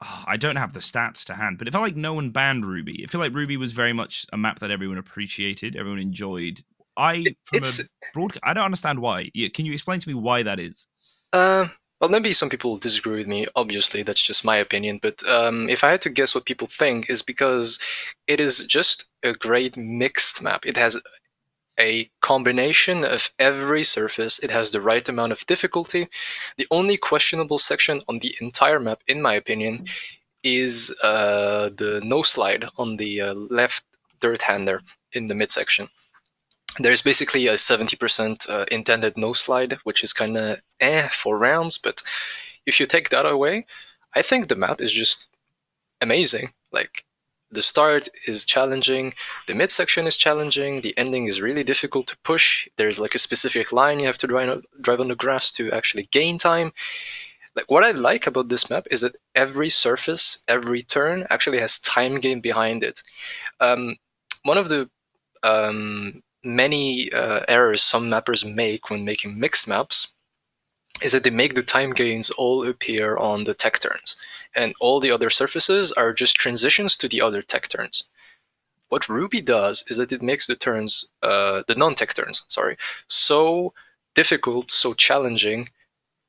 Oh, 0.04 0.24
I 0.26 0.36
don't 0.36 0.56
have 0.56 0.72
the 0.72 0.80
stats 0.80 1.24
to 1.26 1.34
hand, 1.34 1.58
but 1.58 1.68
it 1.68 1.72
felt 1.72 1.84
like 1.84 1.96
no 1.96 2.14
one 2.14 2.30
banned 2.30 2.64
Ruby. 2.64 3.04
I 3.04 3.06
feel 3.06 3.20
like 3.20 3.34
Ruby 3.34 3.56
was 3.56 3.72
very 3.72 3.92
much 3.92 4.26
a 4.32 4.36
map 4.36 4.58
that 4.58 4.70
everyone 4.70 4.98
appreciated, 4.98 5.76
everyone 5.76 6.00
enjoyed, 6.00 6.64
I 6.96 7.24
from 7.44 7.58
it's 7.58 7.88
broad, 8.12 8.38
I 8.42 8.52
don't 8.54 8.64
understand 8.64 9.00
why. 9.00 9.30
Can 9.54 9.66
you 9.66 9.72
explain 9.72 10.00
to 10.00 10.08
me 10.08 10.14
why 10.14 10.42
that 10.42 10.60
is? 10.60 10.86
Uh, 11.32 11.66
well, 12.00 12.10
maybe 12.10 12.32
some 12.32 12.48
people 12.48 12.76
disagree 12.76 13.18
with 13.18 13.28
me. 13.28 13.46
Obviously, 13.54 14.02
that's 14.02 14.20
just 14.20 14.44
my 14.44 14.56
opinion. 14.56 14.98
But 15.00 15.24
um, 15.26 15.68
if 15.68 15.84
I 15.84 15.92
had 15.92 16.00
to 16.02 16.10
guess 16.10 16.34
what 16.34 16.44
people 16.44 16.66
think, 16.66 17.08
is 17.08 17.22
because 17.22 17.78
it 18.26 18.40
is 18.40 18.64
just 18.64 19.06
a 19.22 19.32
great 19.32 19.76
mixed 19.76 20.42
map. 20.42 20.66
It 20.66 20.76
has 20.76 21.00
a 21.80 22.10
combination 22.20 23.04
of 23.04 23.30
every 23.38 23.84
surface. 23.84 24.38
It 24.40 24.50
has 24.50 24.70
the 24.72 24.80
right 24.80 25.08
amount 25.08 25.32
of 25.32 25.46
difficulty. 25.46 26.08
The 26.58 26.66
only 26.70 26.96
questionable 26.96 27.58
section 27.58 28.02
on 28.08 28.18
the 28.18 28.34
entire 28.40 28.80
map, 28.80 29.00
in 29.06 29.22
my 29.22 29.34
opinion, 29.34 29.86
is 30.42 30.94
uh, 31.02 31.70
the 31.76 32.00
no 32.02 32.22
slide 32.22 32.64
on 32.76 32.96
the 32.96 33.20
uh, 33.20 33.34
left 33.34 33.84
dirt 34.20 34.42
hander 34.42 34.82
in 35.12 35.28
the 35.28 35.34
midsection 35.34 35.88
there's 36.78 37.02
basically 37.02 37.46
a 37.46 37.54
70% 37.54 38.48
uh, 38.48 38.64
intended 38.70 39.16
no 39.16 39.32
slide, 39.32 39.78
which 39.84 40.02
is 40.02 40.12
kind 40.12 40.36
of 40.36 40.58
eh 40.80 41.08
for 41.08 41.38
rounds. 41.38 41.78
But 41.78 42.02
if 42.66 42.80
you 42.80 42.86
take 42.86 43.10
that 43.10 43.26
away, 43.26 43.66
I 44.14 44.22
think 44.22 44.48
the 44.48 44.56
map 44.56 44.80
is 44.80 44.92
just 44.92 45.28
amazing. 46.00 46.52
Like 46.72 47.04
the 47.50 47.62
start 47.62 48.08
is 48.26 48.46
challenging, 48.46 49.12
the 49.46 49.54
midsection 49.54 50.06
is 50.06 50.16
challenging, 50.16 50.80
the 50.80 50.96
ending 50.96 51.26
is 51.26 51.42
really 51.42 51.62
difficult 51.62 52.06
to 52.08 52.16
push. 52.24 52.66
There's 52.76 52.98
like 52.98 53.14
a 53.14 53.18
specific 53.18 53.72
line 53.72 54.00
you 54.00 54.06
have 54.06 54.18
to 54.18 54.26
drive, 54.26 54.62
drive 54.80 55.00
on 55.00 55.08
the 55.08 55.14
grass 55.14 55.52
to 55.52 55.70
actually 55.72 56.08
gain 56.10 56.38
time. 56.38 56.72
Like 57.54 57.70
what 57.70 57.84
I 57.84 57.90
like 57.90 58.26
about 58.26 58.48
this 58.48 58.70
map 58.70 58.86
is 58.90 59.02
that 59.02 59.16
every 59.34 59.68
surface, 59.68 60.42
every 60.48 60.82
turn 60.82 61.26
actually 61.28 61.58
has 61.58 61.78
time 61.78 62.18
game 62.18 62.40
behind 62.40 62.82
it. 62.82 63.02
Um, 63.60 63.96
one 64.44 64.56
of 64.56 64.70
the 64.70 64.88
um, 65.42 66.22
many 66.44 67.12
uh, 67.12 67.40
errors 67.48 67.82
some 67.82 68.08
mappers 68.08 68.44
make 68.44 68.90
when 68.90 69.04
making 69.04 69.38
mixed 69.38 69.68
maps 69.68 70.14
is 71.02 71.12
that 71.12 71.24
they 71.24 71.30
make 71.30 71.54
the 71.54 71.62
time 71.62 71.90
gains 71.90 72.30
all 72.30 72.66
appear 72.66 73.16
on 73.16 73.42
the 73.42 73.54
tech 73.54 73.78
turns, 73.80 74.16
and 74.54 74.74
all 74.80 75.00
the 75.00 75.10
other 75.10 75.30
surfaces 75.30 75.90
are 75.92 76.12
just 76.12 76.36
transitions 76.36 76.96
to 76.96 77.08
the 77.08 77.20
other 77.20 77.42
tech 77.42 77.68
turns. 77.68 78.04
What 78.88 79.08
Ruby 79.08 79.40
does 79.40 79.84
is 79.88 79.96
that 79.96 80.12
it 80.12 80.22
makes 80.22 80.46
the 80.46 80.54
turns, 80.54 81.06
uh, 81.22 81.62
the 81.66 81.74
non-tech 81.74 82.14
turns, 82.14 82.44
sorry, 82.48 82.76
so 83.08 83.72
difficult, 84.14 84.70
so 84.70 84.92
challenging 84.94 85.70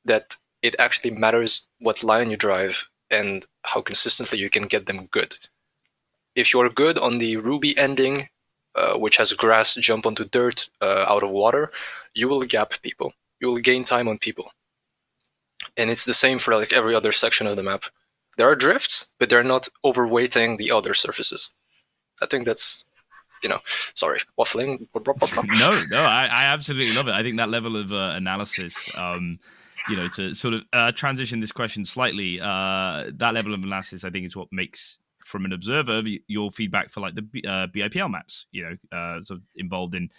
that 0.06 0.36
it 0.62 0.76
actually 0.80 1.12
matters 1.12 1.68
what 1.80 2.04
line 2.04 2.32
you 2.32 2.38
drive 2.38 2.88
and 3.12 3.46
how 3.64 3.82
consistently 3.82 4.40
you 4.40 4.50
can 4.50 4.64
get 4.64 4.86
them 4.86 5.08
good. 5.08 5.38
If 6.36 6.54
you're 6.54 6.70
good 6.70 6.98
on 6.98 7.18
the 7.18 7.38
Ruby 7.38 7.78
ending, 7.78 8.30
uh, 8.76 8.98
which 8.98 9.18
has 9.18 9.34
grass 9.34 9.76
jump 9.76 10.06
onto 10.06 10.26
dirt 10.26 10.70
uh, 10.82 11.06
out 11.08 11.24
of 11.24 11.30
water, 11.30 11.72
you 12.14 12.28
will 12.28 12.42
gap 12.42 12.74
people. 12.82 13.14
You 13.40 13.48
will 13.48 13.58
gain 13.58 13.84
time 13.84 14.08
on 14.08 14.18
people 14.18 14.52
and 15.78 15.90
it's 15.90 16.06
the 16.06 16.14
same 16.14 16.40
for 16.40 16.56
like 16.56 16.74
every 16.74 16.96
other 16.96 17.12
section 17.12 17.48
of 17.48 17.56
the 17.56 17.64
map. 17.64 17.86
There 18.38 18.50
are 18.50 18.56
drifts, 18.56 19.14
but 19.20 19.30
they're 19.30 19.44
not 19.44 19.68
overweighting 19.86 20.58
the 20.58 20.72
other 20.72 20.94
surfaces. 20.94 21.52
I 22.22 22.26
think 22.26 22.46
that's, 22.46 22.86
you 23.44 23.50
know, 23.50 23.60
sorry, 23.94 24.22
waffling. 24.40 24.88
no, 24.96 25.82
no, 25.92 26.04
I, 26.04 26.26
I 26.26 26.44
absolutely 26.46 26.94
love 26.94 27.08
it. 27.08 27.14
I 27.14 27.22
think 27.22 27.38
that 27.38 27.50
level 27.50 27.76
of 27.76 27.92
uh, 27.92 28.14
analysis, 28.16 28.90
um, 28.96 29.40
you 29.90 29.96
know, 29.96 30.08
to 30.10 30.34
sort 30.34 30.56
of 30.56 30.64
uh, 30.74 30.92
transition 30.94 31.40
this 31.40 31.52
question 31.52 31.86
slightly, 31.86 32.40
uh, 32.40 33.12
that 33.14 33.34
level 33.34 33.54
of 33.54 33.64
analysis, 33.64 34.04
I 34.04 34.10
think, 34.10 34.26
is 34.26 34.36
what 34.36 34.48
makes 34.52 34.98
from 35.26 35.46
an 35.46 35.54
observer 35.54 36.02
your 36.28 36.52
feedback 36.52 36.90
for 36.90 37.00
like 37.00 37.16
the 37.16 37.48
uh, 37.48 37.68
BIPL 37.68 38.10
maps, 38.10 38.46
you 38.52 38.64
know, 38.64 38.98
uh, 38.98 39.22
sort 39.22 39.40
of 39.40 39.46
involved 39.56 39.96
in 39.96 40.10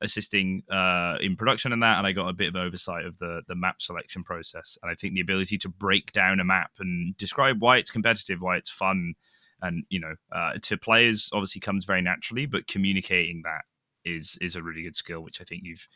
assisting 0.00 0.62
uh, 0.70 1.16
in 1.20 1.36
production 1.36 1.72
and 1.72 1.82
that, 1.82 1.98
and 1.98 2.06
I 2.06 2.12
got 2.12 2.28
a 2.28 2.34
bit 2.34 2.48
of 2.48 2.56
oversight 2.56 3.04
of 3.04 3.18
the 3.18 3.42
the 3.48 3.54
map 3.54 3.80
selection 3.80 4.22
process, 4.22 4.78
and 4.82 4.90
I 4.90 4.94
think 4.94 5.14
the 5.14 5.20
ability 5.20 5.58
to 5.58 5.68
break 5.68 6.12
down 6.12 6.40
a 6.40 6.44
map 6.44 6.72
and 6.78 7.16
describe 7.16 7.60
why 7.60 7.78
it's 7.78 7.90
competitive, 7.90 8.40
why 8.40 8.56
it's 8.56 8.70
fun, 8.70 9.14
and 9.62 9.84
you 9.88 10.00
know, 10.00 10.14
uh, 10.32 10.54
to 10.62 10.76
players 10.76 11.30
obviously 11.32 11.60
comes 11.60 11.84
very 11.84 12.02
naturally, 12.02 12.46
but 12.46 12.66
communicating 12.66 13.42
that 13.44 13.62
is 14.04 14.38
is 14.40 14.56
a 14.56 14.62
really 14.62 14.82
good 14.82 14.96
skill, 14.96 15.20
which 15.20 15.40
I 15.40 15.44
think 15.44 15.62
you've 15.64 15.86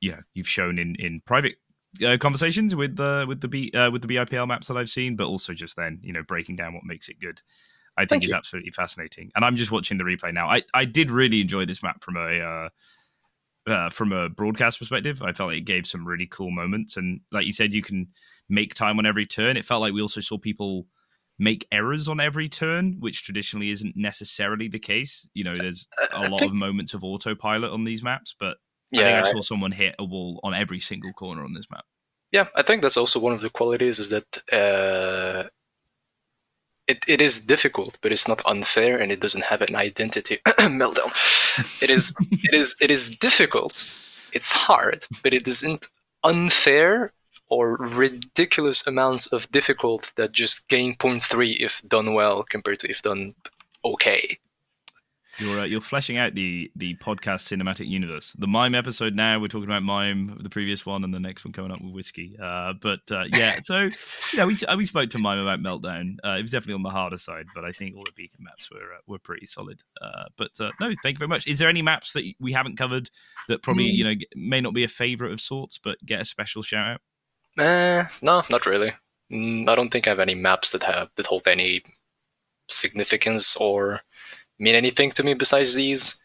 you 0.00 0.12
know 0.12 0.18
you've 0.34 0.48
shown 0.48 0.78
in 0.78 0.94
in 0.96 1.20
private 1.24 1.56
uh, 2.06 2.16
conversations 2.18 2.74
with 2.74 2.96
the 2.96 3.24
with 3.26 3.40
the 3.40 3.48
B 3.48 3.70
uh, 3.72 3.90
with 3.90 4.02
the 4.02 4.08
BIPL 4.08 4.46
maps 4.46 4.68
that 4.68 4.76
I've 4.76 4.90
seen, 4.90 5.16
but 5.16 5.26
also 5.26 5.54
just 5.54 5.76
then 5.76 6.00
you 6.02 6.12
know 6.12 6.22
breaking 6.22 6.56
down 6.56 6.74
what 6.74 6.84
makes 6.84 7.08
it 7.08 7.20
good. 7.20 7.40
I 7.98 8.06
think 8.06 8.24
is 8.24 8.32
absolutely 8.32 8.70
fascinating. 8.70 9.30
And 9.34 9.44
I'm 9.44 9.56
just 9.56 9.70
watching 9.70 9.98
the 9.98 10.04
replay 10.04 10.32
now. 10.32 10.48
I, 10.48 10.62
I 10.72 10.84
did 10.84 11.10
really 11.10 11.40
enjoy 11.40 11.64
this 11.64 11.82
map 11.82 12.02
from 12.02 12.16
a 12.16 12.40
uh, 12.40 12.68
uh, 13.70 13.90
from 13.90 14.12
a 14.12 14.28
broadcast 14.28 14.78
perspective. 14.78 15.20
I 15.20 15.32
felt 15.32 15.50
like 15.50 15.58
it 15.58 15.64
gave 15.66 15.86
some 15.86 16.06
really 16.06 16.26
cool 16.26 16.50
moments, 16.50 16.96
and 16.96 17.20
like 17.32 17.46
you 17.46 17.52
said, 17.52 17.74
you 17.74 17.82
can 17.82 18.08
make 18.48 18.74
time 18.74 18.98
on 18.98 19.06
every 19.06 19.26
turn. 19.26 19.56
It 19.56 19.64
felt 19.64 19.80
like 19.80 19.92
we 19.92 20.00
also 20.00 20.20
saw 20.20 20.38
people 20.38 20.86
make 21.38 21.66
errors 21.70 22.08
on 22.08 22.20
every 22.20 22.48
turn, 22.48 22.96
which 22.98 23.22
traditionally 23.22 23.70
isn't 23.70 23.96
necessarily 23.96 24.68
the 24.68 24.78
case. 24.78 25.28
You 25.34 25.44
know, 25.44 25.56
there's 25.56 25.86
a 26.12 26.28
lot 26.28 26.42
of 26.42 26.52
moments 26.52 26.94
of 26.94 27.04
autopilot 27.04 27.72
on 27.72 27.84
these 27.84 28.02
maps, 28.02 28.34
but 28.38 28.56
yeah, 28.90 29.00
I 29.00 29.04
think 29.04 29.26
I 29.26 29.32
saw 29.32 29.40
someone 29.40 29.72
hit 29.72 29.94
a 29.98 30.04
wall 30.04 30.40
on 30.42 30.54
every 30.54 30.80
single 30.80 31.12
corner 31.12 31.44
on 31.44 31.52
this 31.52 31.66
map. 31.70 31.84
Yeah, 32.32 32.46
I 32.54 32.62
think 32.62 32.82
that's 32.82 32.96
also 32.96 33.20
one 33.20 33.32
of 33.32 33.40
the 33.40 33.50
qualities 33.50 33.98
is 33.98 34.10
that 34.10 34.38
uh, 34.52 35.48
it, 36.88 37.04
it 37.06 37.20
is 37.20 37.44
difficult, 37.44 37.98
but 38.00 38.12
it's 38.12 38.26
not 38.26 38.42
unfair, 38.46 38.98
and 38.98 39.12
it 39.12 39.20
doesn't 39.20 39.44
have 39.44 39.62
an 39.62 39.76
identity 39.76 40.38
meltdown. 40.46 41.12
It 41.82 41.90
is 41.90 42.14
it 42.30 42.54
is 42.54 42.74
it 42.80 42.90
is 42.90 43.10
difficult. 43.10 43.88
It's 44.32 44.50
hard, 44.50 45.06
but 45.22 45.34
it 45.34 45.46
isn't 45.46 45.88
unfair 46.24 47.12
or 47.48 47.76
ridiculous 47.76 48.86
amounts 48.86 49.26
of 49.28 49.50
difficult 49.50 50.12
that 50.16 50.32
just 50.32 50.68
gain 50.68 50.94
0.3 50.96 51.56
if 51.60 51.82
done 51.88 52.12
well 52.12 52.42
compared 52.42 52.78
to 52.80 52.90
if 52.90 53.02
done 53.02 53.34
okay. 53.84 54.38
You're 55.38 55.60
uh, 55.60 55.64
you're 55.64 55.80
fleshing 55.80 56.16
out 56.16 56.34
the 56.34 56.70
the 56.74 56.96
podcast 56.96 57.46
cinematic 57.46 57.88
universe. 57.88 58.34
The 58.38 58.48
mime 58.48 58.74
episode 58.74 59.14
now 59.14 59.38
we're 59.38 59.48
talking 59.48 59.68
about 59.68 59.84
mime, 59.84 60.36
the 60.42 60.50
previous 60.50 60.84
one, 60.84 61.04
and 61.04 61.14
the 61.14 61.20
next 61.20 61.44
one 61.44 61.52
coming 61.52 61.70
up 61.70 61.80
with 61.80 61.92
whiskey. 61.92 62.36
Uh, 62.42 62.72
but 62.80 63.00
uh, 63.12 63.24
yeah, 63.32 63.60
so 63.60 63.82
you 63.82 63.92
know 64.36 64.46
we 64.46 64.56
we 64.76 64.84
spoke 64.84 65.10
to 65.10 65.18
mime 65.18 65.38
about 65.38 65.60
meltdown. 65.60 66.16
Uh, 66.24 66.36
it 66.38 66.42
was 66.42 66.50
definitely 66.50 66.74
on 66.74 66.82
the 66.82 66.90
harder 66.90 67.16
side, 67.16 67.46
but 67.54 67.64
I 67.64 67.70
think 67.70 67.96
all 67.96 68.04
the 68.04 68.12
beacon 68.16 68.40
maps 68.40 68.68
were 68.70 68.94
uh, 68.94 69.00
were 69.06 69.20
pretty 69.20 69.46
solid. 69.46 69.80
Uh, 70.02 70.24
but 70.36 70.50
no, 70.80 70.92
thank 71.02 71.14
you 71.14 71.18
very 71.18 71.28
much. 71.28 71.46
Is 71.46 71.60
there 71.60 71.68
any 71.68 71.82
maps 71.82 72.12
that 72.14 72.24
we 72.40 72.52
haven't 72.52 72.76
covered 72.76 73.08
that 73.46 73.62
probably 73.62 73.90
mm. 73.90 73.94
you 73.94 74.04
know 74.04 74.14
may 74.34 74.60
not 74.60 74.74
be 74.74 74.82
a 74.82 74.88
favorite 74.88 75.32
of 75.32 75.40
sorts, 75.40 75.78
but 75.78 75.98
get 76.04 76.20
a 76.20 76.24
special 76.24 76.62
shout 76.62 76.98
out? 77.56 77.64
Uh, 77.64 78.04
no, 78.22 78.42
not 78.50 78.66
really. 78.66 78.92
Mm, 79.32 79.68
I 79.68 79.74
don't 79.76 79.90
think 79.90 80.08
I 80.08 80.10
have 80.10 80.20
any 80.20 80.34
maps 80.34 80.72
that 80.72 80.82
have 80.82 81.10
that 81.16 81.26
hold 81.26 81.46
any 81.46 81.82
significance 82.68 83.56
or 83.56 84.00
mean 84.58 84.74
anything 84.74 85.10
to 85.12 85.22
me 85.22 85.34
besides 85.34 85.74
these? 85.74 86.16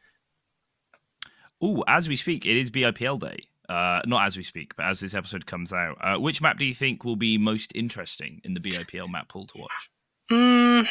Oh, 1.61 1.83
as 1.87 2.09
we 2.09 2.15
speak, 2.15 2.45
it 2.45 2.57
is 2.57 2.71
BIPL 2.71 3.19
day. 3.19 3.47
Uh, 3.69 4.01
not 4.05 4.27
as 4.27 4.35
we 4.35 4.43
speak, 4.43 4.75
but 4.75 4.85
as 4.85 4.99
this 4.99 5.13
episode 5.13 5.45
comes 5.45 5.71
out, 5.71 5.97
uh, 6.01 6.17
which 6.19 6.41
map 6.41 6.57
do 6.57 6.65
you 6.65 6.73
think 6.73 7.05
will 7.05 7.15
be 7.15 7.37
most 7.37 7.71
interesting 7.73 8.41
in 8.43 8.53
the 8.53 8.59
BIPL 8.59 9.09
map 9.09 9.29
pool 9.29 9.45
to 9.47 9.57
watch? 9.57 9.89
Mm, 10.29 10.85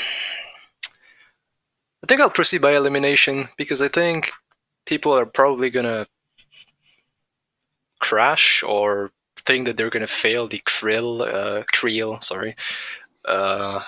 I 2.03 2.07
think 2.07 2.21
I'll 2.21 2.31
proceed 2.31 2.63
by 2.63 2.75
elimination 2.75 3.49
because 3.57 3.83
I 3.83 3.89
think 3.89 4.33
people 4.87 5.17
are 5.17 5.27
probably 5.27 5.71
gonna 5.71 6.07
crash 8.01 8.63
or 8.63 9.13
think 9.37 9.67
that 9.67 9.77
they're 9.77 9.91
gonna 9.91 10.07
fail 10.07 10.49
the 10.49 10.61
krill, 10.61 11.21
uh, 11.23 11.65
creel, 11.73 12.21
sorry, 12.21 12.57
uh, 13.27 13.83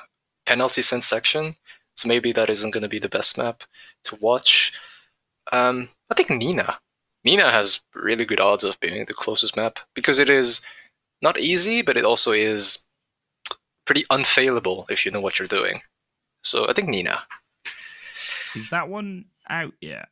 penalty 0.46 0.82
sense 0.82 1.06
section. 1.06 1.56
So 1.96 2.08
maybe 2.08 2.32
that 2.32 2.50
isn't 2.50 2.70
going 2.70 2.82
to 2.82 2.88
be 2.88 2.98
the 2.98 3.08
best 3.08 3.38
map 3.38 3.62
to 4.04 4.16
watch. 4.16 4.72
Um, 5.52 5.88
I 6.10 6.14
think 6.14 6.30
Nina. 6.30 6.78
Nina 7.24 7.50
has 7.50 7.80
really 7.94 8.24
good 8.24 8.40
odds 8.40 8.64
of 8.64 8.78
being 8.80 9.04
the 9.04 9.14
closest 9.14 9.56
map 9.56 9.78
because 9.94 10.18
it 10.18 10.28
is 10.28 10.60
not 11.22 11.38
easy, 11.38 11.82
but 11.82 11.96
it 11.96 12.04
also 12.04 12.32
is 12.32 12.78
pretty 13.86 14.04
unfailable 14.10 14.86
if 14.90 15.04
you 15.04 15.12
know 15.12 15.20
what 15.20 15.38
you're 15.38 15.48
doing. 15.48 15.80
So 16.42 16.68
I 16.68 16.72
think 16.72 16.88
Nina. 16.88 17.22
Is 18.54 18.70
that 18.70 18.88
one 18.88 19.24
out 19.48 19.72
yet? 19.80 20.08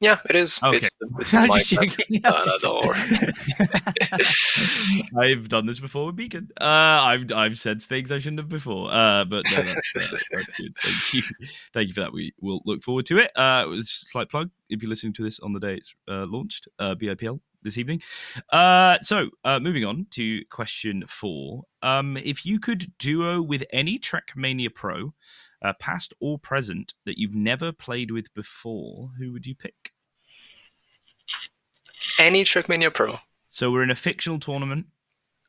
Yeah, 0.00 0.20
it 0.30 0.36
is. 0.36 0.60
Okay. 0.62 0.76
It's, 0.76 0.90
it's 1.18 1.34
in 1.34 1.48
my 1.48 1.60
no, 2.08 2.58
no, 2.62 2.94
I've 5.20 5.48
done 5.48 5.66
this 5.66 5.80
before 5.80 6.06
with 6.06 6.16
Beacon. 6.16 6.48
Uh, 6.60 6.64
I've 6.64 7.32
I've 7.32 7.58
said 7.58 7.82
things 7.82 8.12
I 8.12 8.18
shouldn't 8.18 8.38
have 8.38 8.48
before. 8.48 8.92
Uh, 8.92 9.24
but 9.24 9.44
no, 9.50 9.56
that's, 9.62 9.92
uh, 9.96 10.00
that's 10.10 10.28
good. 10.56 10.76
Thank 10.80 11.14
you, 11.14 11.22
thank 11.72 11.88
you 11.88 11.94
for 11.94 12.00
that. 12.02 12.12
We 12.12 12.32
will 12.40 12.62
look 12.64 12.84
forward 12.84 13.06
to 13.06 13.18
it. 13.18 13.32
Uh, 13.36 13.64
it 13.66 13.68
was 13.68 13.90
slight 13.90 14.28
plug 14.28 14.50
if 14.68 14.82
you're 14.82 14.90
listening 14.90 15.14
to 15.14 15.24
this 15.24 15.40
on 15.40 15.52
the 15.52 15.60
day 15.60 15.74
it's 15.74 15.94
uh, 16.08 16.26
launched. 16.26 16.68
Uh, 16.78 16.94
BIPL 16.94 17.40
this 17.62 17.76
evening. 17.76 18.00
Uh, 18.52 18.98
so 19.02 19.30
uh, 19.44 19.58
moving 19.58 19.84
on 19.84 20.06
to 20.12 20.44
question 20.46 21.04
four. 21.08 21.64
Um, 21.82 22.16
if 22.16 22.46
you 22.46 22.60
could 22.60 22.96
duo 22.98 23.42
with 23.42 23.64
any 23.72 23.98
Trackmania 23.98 24.72
Pro 24.72 25.12
uh, 25.62 25.72
past 25.78 26.14
or 26.20 26.38
present, 26.38 26.94
that 27.04 27.18
you've 27.18 27.34
never 27.34 27.72
played 27.72 28.10
with 28.10 28.32
before, 28.34 29.10
who 29.18 29.32
would 29.32 29.46
you 29.46 29.54
pick? 29.54 29.92
Any 32.18 32.44
Trackmania 32.44 32.92
Pro. 32.92 33.18
So 33.48 33.70
we're 33.70 33.82
in 33.82 33.90
a 33.90 33.96
fictional 33.96 34.38
tournament, 34.38 34.86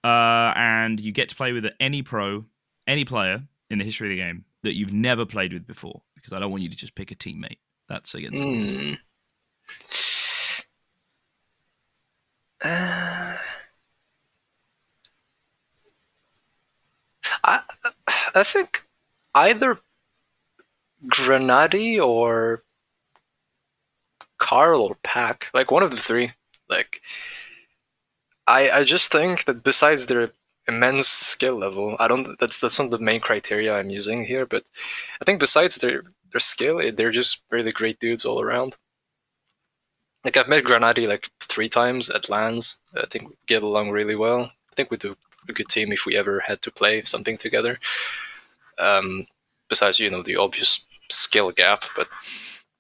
uh, 0.04 0.54
and 0.56 1.00
you 1.00 1.12
get 1.12 1.30
to 1.30 1.36
play 1.36 1.52
with 1.52 1.66
any 1.80 2.02
pro, 2.02 2.46
any 2.88 3.06
player 3.06 3.44
in 3.70 3.78
the 3.78 3.86
history 3.86 4.08
of 4.08 4.12
the 4.12 4.18
game 4.18 4.46
that 4.64 4.76
you've 4.76 4.94
never 4.94 5.26
played 5.26 5.54
with 5.54 5.68
before. 5.68 6.02
Because 6.16 6.34
I 6.34 6.40
don't 6.40 6.52
want 6.52 6.64
you 6.64 6.70
to 6.70 6.76
just 6.76 6.96
pick 6.96 7.12
a 7.12 7.16
teammate. 7.16 7.60
That's 7.88 8.14
against 8.14 8.42
mm. 8.42 8.68
the 8.68 8.78
rules. 8.78 8.98
Uh, 12.62 13.38
I 17.44 17.62
I 18.36 18.44
think 18.44 18.84
either 19.34 19.80
GranaDy 21.08 22.06
or 22.06 22.64
Carl 24.38 24.82
or 24.82 24.96
Pac, 25.04 25.48
like 25.54 25.72
one 25.72 25.84
of 25.84 25.92
the 25.92 25.98
three. 25.98 26.34
Like, 26.70 27.02
I 28.48 28.70
I 28.72 28.84
just 28.84 29.12
think 29.12 29.46
that 29.46 29.64
besides 29.64 30.06
their 30.06 30.30
immense 30.68 31.08
skill 31.08 31.58
level, 31.58 31.96
I 32.00 32.08
don't. 32.08 32.40
That's 32.40 32.60
that's 32.60 32.80
not 32.80 32.92
the 32.92 33.00
main 33.00 33.22
criteria 33.22 33.74
I'm 33.78 33.90
using 33.90 34.26
here. 34.26 34.46
But 34.46 34.64
I 35.22 35.26
think 35.26 35.40
besides 35.40 35.78
their 35.78 36.04
their 36.32 36.40
skill. 36.40 36.82
They're 36.94 37.12
just 37.12 37.44
really 37.52 37.72
great 37.72 38.00
dudes 38.00 38.26
all 38.26 38.42
around. 38.42 38.78
Like 40.24 40.38
I've 40.38 40.50
met 40.50 40.64
GranaDy 40.64 41.08
like 41.08 41.30
three 41.40 41.70
times 41.70 42.10
at 42.10 42.30
lands. 42.30 42.80
I 42.96 43.06
think 43.06 43.30
we 43.30 43.36
get 43.48 43.64
along 43.64 43.92
really 43.92 44.16
well. 44.16 44.42
I 44.44 44.76
think 44.76 44.92
we'd 44.92 45.00
do 45.00 45.16
a 45.48 45.54
good 45.54 45.70
team 45.70 45.92
if 45.92 46.06
we 46.06 46.18
ever 46.18 46.42
had 46.42 46.62
to 46.64 46.72
play 46.72 47.04
something 47.04 47.38
together. 47.38 47.80
Um, 48.78 49.28
besides, 49.70 50.00
you 50.00 50.10
know, 50.10 50.22
the 50.22 50.36
obvious 50.36 50.86
skill 51.10 51.52
gap, 51.52 51.84
but 51.96 52.08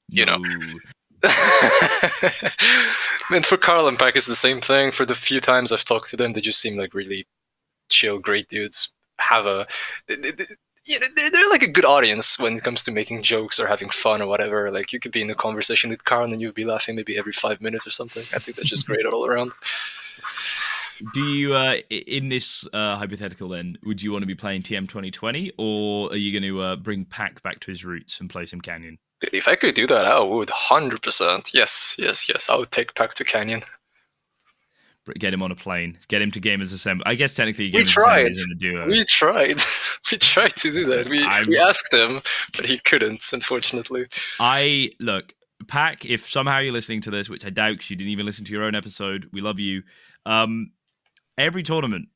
you 0.08 0.26
know. 0.26 0.40
Hmm. 0.42 0.78
and 3.36 3.46
for 3.46 3.58
Carl 3.58 3.88
and 3.88 4.00
Pac, 4.00 4.16
it's 4.16 4.26
the 4.26 4.36
same 4.36 4.62
thing. 4.62 4.92
For 4.92 5.06
the 5.06 5.16
few 5.16 5.42
times 5.42 5.72
I've 5.72 5.84
talked 5.84 6.10
to 6.12 6.18
them, 6.18 6.34
they 6.34 6.42
just 6.42 6.62
seem 6.62 6.78
like 6.78 6.94
really 6.94 7.26
chill, 7.90 8.20
great 8.20 8.48
dudes. 8.48 8.94
Have 9.20 9.46
a 9.46 9.68
yeah, 10.08 10.98
they're, 11.16 11.30
they're 11.30 11.50
like 11.50 11.62
a 11.62 11.68
good 11.68 11.86
audience 11.86 12.40
when 12.40 12.56
it 12.56 12.64
comes 12.64 12.82
to 12.84 12.92
making 12.92 13.22
jokes 13.22 13.60
or 13.60 13.68
having 13.68 13.90
fun 13.90 14.22
or 14.22 14.28
whatever. 14.28 14.72
Like 14.72 14.92
you 14.92 15.00
could 15.00 15.12
be 15.12 15.22
in 15.22 15.30
a 15.30 15.36
conversation 15.36 15.90
with 15.90 16.06
Carl 16.06 16.32
and 16.32 16.42
you'd 16.42 16.56
be 16.56 16.66
laughing 16.66 16.96
maybe 16.96 17.18
every 17.18 17.34
five 17.34 17.62
minutes 17.62 17.86
or 17.86 17.92
something. 17.92 18.24
I 18.34 18.40
think 18.40 18.58
that's 18.58 18.70
just 18.70 18.88
great 18.88 19.06
all 19.06 19.26
around. 19.26 19.52
Do 21.14 21.24
you, 21.24 21.54
uh, 21.56 21.76
in 21.90 22.30
this 22.30 22.68
uh, 22.74 22.98
hypothetical, 22.98 23.50
then, 23.50 23.78
would 23.84 24.02
you 24.02 24.12
want 24.12 24.24
to 24.24 24.28
be 24.28 24.36
playing 24.36 24.64
TM 24.64 24.88
2020 24.88 25.54
or 25.58 26.12
are 26.12 26.16
you 26.16 26.32
going 26.32 26.52
to 26.52 26.62
uh, 26.62 26.76
bring 26.76 27.06
Pac 27.06 27.42
back 27.42 27.60
to 27.62 27.72
his 27.72 27.86
roots 27.86 28.20
and 28.20 28.30
play 28.30 28.46
some 28.46 28.62
Canyon? 28.62 28.98
If 29.34 29.48
I 29.48 29.56
could 29.56 29.76
do 29.76 29.86
that, 29.88 30.06
I 30.06 30.20
would 30.20 30.50
100%. 30.50 31.54
Yes, 31.54 31.96
yes, 31.98 32.30
yes. 32.30 32.50
I 32.50 32.56
would 32.56 32.72
take 32.72 32.96
Pac 32.96 33.14
to 33.16 33.24
Canyon 33.24 33.64
get 35.18 35.34
him 35.34 35.42
on 35.42 35.52
a 35.52 35.56
plane, 35.56 35.98
get 36.08 36.22
him 36.22 36.32
to 36.32 36.42
Gamers 36.42 36.74
Assembly. 36.74 37.04
I 37.06 37.16
guess 37.16 37.34
technically, 37.34 37.72
Gamers 37.72 37.76
we 37.76 37.86
tried. 37.86 38.32
is 38.32 38.42
in 38.42 38.50
the 38.50 38.56
duo. 38.56 38.88
We 38.88 39.04
tried. 39.06 39.62
we 40.12 40.18
tried 40.18 40.56
to 40.58 40.72
do 40.72 40.86
that. 40.86 41.10
We 41.10 41.24
I'm... 41.24 41.46
we 41.48 41.58
asked 41.60 41.94
him, 41.94 42.22
but 42.56 42.66
he 42.66 42.80
couldn't, 42.80 43.24
unfortunately. 43.34 44.06
I 44.40 44.92
look, 45.00 45.34
Pac. 45.68 46.06
If 46.06 46.30
somehow 46.30 46.60
you're 46.60 46.74
listening 46.74 47.02
to 47.02 47.12
this, 47.12 47.30
which 47.30 47.46
I 47.46 47.50
doubt, 47.50 47.74
because 47.74 47.90
you 47.90 47.96
didn't 47.96 48.12
even 48.12 48.26
listen 48.26 48.46
to 48.46 48.52
your 48.52 48.64
own 48.64 48.76
episode, 48.76 49.30
we 49.32 49.42
love 49.42 49.60
you. 49.60 49.84
Um, 50.26 50.72
every 51.40 51.64
tournament, 51.64 52.10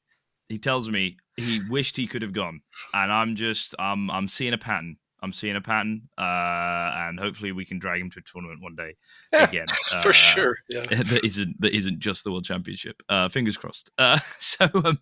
he 0.50 0.60
tells 0.60 0.90
me 0.90 1.18
he 1.38 1.62
wished 1.70 1.98
he 1.98 2.06
could 2.06 2.22
have 2.22 2.34
gone, 2.34 2.62
and 2.94 3.12
I'm 3.12 3.36
just, 3.36 3.74
um, 3.80 4.12
I'm 4.12 4.28
seeing 4.28 4.54
a 4.54 4.58
pattern. 4.58 4.98
I'm 5.24 5.32
seeing 5.32 5.56
a 5.56 5.62
pattern, 5.62 6.10
uh, 6.18 6.92
and 6.96 7.18
hopefully 7.18 7.54
we 7.54 7.64
can 7.64 7.80
drag 7.80 8.02
him 8.02 8.12
to 8.12 8.20
a 8.20 8.22
tournament 8.22 8.62
one 8.62 8.76
day 8.76 8.94
yeah, 9.32 9.46
again. 9.46 9.68
for 10.02 10.10
uh, 10.10 10.12
sure. 10.12 10.58
Yeah, 10.70 10.86
that 10.90 11.22
isn't 11.24 11.62
that 11.62 11.74
isn't 11.74 12.00
just 12.00 12.26
the 12.26 12.32
World 12.32 12.44
Championship. 12.44 13.02
Uh, 13.08 13.30
fingers 13.30 13.58
crossed. 13.58 13.90
Uh, 13.98 14.20
so. 14.40 14.70
Um, 14.74 15.00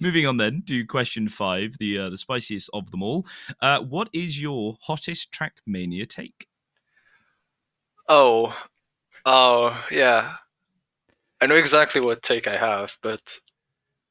moving 0.00 0.26
on 0.26 0.38
then 0.38 0.62
to 0.66 0.86
question 0.86 1.28
five, 1.28 1.76
the 1.78 1.98
uh, 1.98 2.08
the 2.08 2.16
spiciest 2.16 2.70
of 2.72 2.90
them 2.92 3.02
all. 3.02 3.26
Uh, 3.60 3.80
what 3.80 4.08
is 4.14 4.40
your 4.40 4.78
hottest 4.80 5.32
track 5.32 5.54
mania 5.66 6.06
take? 6.06 6.46
Oh, 8.08 8.56
oh 9.26 9.86
yeah, 9.90 10.36
I 11.40 11.46
know 11.46 11.56
exactly 11.56 12.00
what 12.00 12.22
take 12.22 12.46
I 12.46 12.56
have, 12.56 12.98
but 13.02 13.38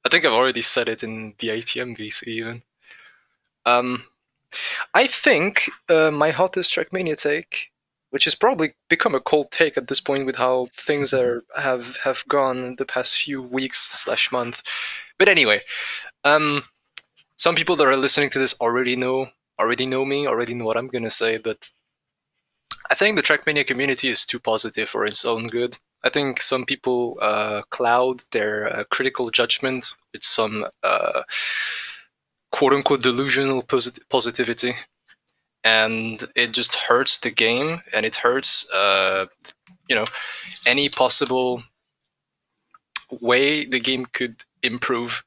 I 0.05 0.09
think 0.09 0.25
I've 0.25 0.33
already 0.33 0.61
said 0.61 0.89
it 0.89 1.03
in 1.03 1.35
the 1.39 1.49
ATM 1.49 1.97
VC 1.97 2.27
even. 2.27 2.63
Um, 3.65 4.05
I 4.93 5.05
think 5.05 5.69
uh, 5.89 6.11
my 6.11 6.31
hottest 6.31 6.73
Trackmania 6.73 7.15
take, 7.15 7.71
which 8.09 8.25
has 8.25 8.33
probably 8.33 8.73
become 8.89 9.13
a 9.13 9.19
cold 9.19 9.51
take 9.51 9.77
at 9.77 9.87
this 9.87 9.99
point 9.99 10.25
with 10.25 10.37
how 10.37 10.67
things 10.75 11.13
are 11.13 11.43
have 11.55 11.97
have 11.97 12.23
gone 12.27 12.75
the 12.77 12.85
past 12.85 13.17
few 13.19 13.41
weeks 13.41 13.91
slash 13.91 14.31
month. 14.31 14.63
But 15.19 15.29
anyway, 15.29 15.61
um, 16.23 16.63
some 17.37 17.55
people 17.55 17.75
that 17.75 17.87
are 17.87 17.97
listening 17.97 18.29
to 18.31 18.39
this 18.39 18.55
already 18.59 18.95
know 18.95 19.29
already 19.59 19.85
know 19.85 20.05
me, 20.05 20.25
already 20.25 20.53
know 20.53 20.65
what 20.65 20.77
I'm 20.77 20.87
gonna 20.87 21.09
say, 21.09 21.37
but 21.37 21.69
I 22.89 22.95
think 22.95 23.15
the 23.15 23.23
Trackmania 23.23 23.67
community 23.67 24.09
is 24.09 24.25
too 24.25 24.39
positive 24.39 24.89
for 24.89 25.05
its 25.05 25.25
own 25.25 25.47
good. 25.47 25.77
I 26.03 26.09
think 26.09 26.41
some 26.41 26.65
people 26.65 27.17
uh, 27.21 27.63
cloud 27.69 28.21
their 28.31 28.73
uh, 28.73 28.83
critical 28.85 29.29
judgment 29.31 29.89
with 30.13 30.23
some 30.23 30.65
uh, 30.83 31.23
quote 32.51 32.73
unquote 32.73 33.01
delusional 33.01 33.63
posit- 33.63 34.07
positivity. 34.09 34.75
And 35.63 36.23
it 36.35 36.53
just 36.53 36.75
hurts 36.75 37.19
the 37.19 37.31
game 37.31 37.81
and 37.93 38.05
it 38.05 38.15
hurts 38.15 38.69
uh, 38.71 39.25
you 39.89 39.95
know 39.95 40.05
any 40.65 40.87
possible 40.87 41.63
way 43.21 43.65
the 43.65 43.79
game 43.79 44.05
could 44.13 44.35
improve. 44.63 45.23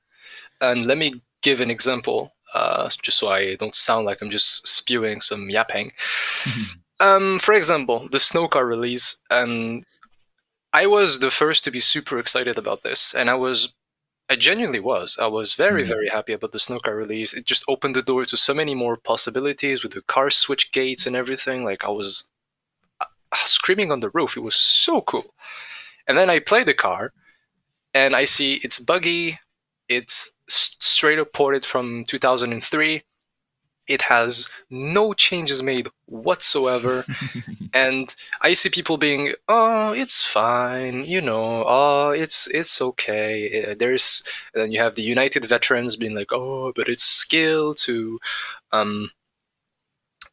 And 0.61 0.87
let 0.87 0.97
me 0.97 1.21
give 1.43 1.61
an 1.61 1.71
example 1.71 2.33
uh, 2.55 2.89
just 3.03 3.19
so 3.19 3.29
i 3.29 3.55
don't 3.57 3.75
sound 3.75 4.07
like 4.07 4.21
i'm 4.21 4.31
just 4.31 4.67
spewing 4.67 5.21
some 5.21 5.51
yapping 5.51 5.93
um, 7.01 7.39
for 7.39 7.55
example 7.55 8.09
the 8.11 8.19
snow 8.19 8.49
car 8.49 8.67
release 8.67 9.19
and 9.31 9.85
i 10.73 10.87
was 10.87 11.21
the 11.21 11.31
first 11.31 11.65
to 11.65 11.71
be 11.71 11.81
super 11.81 12.19
excited 12.19 12.59
about 12.59 12.83
this 12.83 13.15
and 13.15 13.29
i 13.31 13.35
was 13.35 13.75
I 14.33 14.37
genuinely 14.37 14.81
was. 14.81 15.19
I 15.21 15.27
was 15.27 15.53
very, 15.53 15.85
mm. 15.85 15.89
very 15.89 16.09
happy 16.09 16.33
about 16.33 16.53
the 16.53 16.59
snowcar 16.59 16.97
release. 16.97 17.35
It 17.35 17.45
just 17.45 17.65
opened 17.69 17.95
the 17.95 18.01
door 18.03 18.25
to 18.25 18.37
so 18.37 18.55
many 18.55 18.75
more 18.75 18.97
possibilities 18.97 19.83
with 19.83 19.93
the 19.93 20.01
car 20.01 20.31
switch 20.31 20.73
gates 20.73 21.07
and 21.07 21.15
everything. 21.15 21.65
Like 21.65 21.85
I 21.85 21.91
was 21.91 22.25
uh, 23.01 23.05
screaming 23.45 23.93
on 23.93 24.01
the 24.01 24.09
roof. 24.11 24.37
It 24.37 24.41
was 24.41 24.57
so 24.57 25.03
cool. 25.03 25.35
And 26.09 26.17
then 26.17 26.31
I 26.31 26.39
play 26.39 26.65
the 26.65 26.73
car, 26.73 27.13
and 27.93 28.17
I 28.17 28.25
see 28.25 28.55
it's 28.65 28.79
buggy. 28.79 29.39
It's 29.89 30.33
straight 30.49 31.19
up 31.19 31.33
ported 31.35 31.67
from 31.67 32.05
2003. 32.07 33.03
It 33.89 34.03
has 34.03 34.49
no 34.71 35.13
changes 35.13 35.63
made 35.63 35.89
whatsoever. 36.07 37.05
and 37.75 38.15
I 38.41 38.55
see 38.55 38.69
people 38.71 38.97
being, 38.97 39.35
"Oh, 39.49 39.93
it's 39.93 40.25
fine, 40.25 41.05
you 41.05 41.21
know. 41.21 41.65
Oh, 41.67 42.11
it's 42.11 42.47
it's 42.49 42.81
okay." 42.81 43.65
Uh, 43.73 43.75
there's 43.79 44.23
and 44.55 44.65
then 44.65 44.73
you 44.73 44.81
have 44.81 44.95
the 44.95 45.03
United 45.03 45.45
veterans 45.45 45.97
being 45.97 46.15
like, 46.15 46.33
"Oh, 46.33 46.73
but 46.75 46.89
it's 46.89 47.05
skill 47.05 47.75
to 47.87 48.19
um 48.73 49.11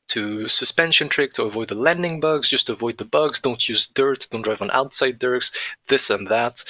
to 0.07 0.47
suspension 0.47 1.07
trick 1.07 1.31
to 1.33 1.43
avoid 1.43 1.67
the 1.69 1.75
landing 1.75 2.19
bugs, 2.19 2.49
just 2.49 2.69
avoid 2.69 2.97
the 2.97 3.05
bugs, 3.05 3.39
don't 3.39 3.69
use 3.69 3.87
dirt, 3.87 4.27
don't 4.31 4.41
drive 4.41 4.61
on 4.61 4.71
outside 4.71 5.19
dirts, 5.19 5.51
this 5.87 6.09
and 6.09 6.27
that." 6.27 6.63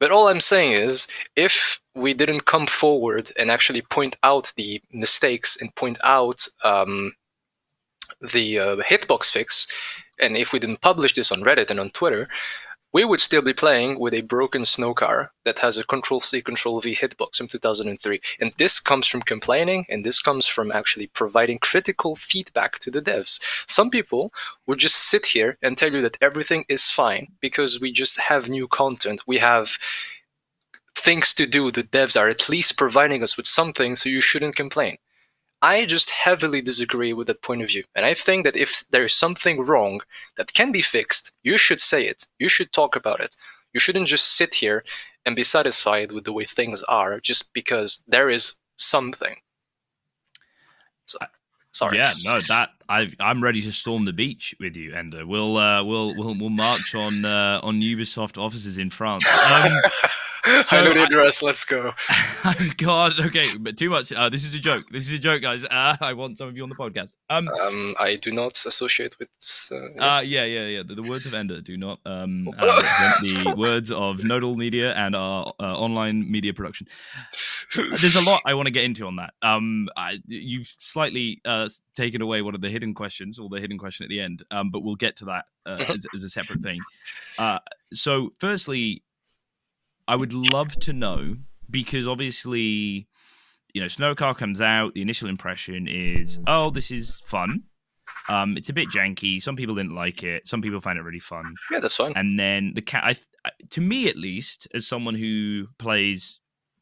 But 0.00 0.10
all 0.10 0.28
I'm 0.28 0.40
saying 0.40 0.72
is, 0.72 1.06
if 1.36 1.80
we 1.94 2.14
didn't 2.14 2.46
come 2.46 2.66
forward 2.66 3.32
and 3.36 3.50
actually 3.50 3.82
point 3.82 4.16
out 4.22 4.52
the 4.56 4.80
mistakes 4.92 5.56
and 5.60 5.74
point 5.74 5.98
out 6.04 6.46
um, 6.62 7.12
the 8.20 8.58
uh, 8.58 8.76
hitbox 8.76 9.30
fix, 9.30 9.66
and 10.20 10.36
if 10.36 10.52
we 10.52 10.58
didn't 10.58 10.80
publish 10.80 11.14
this 11.14 11.32
on 11.32 11.42
Reddit 11.42 11.70
and 11.70 11.80
on 11.80 11.90
Twitter, 11.90 12.28
we 12.92 13.04
would 13.04 13.20
still 13.20 13.42
be 13.42 13.52
playing 13.52 13.98
with 13.98 14.14
a 14.14 14.22
broken 14.22 14.64
snow 14.64 14.94
car 14.94 15.30
that 15.44 15.58
has 15.58 15.76
a 15.76 15.84
Control 15.84 16.20
C, 16.20 16.40
Control 16.40 16.80
V 16.80 16.94
hitbox 16.94 17.36
from 17.36 17.48
2003. 17.48 18.20
And 18.40 18.52
this 18.56 18.80
comes 18.80 19.06
from 19.06 19.20
complaining, 19.22 19.84
and 19.90 20.04
this 20.04 20.20
comes 20.20 20.46
from 20.46 20.72
actually 20.72 21.08
providing 21.08 21.58
critical 21.58 22.16
feedback 22.16 22.78
to 22.80 22.90
the 22.90 23.02
devs. 23.02 23.40
Some 23.68 23.90
people 23.90 24.32
would 24.66 24.78
just 24.78 24.96
sit 24.96 25.26
here 25.26 25.58
and 25.62 25.76
tell 25.76 25.92
you 25.92 26.00
that 26.02 26.16
everything 26.22 26.64
is 26.68 26.90
fine 26.90 27.28
because 27.40 27.80
we 27.80 27.92
just 27.92 28.18
have 28.18 28.48
new 28.48 28.66
content. 28.68 29.20
We 29.26 29.38
have 29.38 29.78
things 30.96 31.34
to 31.34 31.46
do. 31.46 31.70
The 31.70 31.84
devs 31.84 32.18
are 32.18 32.28
at 32.28 32.48
least 32.48 32.78
providing 32.78 33.22
us 33.22 33.36
with 33.36 33.46
something, 33.46 33.96
so 33.96 34.08
you 34.08 34.22
shouldn't 34.22 34.56
complain. 34.56 34.96
I 35.60 35.86
just 35.86 36.10
heavily 36.10 36.62
disagree 36.62 37.12
with 37.12 37.26
that 37.26 37.42
point 37.42 37.62
of 37.62 37.68
view. 37.68 37.84
And 37.94 38.06
I 38.06 38.14
think 38.14 38.44
that 38.44 38.56
if 38.56 38.84
there 38.90 39.04
is 39.04 39.14
something 39.14 39.60
wrong 39.60 40.00
that 40.36 40.52
can 40.52 40.70
be 40.70 40.82
fixed, 40.82 41.32
you 41.42 41.58
should 41.58 41.80
say 41.80 42.06
it. 42.06 42.26
You 42.38 42.48
should 42.48 42.72
talk 42.72 42.94
about 42.94 43.20
it. 43.20 43.36
You 43.72 43.80
shouldn't 43.80 44.06
just 44.06 44.36
sit 44.36 44.54
here 44.54 44.84
and 45.26 45.36
be 45.36 45.44
satisfied 45.44 46.12
with 46.12 46.24
the 46.24 46.32
way 46.32 46.44
things 46.44 46.82
are 46.84 47.20
just 47.20 47.52
because 47.52 48.02
there 48.06 48.30
is 48.30 48.54
something. 48.76 49.36
So, 51.06 51.18
sorry. 51.72 51.98
Yeah, 51.98 52.12
no, 52.24 52.38
that 52.40 52.70
I 52.88 53.12
I'm 53.20 53.42
ready 53.42 53.60
to 53.62 53.72
storm 53.72 54.04
the 54.04 54.12
beach 54.12 54.54
with 54.58 54.76
you, 54.76 54.94
Ender. 54.94 55.26
We'll 55.26 55.56
uh, 55.56 55.84
we'll 55.84 56.14
we'll 56.16 56.34
we'll 56.38 56.50
march 56.50 56.94
on 56.94 57.24
uh, 57.24 57.60
on 57.62 57.80
Ubisoft 57.80 58.38
offices 58.38 58.78
in 58.78 58.90
France. 58.90 59.26
Um, 59.48 59.72
So 60.64 60.78
I 60.78 60.84
know 60.84 60.94
the 60.94 61.02
address. 61.02 61.42
Let's 61.42 61.64
go. 61.64 61.92
God, 62.76 63.18
okay, 63.20 63.44
but 63.60 63.76
too 63.76 63.90
much. 63.90 64.12
Uh, 64.12 64.28
this 64.28 64.44
is 64.44 64.54
a 64.54 64.58
joke. 64.58 64.88
This 64.90 65.02
is 65.02 65.12
a 65.12 65.18
joke, 65.18 65.42
guys. 65.42 65.64
Uh, 65.64 65.96
I 66.00 66.12
want 66.14 66.38
some 66.38 66.48
of 66.48 66.56
you 66.56 66.62
on 66.62 66.68
the 66.68 66.74
podcast. 66.74 67.16
Um, 67.28 67.48
um 67.48 67.94
I 67.98 68.16
do 68.16 68.32
not 68.32 68.52
associate 68.52 69.18
with. 69.18 69.28
Uh, 69.70 69.76
yeah. 69.76 70.16
Uh, 70.16 70.20
yeah, 70.20 70.44
yeah, 70.44 70.66
yeah. 70.66 70.82
The, 70.86 70.94
the, 70.94 71.02
words 71.02 71.26
of 71.26 71.34
Ender 71.34 71.60
do 71.60 71.76
not 71.76 72.00
um 72.06 72.48
uh, 72.58 72.64
the 73.20 73.54
words 73.58 73.90
of 73.90 74.24
Nodal 74.24 74.56
Media 74.56 74.94
and 74.94 75.14
our 75.14 75.52
uh, 75.60 75.76
online 75.76 76.30
media 76.30 76.54
production. 76.54 76.88
There's 77.76 78.16
a 78.16 78.24
lot 78.24 78.40
I 78.46 78.54
want 78.54 78.66
to 78.66 78.72
get 78.72 78.84
into 78.84 79.06
on 79.06 79.16
that. 79.16 79.34
Um, 79.42 79.88
I, 79.96 80.18
you've 80.26 80.66
slightly 80.66 81.40
uh, 81.44 81.68
taken 81.94 82.22
away 82.22 82.42
one 82.42 82.54
of 82.54 82.60
the 82.60 82.70
hidden 82.78 82.94
questions, 82.94 83.38
or 83.38 83.48
the 83.48 83.60
hidden 83.60 83.78
question 83.78 84.04
at 84.04 84.10
the 84.10 84.20
end. 84.20 84.42
Um, 84.50 84.70
but 84.70 84.82
we'll 84.84 84.96
get 84.96 85.16
to 85.16 85.24
that 85.26 85.44
uh, 85.66 85.84
as, 85.88 86.06
as 86.14 86.22
a 86.22 86.28
separate 86.28 86.60
thing. 86.62 86.78
Uh, 87.38 87.58
so, 87.92 88.30
firstly, 88.38 89.02
I 90.06 90.16
would 90.16 90.32
love 90.32 90.78
to 90.80 90.92
know 90.92 91.36
because 91.68 92.06
obviously, 92.06 93.08
you 93.74 93.80
know, 93.80 93.86
Snowcar 93.86 94.36
comes 94.36 94.60
out. 94.60 94.94
The 94.94 95.02
initial 95.02 95.28
impression 95.28 95.88
is, 95.88 96.40
oh, 96.46 96.70
this 96.70 96.90
is 96.90 97.20
fun. 97.24 97.64
Um, 98.28 98.56
it's 98.56 98.68
a 98.68 98.74
bit 98.74 98.88
janky. 98.88 99.42
Some 99.42 99.56
people 99.56 99.74
didn't 99.74 99.94
like 99.94 100.22
it. 100.22 100.46
Some 100.46 100.62
people 100.62 100.80
find 100.80 100.98
it 100.98 101.02
really 101.02 101.18
fun. 101.18 101.54
Yeah, 101.70 101.80
that's 101.80 101.96
fine. 101.96 102.12
And 102.14 102.38
then 102.38 102.72
the 102.74 102.82
cat, 102.82 103.04
I, 103.04 103.50
to 103.70 103.80
me 103.80 104.08
at 104.08 104.16
least, 104.16 104.68
as 104.74 104.86
someone 104.86 105.14
who 105.14 105.68
plays 105.78 106.38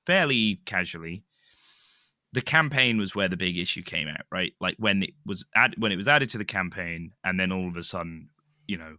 fairly 0.07 0.61
casually, 0.67 1.25
the 2.33 2.41
campaign 2.41 2.99
was 2.99 3.15
where 3.15 3.29
the 3.29 3.37
big 3.37 3.59
issue 3.59 3.83
came 3.83 4.09
out, 4.09 4.27
right? 4.31 4.53
Like 4.61 4.77
when 4.79 5.03
it 5.03 5.15
was 5.25 5.47
add, 5.55 5.75
when 5.79 5.93
it 5.93 5.97
was 5.97 6.09
added 6.09 6.31
to 6.31 6.39
the 6.39 6.45
campaign, 6.45 7.13
and 7.25 7.39
then 7.39 7.53
all 7.53 7.69
of 7.69 7.77
a 7.77 7.83
sudden, 7.83 8.29
you 8.67 8.77
know, 8.77 8.97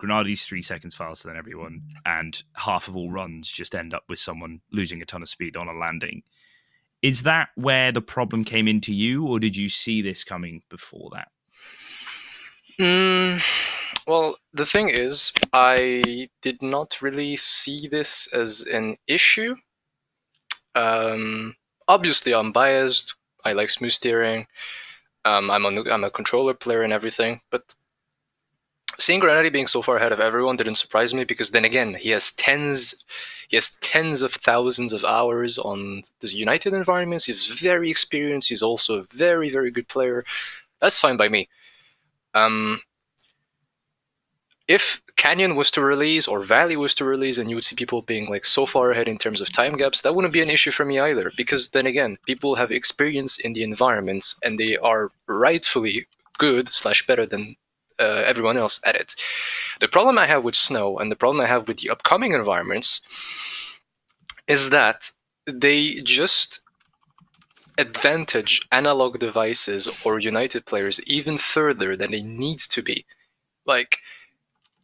GranaDy's 0.00 0.44
three 0.44 0.62
seconds 0.62 0.94
faster 0.94 1.28
than 1.28 1.36
everyone, 1.36 1.82
and 2.06 2.42
half 2.54 2.88
of 2.88 2.96
all 2.96 3.10
runs 3.10 3.50
just 3.50 3.74
end 3.74 3.92
up 3.92 4.04
with 4.08 4.18
someone 4.18 4.60
losing 4.72 5.02
a 5.02 5.04
ton 5.04 5.22
of 5.22 5.28
speed 5.28 5.56
on 5.56 5.68
a 5.68 5.72
landing. 5.72 6.22
Is 7.02 7.22
that 7.22 7.48
where 7.54 7.92
the 7.92 8.02
problem 8.02 8.44
came 8.44 8.68
into 8.68 8.94
you, 8.94 9.26
or 9.26 9.38
did 9.40 9.56
you 9.56 9.68
see 9.68 10.02
this 10.02 10.22
coming 10.24 10.62
before 10.68 11.10
that? 11.12 11.28
Mm, 12.78 13.42
well, 14.06 14.36
the 14.52 14.66
thing 14.66 14.88
is, 14.88 15.32
I 15.52 16.28
did 16.40 16.62
not 16.62 17.02
really 17.02 17.36
see 17.36 17.88
this 17.88 18.26
as 18.32 18.62
an 18.62 18.96
issue. 19.06 19.54
Um, 20.74 21.54
obviously, 21.90 22.32
I'm 22.32 22.52
biased. 22.52 23.14
I 23.44 23.52
like 23.52 23.70
smooth 23.70 23.92
steering. 23.92 24.46
Um, 25.24 25.50
I'm 25.50 25.64
a 25.64 25.90
I'm 25.90 26.04
a 26.04 26.10
controller 26.10 26.54
player 26.54 26.82
and 26.82 26.92
everything, 26.92 27.40
but 27.50 27.74
seeing 28.98 29.20
GranaDy 29.20 29.52
being 29.52 29.66
so 29.66 29.82
far 29.82 29.96
ahead 29.96 30.12
of 30.12 30.20
everyone 30.20 30.56
didn't 30.56 30.76
surprise 30.76 31.12
me 31.12 31.24
because 31.24 31.50
then 31.50 31.64
again 31.64 31.94
he 31.94 32.10
has 32.10 32.32
tens 32.32 32.94
he 33.48 33.56
has 33.56 33.76
tens 33.80 34.22
of 34.22 34.32
thousands 34.32 34.92
of 34.92 35.04
hours 35.04 35.58
on 35.58 36.02
the 36.20 36.28
United 36.28 36.72
environments. 36.72 37.24
He's 37.26 37.46
very 37.46 37.90
experienced. 37.90 38.48
He's 38.48 38.62
also 38.62 39.00
a 39.00 39.04
very 39.04 39.50
very 39.50 39.70
good 39.70 39.88
player. 39.88 40.24
That's 40.80 41.00
fine 41.00 41.16
by 41.16 41.28
me. 41.28 41.48
Um, 42.34 42.80
if 44.70 45.02
Canyon 45.16 45.56
was 45.56 45.68
to 45.72 45.82
release 45.82 46.28
or 46.28 46.44
Valley 46.44 46.76
was 46.76 46.94
to 46.94 47.04
release, 47.04 47.38
and 47.38 47.50
you 47.50 47.56
would 47.56 47.64
see 47.64 47.74
people 47.74 48.02
being 48.02 48.28
like 48.28 48.44
so 48.44 48.64
far 48.64 48.92
ahead 48.92 49.08
in 49.08 49.18
terms 49.18 49.40
of 49.40 49.52
time 49.52 49.76
gaps, 49.76 50.02
that 50.02 50.14
wouldn't 50.14 50.32
be 50.32 50.42
an 50.42 50.48
issue 50.48 50.70
for 50.70 50.84
me 50.84 51.00
either. 51.00 51.32
Because 51.36 51.70
then 51.70 51.86
again, 51.86 52.18
people 52.24 52.54
have 52.54 52.70
experience 52.70 53.36
in 53.36 53.52
the 53.52 53.64
environments, 53.64 54.36
and 54.44 54.60
they 54.60 54.76
are 54.76 55.10
rightfully 55.26 56.06
good 56.38 56.68
slash 56.72 57.04
better 57.04 57.26
than 57.26 57.56
uh, 57.98 58.22
everyone 58.24 58.56
else 58.56 58.78
at 58.84 58.94
it. 58.94 59.16
The 59.80 59.88
problem 59.88 60.16
I 60.18 60.26
have 60.26 60.44
with 60.44 60.54
snow 60.54 60.98
and 61.00 61.10
the 61.10 61.16
problem 61.16 61.40
I 61.40 61.48
have 61.48 61.66
with 61.66 61.78
the 61.78 61.90
upcoming 61.90 62.32
environments 62.32 63.00
is 64.46 64.70
that 64.70 65.10
they 65.46 65.94
just 66.04 66.60
advantage 67.76 68.68
analog 68.70 69.18
devices 69.18 69.88
or 70.04 70.20
United 70.20 70.64
players 70.64 71.00
even 71.08 71.38
further 71.38 71.96
than 71.96 72.12
they 72.12 72.22
need 72.22 72.60
to 72.60 72.82
be. 72.82 73.04
Like 73.66 73.98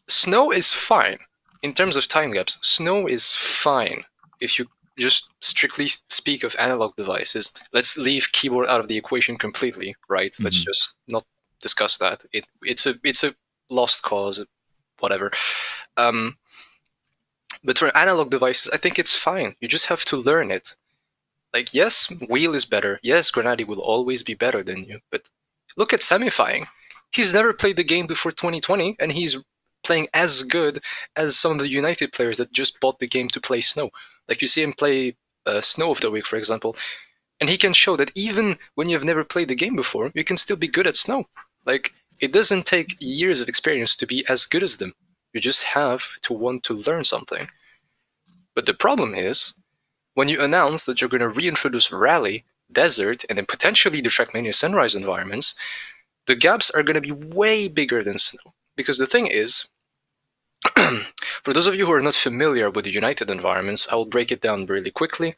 Snow 0.08 0.52
is 0.52 0.72
fine 0.72 1.18
in 1.62 1.72
terms 1.72 1.96
of 1.96 2.08
time 2.08 2.32
gaps. 2.32 2.58
Snow 2.62 3.06
is 3.06 3.34
fine 3.34 4.04
if 4.40 4.58
you 4.58 4.66
just 4.98 5.30
strictly 5.40 5.88
speak 6.10 6.44
of 6.44 6.56
analog 6.58 6.94
devices. 6.96 7.50
Let's 7.72 7.98
leave 7.98 8.28
keyboard 8.32 8.68
out 8.68 8.80
of 8.80 8.88
the 8.88 8.96
equation 8.96 9.36
completely, 9.36 9.94
right? 10.08 10.32
Mm-hmm. 10.32 10.44
Let's 10.44 10.64
just 10.64 10.94
not 11.08 11.24
discuss 11.60 11.98
that. 11.98 12.24
It 12.32 12.46
it's 12.62 12.86
a 12.86 12.94
it's 13.02 13.24
a 13.24 13.34
lost 13.68 14.02
cause, 14.02 14.44
whatever. 15.00 15.30
Um, 15.96 16.36
but 17.64 17.78
for 17.78 17.96
analog 17.96 18.30
devices, 18.30 18.70
I 18.72 18.76
think 18.76 18.98
it's 18.98 19.16
fine. 19.16 19.56
You 19.60 19.68
just 19.68 19.86
have 19.86 20.04
to 20.06 20.16
learn 20.16 20.50
it. 20.50 20.76
Like, 21.52 21.72
yes, 21.74 22.08
wheel 22.28 22.54
is 22.54 22.64
better. 22.64 23.00
Yes, 23.02 23.30
GranaDy 23.30 23.66
will 23.66 23.80
always 23.80 24.22
be 24.22 24.34
better 24.34 24.62
than 24.62 24.84
you. 24.84 25.00
But 25.10 25.22
look 25.76 25.92
at 25.92 26.00
Semifying. 26.00 26.66
He's 27.12 27.32
never 27.32 27.52
played 27.52 27.76
the 27.76 27.84
game 27.84 28.06
before 28.06 28.30
2020, 28.30 28.96
and 29.00 29.10
he's 29.10 29.38
playing 29.86 30.08
as 30.14 30.42
good 30.42 30.82
as 31.16 31.36
some 31.36 31.52
of 31.52 31.58
the 31.58 31.68
United 31.68 32.12
players 32.12 32.38
that 32.38 32.52
just 32.52 32.80
bought 32.80 32.98
the 32.98 33.06
game 33.06 33.28
to 33.28 33.40
play 33.40 33.60
Snow. 33.60 33.90
Like 34.28 34.40
you 34.40 34.48
see 34.48 34.62
him 34.62 34.72
play 34.72 35.16
uh, 35.46 35.60
Snow 35.60 35.90
of 35.92 36.00
the 36.00 36.10
Week, 36.10 36.26
for 36.26 36.36
example, 36.36 36.76
and 37.40 37.48
he 37.48 37.58
can 37.58 37.72
show 37.72 37.96
that 37.96 38.12
even 38.14 38.58
when 38.74 38.88
you've 38.88 39.04
never 39.04 39.24
played 39.24 39.48
the 39.48 39.54
game 39.54 39.76
before, 39.76 40.10
you 40.14 40.24
can 40.24 40.36
still 40.36 40.56
be 40.56 40.68
good 40.68 40.86
at 40.86 40.96
Snow. 40.96 41.26
Like 41.64 41.92
it 42.20 42.32
doesn't 42.32 42.66
take 42.66 42.96
years 42.98 43.40
of 43.40 43.48
experience 43.48 43.96
to 43.96 44.06
be 44.06 44.26
as 44.28 44.46
good 44.46 44.62
as 44.62 44.76
them. 44.76 44.94
You 45.32 45.40
just 45.40 45.62
have 45.64 46.02
to 46.22 46.32
want 46.32 46.62
to 46.64 46.74
learn 46.74 47.04
something. 47.04 47.48
But 48.54 48.64
the 48.64 48.74
problem 48.74 49.14
is, 49.14 49.52
when 50.14 50.28
you 50.28 50.40
announce 50.40 50.86
that 50.86 51.00
you're 51.00 51.10
going 51.10 51.20
to 51.20 51.28
reintroduce 51.28 51.92
Rally, 51.92 52.44
Desert, 52.72 53.24
and 53.28 53.36
then 53.36 53.44
potentially 53.44 54.00
the 54.00 54.08
Trackmania 54.08 54.54
Sunrise 54.54 54.94
environments, 54.94 55.54
the 56.26 56.34
gaps 56.34 56.70
are 56.70 56.82
going 56.82 56.94
to 56.94 57.00
be 57.02 57.12
way 57.12 57.68
bigger 57.68 58.02
than 58.02 58.18
Snow. 58.18 58.54
Because 58.76 58.96
the 58.96 59.06
thing 59.06 59.26
is, 59.26 59.68
For 61.42 61.52
those 61.52 61.66
of 61.66 61.76
you 61.76 61.86
who 61.86 61.92
are 61.92 62.00
not 62.00 62.14
familiar 62.14 62.70
with 62.70 62.84
the 62.84 62.90
United 62.90 63.30
environments, 63.30 63.86
I 63.90 63.94
will 63.94 64.06
break 64.06 64.32
it 64.32 64.40
down 64.40 64.66
really 64.66 64.90
quickly. 64.90 65.34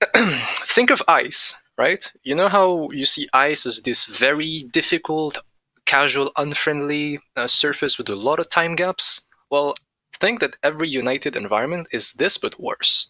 Think 0.14 0.90
of 0.90 1.02
ice, 1.08 1.54
right? 1.78 2.10
You 2.22 2.34
know 2.34 2.48
how 2.48 2.90
you 2.90 3.04
see 3.04 3.28
ice 3.32 3.66
as 3.66 3.80
this 3.80 4.04
very 4.04 4.64
difficult, 4.70 5.38
casual, 5.84 6.32
unfriendly 6.36 7.20
uh, 7.36 7.46
surface 7.46 7.98
with 7.98 8.08
a 8.08 8.16
lot 8.16 8.40
of 8.40 8.48
time 8.48 8.76
gaps? 8.76 9.26
Well, 9.50 9.74
think 10.12 10.40
that 10.40 10.56
every 10.62 10.88
United 10.88 11.36
environment 11.36 11.88
is 11.92 12.12
this 12.12 12.38
but 12.38 12.58
worse. 12.58 13.08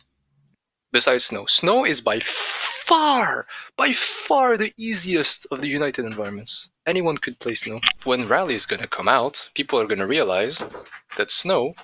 Besides 0.96 1.26
snow, 1.26 1.44
snow 1.44 1.84
is 1.84 2.00
by 2.00 2.20
far, 2.20 3.46
by 3.76 3.92
far 3.92 4.56
the 4.56 4.72
easiest 4.78 5.46
of 5.50 5.60
the 5.60 5.68
United 5.68 6.06
environments 6.06 6.70
anyone 6.86 7.18
could 7.18 7.38
play 7.38 7.54
Snow. 7.54 7.82
When 8.04 8.26
Rally 8.26 8.54
is 8.54 8.64
going 8.64 8.80
to 8.80 8.88
come 8.88 9.06
out, 9.06 9.50
people 9.52 9.78
are 9.78 9.86
going 9.86 9.98
to 9.98 10.06
realize 10.06 10.62
that 11.18 11.30
Snow 11.30 11.74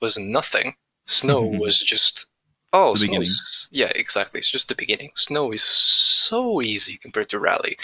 was 0.00 0.16
nothing. 0.18 0.76
Snow 1.04 1.42
was 1.64 1.80
just 1.80 2.26
oh, 2.72 2.94
the 2.94 3.06
Snow 3.06 3.22
is, 3.22 3.68
yeah, 3.72 3.90
exactly. 3.96 4.38
It's 4.38 4.52
just 4.52 4.68
the 4.68 4.76
beginning. 4.76 5.10
Snow 5.16 5.50
is 5.50 5.64
so 5.64 6.62
easy 6.62 6.96
compared 6.96 7.30
to 7.30 7.40
Rally. 7.40 7.76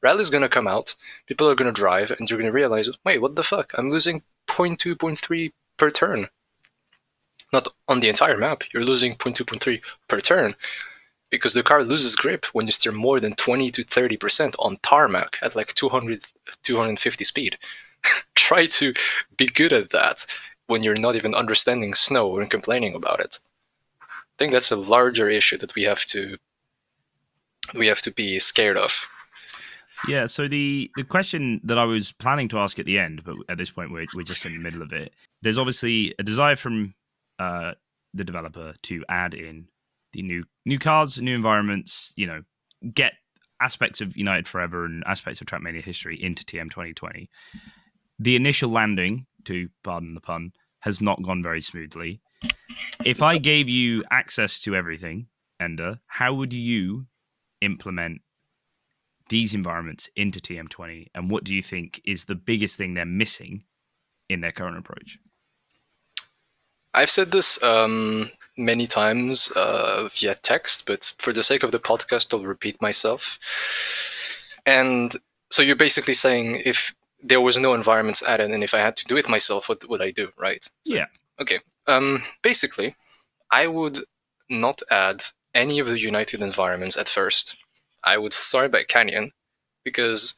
Rally 0.00 0.22
is 0.22 0.30
going 0.30 0.40
to 0.40 0.48
come 0.48 0.66
out. 0.66 0.96
People 1.26 1.50
are 1.50 1.54
going 1.54 1.70
to 1.70 1.80
drive, 1.82 2.10
and 2.12 2.30
you're 2.30 2.38
going 2.38 2.50
to 2.50 2.60
realize, 2.60 2.88
wait, 3.04 3.20
what 3.20 3.36
the 3.36 3.44
fuck? 3.44 3.72
I'm 3.74 3.90
losing 3.90 4.22
0.2, 4.48 4.94
0.3 4.94 5.52
per 5.76 5.90
turn. 5.90 6.30
Not 7.52 7.68
on 7.88 8.00
the 8.00 8.08
entire 8.08 8.36
map. 8.36 8.62
You're 8.72 8.84
losing 8.84 9.14
0.2, 9.14 9.44
0.3 9.44 9.80
per 10.08 10.20
turn 10.20 10.54
because 11.34 11.52
the 11.52 11.62
car 11.62 11.82
loses 11.82 12.14
grip 12.14 12.46
when 12.52 12.66
you 12.66 12.72
steer 12.72 12.92
more 12.92 13.18
than 13.18 13.34
20 13.34 13.70
to 13.70 13.82
30% 13.82 14.54
on 14.60 14.76
tarmac 14.82 15.36
at 15.42 15.56
like 15.56 15.74
200 15.74 16.24
250 16.62 17.24
speed. 17.24 17.58
Try 18.34 18.66
to 18.66 18.94
be 19.36 19.46
good 19.46 19.72
at 19.72 19.90
that 19.90 20.26
when 20.66 20.82
you're 20.82 20.96
not 20.96 21.16
even 21.16 21.34
understanding 21.34 21.94
snow 21.94 22.38
and 22.38 22.50
complaining 22.50 22.94
about 22.94 23.20
it. 23.20 23.38
I 24.00 24.36
think 24.38 24.52
that's 24.52 24.70
a 24.70 24.76
larger 24.76 25.28
issue 25.28 25.58
that 25.58 25.74
we 25.74 25.82
have 25.82 26.04
to 26.06 26.36
we 27.74 27.86
have 27.86 28.02
to 28.02 28.10
be 28.10 28.38
scared 28.38 28.76
of. 28.76 29.06
Yeah 30.06 30.26
so 30.26 30.46
the 30.48 30.90
the 30.96 31.04
question 31.04 31.60
that 31.64 31.78
i 31.78 31.84
was 31.84 32.12
planning 32.12 32.48
to 32.48 32.58
ask 32.58 32.78
at 32.78 32.84
the 32.84 32.98
end 32.98 33.24
but 33.24 33.36
at 33.48 33.56
this 33.56 33.70
point 33.70 33.90
we're, 33.90 34.06
we're 34.14 34.22
just 34.22 34.44
in 34.44 34.52
the 34.52 34.58
middle 34.58 34.82
of 34.82 34.92
it. 34.92 35.12
There's 35.42 35.58
obviously 35.58 36.14
a 36.18 36.22
desire 36.22 36.56
from 36.56 36.94
uh, 37.38 37.72
the 38.12 38.24
developer 38.24 38.74
to 38.82 39.04
add 39.08 39.34
in 39.34 39.68
the 40.12 40.22
new 40.22 40.44
new 40.64 40.78
cards, 40.78 41.18
new 41.18 41.34
environments. 41.34 42.12
You 42.16 42.26
know, 42.26 42.42
get 42.92 43.14
aspects 43.60 44.00
of 44.00 44.16
United 44.16 44.46
Forever 44.46 44.84
and 44.84 45.02
aspects 45.06 45.40
of 45.40 45.46
Trackmania 45.46 45.82
history 45.82 46.22
into 46.22 46.44
TM 46.44 46.70
2020. 46.70 47.28
The 48.18 48.36
initial 48.36 48.70
landing, 48.70 49.26
to 49.44 49.68
pardon 49.82 50.14
the 50.14 50.20
pun, 50.20 50.52
has 50.80 51.00
not 51.00 51.22
gone 51.22 51.42
very 51.42 51.60
smoothly. 51.60 52.20
If 53.04 53.22
I 53.22 53.38
gave 53.38 53.68
you 53.68 54.04
access 54.10 54.60
to 54.60 54.76
everything, 54.76 55.28
Ender, 55.58 56.00
how 56.06 56.34
would 56.34 56.52
you 56.52 57.06
implement 57.60 58.20
these 59.28 59.54
environments 59.54 60.10
into 60.16 60.40
TM20? 60.40 61.08
And 61.14 61.30
what 61.30 61.44
do 61.44 61.54
you 61.54 61.62
think 61.62 62.00
is 62.04 62.26
the 62.26 62.34
biggest 62.34 62.76
thing 62.76 62.94
they're 62.94 63.06
missing 63.06 63.64
in 64.28 64.40
their 64.40 64.52
current 64.52 64.78
approach? 64.78 65.18
I've 66.94 67.10
said 67.10 67.32
this 67.32 67.62
um, 67.62 68.30
many 68.56 68.86
times 68.86 69.50
uh, 69.56 70.08
via 70.14 70.34
text, 70.36 70.86
but 70.86 71.12
for 71.18 71.32
the 71.32 71.42
sake 71.42 71.62
of 71.62 71.72
the 71.72 71.80
podcast, 71.80 72.32
I'll 72.32 72.44
repeat 72.44 72.80
myself. 72.80 73.38
And 74.64 75.14
so 75.50 75.60
you're 75.62 75.76
basically 75.76 76.14
saying 76.14 76.62
if 76.64 76.94
there 77.22 77.40
was 77.40 77.58
no 77.58 77.74
environments 77.74 78.22
added, 78.22 78.50
and 78.50 78.62
if 78.62 78.74
I 78.74 78.78
had 78.78 78.96
to 78.98 79.04
do 79.06 79.16
it 79.16 79.28
myself, 79.28 79.68
what 79.68 79.88
would 79.88 80.02
I 80.02 80.10
do, 80.10 80.30
right? 80.38 80.62
So, 80.84 80.94
yeah. 80.94 81.06
Okay. 81.40 81.60
Um, 81.86 82.22
basically, 82.42 82.94
I 83.50 83.66
would 83.66 84.00
not 84.48 84.82
add 84.90 85.24
any 85.54 85.78
of 85.78 85.88
the 85.88 85.98
United 85.98 86.42
environments 86.42 86.96
at 86.96 87.08
first. 87.08 87.56
I 88.04 88.18
would 88.18 88.32
start 88.32 88.70
by 88.72 88.84
Canyon 88.84 89.32
because 89.84 90.34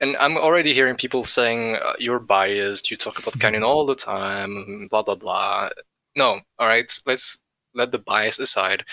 and 0.00 0.16
I'm 0.18 0.36
already 0.36 0.74
hearing 0.74 0.96
people 0.96 1.24
saying 1.24 1.76
uh, 1.76 1.94
you're 1.98 2.18
biased. 2.20 2.90
You 2.90 2.96
talk 2.96 3.18
about 3.18 3.38
Canyon 3.38 3.64
all 3.64 3.86
the 3.86 3.94
time, 3.94 4.88
blah 4.90 5.02
blah 5.02 5.16
blah. 5.16 5.70
No, 6.16 6.40
all 6.58 6.68
right. 6.68 6.90
Let's 7.06 7.40
let 7.74 7.92
the 7.92 7.98
bias 7.98 8.38
aside. 8.38 8.84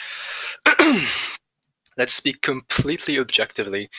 let's 1.97 2.13
speak 2.13 2.41
completely 2.41 3.19
objectively. 3.19 3.89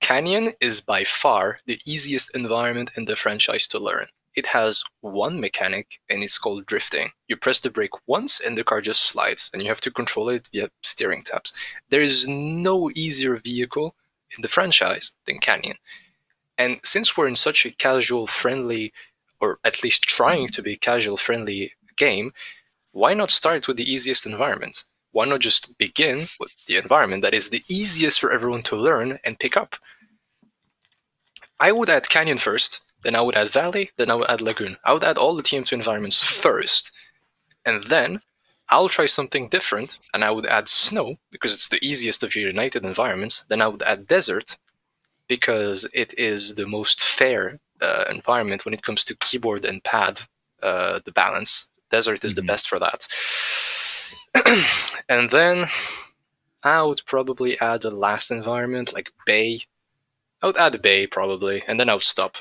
Canyon 0.00 0.52
is 0.60 0.80
by 0.80 1.04
far 1.04 1.58
the 1.66 1.78
easiest 1.84 2.34
environment 2.34 2.90
in 2.96 3.04
the 3.04 3.16
franchise 3.16 3.68
to 3.68 3.78
learn. 3.78 4.06
It 4.34 4.46
has 4.46 4.82
one 5.00 5.40
mechanic 5.40 6.00
and 6.08 6.22
it's 6.22 6.38
called 6.38 6.66
drifting. 6.66 7.10
You 7.28 7.36
press 7.36 7.60
the 7.60 7.70
brake 7.70 8.06
once 8.06 8.40
and 8.40 8.56
the 8.56 8.64
car 8.64 8.80
just 8.80 9.02
slides 9.02 9.50
and 9.52 9.60
you 9.62 9.68
have 9.68 9.80
to 9.82 9.90
control 9.90 10.28
it 10.30 10.48
via 10.52 10.70
steering 10.82 11.22
taps. 11.22 11.52
There 11.90 12.00
is 12.00 12.26
no 12.28 12.90
easier 12.94 13.36
vehicle 13.36 13.94
in 14.36 14.42
the 14.42 14.48
franchise 14.48 15.12
than 15.26 15.38
Canyon. 15.38 15.76
And 16.60 16.78
since 16.84 17.16
we're 17.16 17.26
in 17.26 17.36
such 17.36 17.64
a 17.64 17.70
casual 17.70 18.26
friendly, 18.26 18.92
or 19.40 19.58
at 19.64 19.82
least 19.82 20.02
trying 20.02 20.46
to 20.48 20.60
be 20.60 20.76
casual 20.76 21.16
friendly 21.16 21.72
game, 21.96 22.34
why 22.92 23.14
not 23.14 23.30
start 23.30 23.66
with 23.66 23.78
the 23.78 23.90
easiest 23.90 24.26
environment? 24.26 24.84
Why 25.12 25.24
not 25.24 25.40
just 25.40 25.78
begin 25.78 26.18
with 26.38 26.54
the 26.66 26.76
environment 26.76 27.22
that 27.22 27.32
is 27.32 27.48
the 27.48 27.64
easiest 27.70 28.20
for 28.20 28.30
everyone 28.30 28.62
to 28.64 28.76
learn 28.76 29.18
and 29.24 29.38
pick 29.38 29.56
up? 29.56 29.74
I 31.58 31.72
would 31.72 31.88
add 31.88 32.10
Canyon 32.10 32.36
first, 32.36 32.82
then 33.04 33.16
I 33.16 33.22
would 33.22 33.36
add 33.36 33.48
Valley, 33.48 33.90
then 33.96 34.10
I 34.10 34.14
would 34.16 34.28
add 34.28 34.42
Lagoon. 34.42 34.76
I 34.84 34.92
would 34.92 35.04
add 35.04 35.16
all 35.16 35.34
the 35.34 35.42
TM2 35.42 35.72
environments 35.72 36.22
first, 36.22 36.92
and 37.64 37.84
then 37.84 38.20
I'll 38.68 38.90
try 38.90 39.06
something 39.06 39.48
different, 39.48 39.98
and 40.12 40.22
I 40.22 40.30
would 40.30 40.44
add 40.44 40.68
Snow 40.68 41.16
because 41.30 41.54
it's 41.54 41.70
the 41.70 41.82
easiest 41.82 42.22
of 42.22 42.34
your 42.36 42.48
United 42.48 42.84
environments. 42.84 43.46
Then 43.48 43.62
I 43.62 43.68
would 43.68 43.82
add 43.82 44.06
Desert 44.06 44.58
because 45.30 45.88
it 45.94 46.12
is 46.18 46.56
the 46.56 46.66
most 46.66 47.00
fair 47.00 47.60
uh, 47.80 48.04
environment 48.10 48.64
when 48.64 48.74
it 48.74 48.82
comes 48.82 49.04
to 49.04 49.16
keyboard 49.18 49.64
and 49.64 49.82
pad, 49.84 50.20
uh, 50.60 50.98
the 51.04 51.12
balance. 51.12 51.68
Desert 51.88 52.24
is 52.24 52.32
mm-hmm. 52.32 52.40
the 52.40 52.50
best 52.50 52.68
for 52.68 52.80
that. 52.80 53.06
and 55.08 55.30
then 55.30 55.68
I 56.64 56.82
would 56.82 57.02
probably 57.06 57.58
add 57.60 57.82
the 57.82 57.92
last 57.92 58.32
environment, 58.32 58.92
like 58.92 59.12
Bay. 59.24 59.62
I 60.42 60.46
would 60.46 60.56
add 60.56 60.82
Bay 60.82 61.06
probably, 61.06 61.62
and 61.68 61.78
then 61.78 61.88
I 61.88 61.94
would 61.94 62.02
stop. 62.16 62.38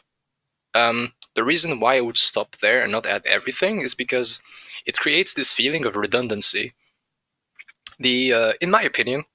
Um, 0.74 1.14
the 1.36 1.44
reason 1.44 1.80
why 1.80 1.98
I 1.98 2.02
would 2.02 2.18
stop 2.18 2.58
there 2.58 2.82
and 2.82 2.92
not 2.92 3.06
add 3.06 3.24
everything 3.28 3.82
is 3.82 3.94
because 3.94 4.42
it 4.88 4.98
creates 4.98 5.36
this 5.36 5.54
feeling 5.54 5.86
of 5.86 5.96
redundancy. 5.96 6.74
The, 8.00 8.34
uh, 8.34 8.54
in 8.62 8.72
my 8.72 8.82
opinion, 8.82 9.26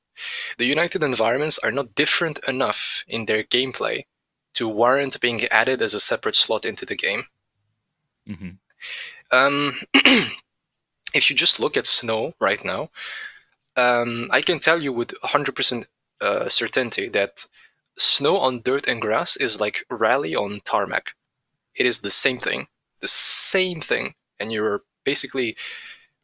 the 0.59 0.67
United 0.67 1.03
environments 1.03 1.59
are 1.59 1.73
not 1.73 1.95
different 1.95 2.39
enough 2.47 3.05
in 3.09 3.27
their 3.27 3.45
gameplay 3.45 4.05
to 4.55 4.69
warrant 4.69 5.21
being 5.21 5.45
added 5.47 5.83
as 5.83 5.95
a 5.95 6.01
separate 6.01 6.37
slot 6.37 6.65
into 6.65 6.87
the 6.87 6.95
game. 6.95 7.25
Mm-hmm. 8.29 8.51
Um, 9.31 9.81
if 11.15 11.31
you 11.31 11.37
just 11.37 11.61
look 11.61 11.77
at 11.77 11.87
snow 11.87 12.35
right 12.41 12.65
now, 12.65 12.91
um, 13.77 14.29
I 14.31 14.43
can 14.43 14.61
tell 14.61 14.83
you 14.83 14.93
with 14.93 15.09
100% 15.25 15.87
uh, 16.21 16.49
certainty 16.49 17.09
that 17.09 17.47
snow 17.99 18.39
on 18.39 18.63
dirt 18.63 18.87
and 18.87 19.01
grass 19.01 19.37
is 19.37 19.61
like 19.61 19.85
rally 19.91 20.35
on 20.35 20.61
tarmac. 20.65 21.15
It 21.75 21.87
is 21.87 22.01
the 22.01 22.11
same 22.11 22.39
thing, 22.39 22.69
the 23.01 23.09
same 23.09 23.81
thing, 23.81 24.15
and 24.39 24.53
you're 24.53 24.83
basically 25.05 25.57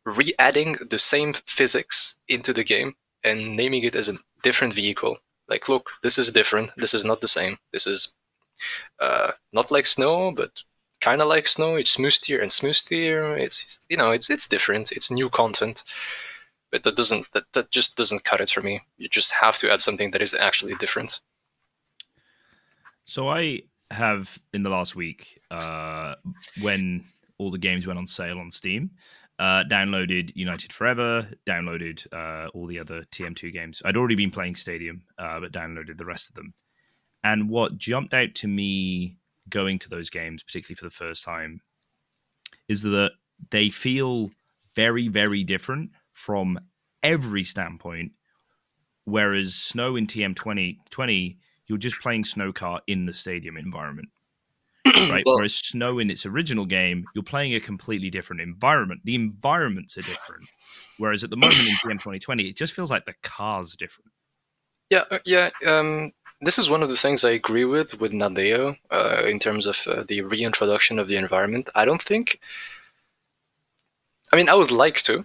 re-adding 0.06 0.76
the 0.88 0.98
same 0.98 1.32
physics 1.32 2.16
into 2.28 2.52
the 2.52 2.64
game 2.64 2.94
and 3.24 3.56
naming 3.56 3.84
it 3.84 3.96
as 3.96 4.08
a 4.08 4.18
different 4.42 4.72
vehicle. 4.72 5.16
Like, 5.48 5.68
look, 5.68 5.90
this 6.02 6.18
is 6.18 6.30
different. 6.30 6.70
This 6.76 6.94
is 6.94 7.04
not 7.04 7.20
the 7.20 7.28
same. 7.28 7.58
This 7.72 7.86
is 7.86 8.14
uh, 9.00 9.32
not 9.52 9.70
like 9.70 9.86
snow, 9.86 10.30
but 10.32 10.62
kind 11.00 11.20
of 11.20 11.28
like 11.28 11.48
snow. 11.48 11.76
It's 11.76 11.96
smoothier 11.96 12.40
and 12.40 12.50
smoothier. 12.50 13.38
It's 13.38 13.80
you 13.88 13.96
know, 13.96 14.12
it's 14.12 14.30
it's 14.30 14.46
different. 14.46 14.92
It's 14.92 15.10
new 15.10 15.28
content, 15.30 15.84
but 16.70 16.82
that 16.84 16.96
doesn't 16.96 17.26
that 17.32 17.44
that 17.52 17.70
just 17.70 17.96
doesn't 17.96 18.24
cut 18.24 18.40
it 18.40 18.50
for 18.50 18.60
me. 18.60 18.80
You 18.98 19.08
just 19.08 19.32
have 19.32 19.58
to 19.58 19.72
add 19.72 19.80
something 19.80 20.10
that 20.12 20.22
is 20.22 20.34
actually 20.34 20.74
different. 20.76 21.20
So 23.04 23.28
I 23.28 23.62
have 23.90 24.38
in 24.54 24.62
the 24.62 24.70
last 24.70 24.94
week, 24.94 25.40
uh, 25.50 26.14
when 26.60 27.04
all 27.38 27.50
the 27.50 27.58
games 27.58 27.86
went 27.86 27.98
on 27.98 28.06
sale 28.06 28.38
on 28.38 28.50
Steam, 28.50 28.90
uh, 29.40 29.64
downloaded 29.64 30.30
United 30.34 30.70
Forever, 30.70 31.26
downloaded 31.46 32.06
uh, 32.12 32.48
all 32.48 32.66
the 32.66 32.78
other 32.78 33.04
TM2 33.04 33.50
games. 33.50 33.80
I'd 33.86 33.96
already 33.96 34.14
been 34.14 34.30
playing 34.30 34.54
Stadium, 34.54 35.02
uh, 35.18 35.40
but 35.40 35.50
downloaded 35.50 35.96
the 35.96 36.04
rest 36.04 36.28
of 36.28 36.34
them. 36.34 36.52
And 37.24 37.48
what 37.48 37.78
jumped 37.78 38.12
out 38.12 38.34
to 38.36 38.48
me 38.48 39.16
going 39.48 39.78
to 39.78 39.88
those 39.88 40.10
games, 40.10 40.42
particularly 40.42 40.76
for 40.76 40.84
the 40.84 40.90
first 40.90 41.24
time, 41.24 41.62
is 42.68 42.82
that 42.82 43.12
they 43.50 43.70
feel 43.70 44.30
very, 44.76 45.08
very 45.08 45.42
different 45.42 45.90
from 46.12 46.60
every 47.02 47.42
standpoint. 47.42 48.12
Whereas 49.06 49.54
Snow 49.54 49.96
in 49.96 50.06
TM 50.06 50.36
2020, 50.36 51.38
you're 51.66 51.78
just 51.78 51.98
playing 52.00 52.24
Snow 52.24 52.52
Car 52.52 52.82
in 52.86 53.06
the 53.06 53.14
stadium 53.14 53.56
environment 53.56 54.10
right? 55.10 55.22
well, 55.26 55.36
Whereas 55.36 55.54
Snow 55.54 55.98
in 55.98 56.10
its 56.10 56.26
original 56.26 56.66
game, 56.66 57.04
you're 57.14 57.24
playing 57.24 57.54
a 57.54 57.60
completely 57.60 58.10
different 58.10 58.42
environment. 58.42 59.02
The 59.04 59.14
environments 59.14 59.96
are 59.98 60.02
different. 60.02 60.48
Whereas 60.98 61.24
at 61.24 61.30
the 61.30 61.36
moment 61.36 61.60
in 61.60 61.74
TM 61.76 61.92
2020, 61.92 62.44
it 62.44 62.56
just 62.56 62.74
feels 62.74 62.90
like 62.90 63.06
the 63.06 63.14
car's 63.22 63.74
different. 63.76 64.10
Yeah, 64.90 65.04
uh, 65.10 65.18
yeah. 65.24 65.50
Um, 65.64 66.12
this 66.40 66.58
is 66.58 66.70
one 66.70 66.82
of 66.82 66.88
the 66.88 66.96
things 66.96 67.24
I 67.24 67.30
agree 67.30 67.64
with 67.64 68.00
with 68.00 68.12
Nadeo 68.12 68.76
uh, 68.90 69.22
in 69.26 69.38
terms 69.38 69.66
of 69.66 69.78
uh, 69.86 70.04
the 70.06 70.22
reintroduction 70.22 70.98
of 70.98 71.08
the 71.08 71.16
environment. 71.16 71.68
I 71.74 71.84
don't 71.84 72.02
think. 72.02 72.40
I 74.32 74.36
mean, 74.36 74.48
I 74.48 74.54
would 74.54 74.70
like 74.70 75.02
to, 75.02 75.24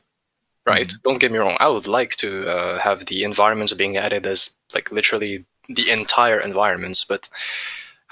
right? 0.66 0.88
Mm-hmm. 0.88 1.02
Don't 1.04 1.20
get 1.20 1.32
me 1.32 1.38
wrong. 1.38 1.58
I 1.60 1.70
would 1.70 1.88
like 1.88 2.16
to 2.18 2.48
uh, 2.50 2.80
have 2.80 3.06
the 3.06 3.24
environments 3.24 3.74
being 3.74 3.98
added 3.98 4.28
as 4.28 4.52
like 4.74 4.92
literally 4.92 5.46
the 5.70 5.90
entire 5.90 6.40
environments, 6.40 7.06
but 7.06 7.30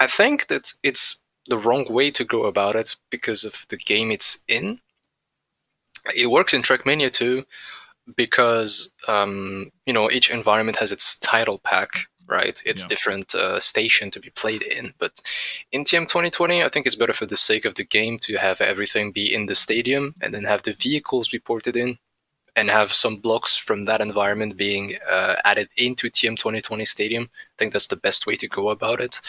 I 0.00 0.06
think 0.06 0.48
that 0.48 0.72
it's 0.82 1.20
the 1.48 1.58
wrong 1.58 1.86
way 1.90 2.10
to 2.10 2.24
go 2.24 2.44
about 2.44 2.76
it 2.76 2.96
because 3.10 3.44
of 3.44 3.66
the 3.68 3.76
game 3.76 4.10
it's 4.10 4.38
in. 4.48 4.80
It 6.14 6.30
works 6.30 6.54
in 6.54 6.62
Trackmania 6.62 7.12
too, 7.12 7.44
because 8.16 8.92
um, 9.08 9.70
you 9.86 9.92
know 9.92 10.10
each 10.10 10.30
environment 10.30 10.78
has 10.78 10.92
its 10.92 11.18
title 11.20 11.58
pack, 11.58 12.06
right? 12.26 12.62
It's 12.66 12.82
yeah. 12.82 12.88
different 12.88 13.34
uh, 13.34 13.60
station 13.60 14.10
to 14.10 14.20
be 14.20 14.30
played 14.30 14.62
in. 14.62 14.92
But 14.98 15.20
in 15.72 15.84
TM 15.84 16.02
2020, 16.02 16.62
I 16.62 16.68
think 16.68 16.86
it's 16.86 16.96
better 16.96 17.12
for 17.12 17.26
the 17.26 17.36
sake 17.36 17.64
of 17.64 17.74
the 17.74 17.84
game 17.84 18.18
to 18.20 18.36
have 18.36 18.60
everything 18.60 19.12
be 19.12 19.32
in 19.32 19.46
the 19.46 19.54
stadium 19.54 20.14
and 20.20 20.34
then 20.34 20.44
have 20.44 20.62
the 20.62 20.72
vehicles 20.72 21.32
reported 21.32 21.76
in, 21.76 21.98
and 22.56 22.70
have 22.70 22.92
some 22.92 23.16
blocks 23.16 23.56
from 23.56 23.84
that 23.84 24.00
environment 24.00 24.56
being 24.56 24.96
uh, 25.10 25.36
added 25.44 25.68
into 25.76 26.08
TM 26.08 26.36
2020 26.36 26.84
Stadium. 26.84 27.24
I 27.24 27.54
think 27.58 27.72
that's 27.72 27.88
the 27.88 27.96
best 27.96 28.26
way 28.26 28.36
to 28.36 28.48
go 28.48 28.70
about 28.70 29.00
it. 29.00 29.20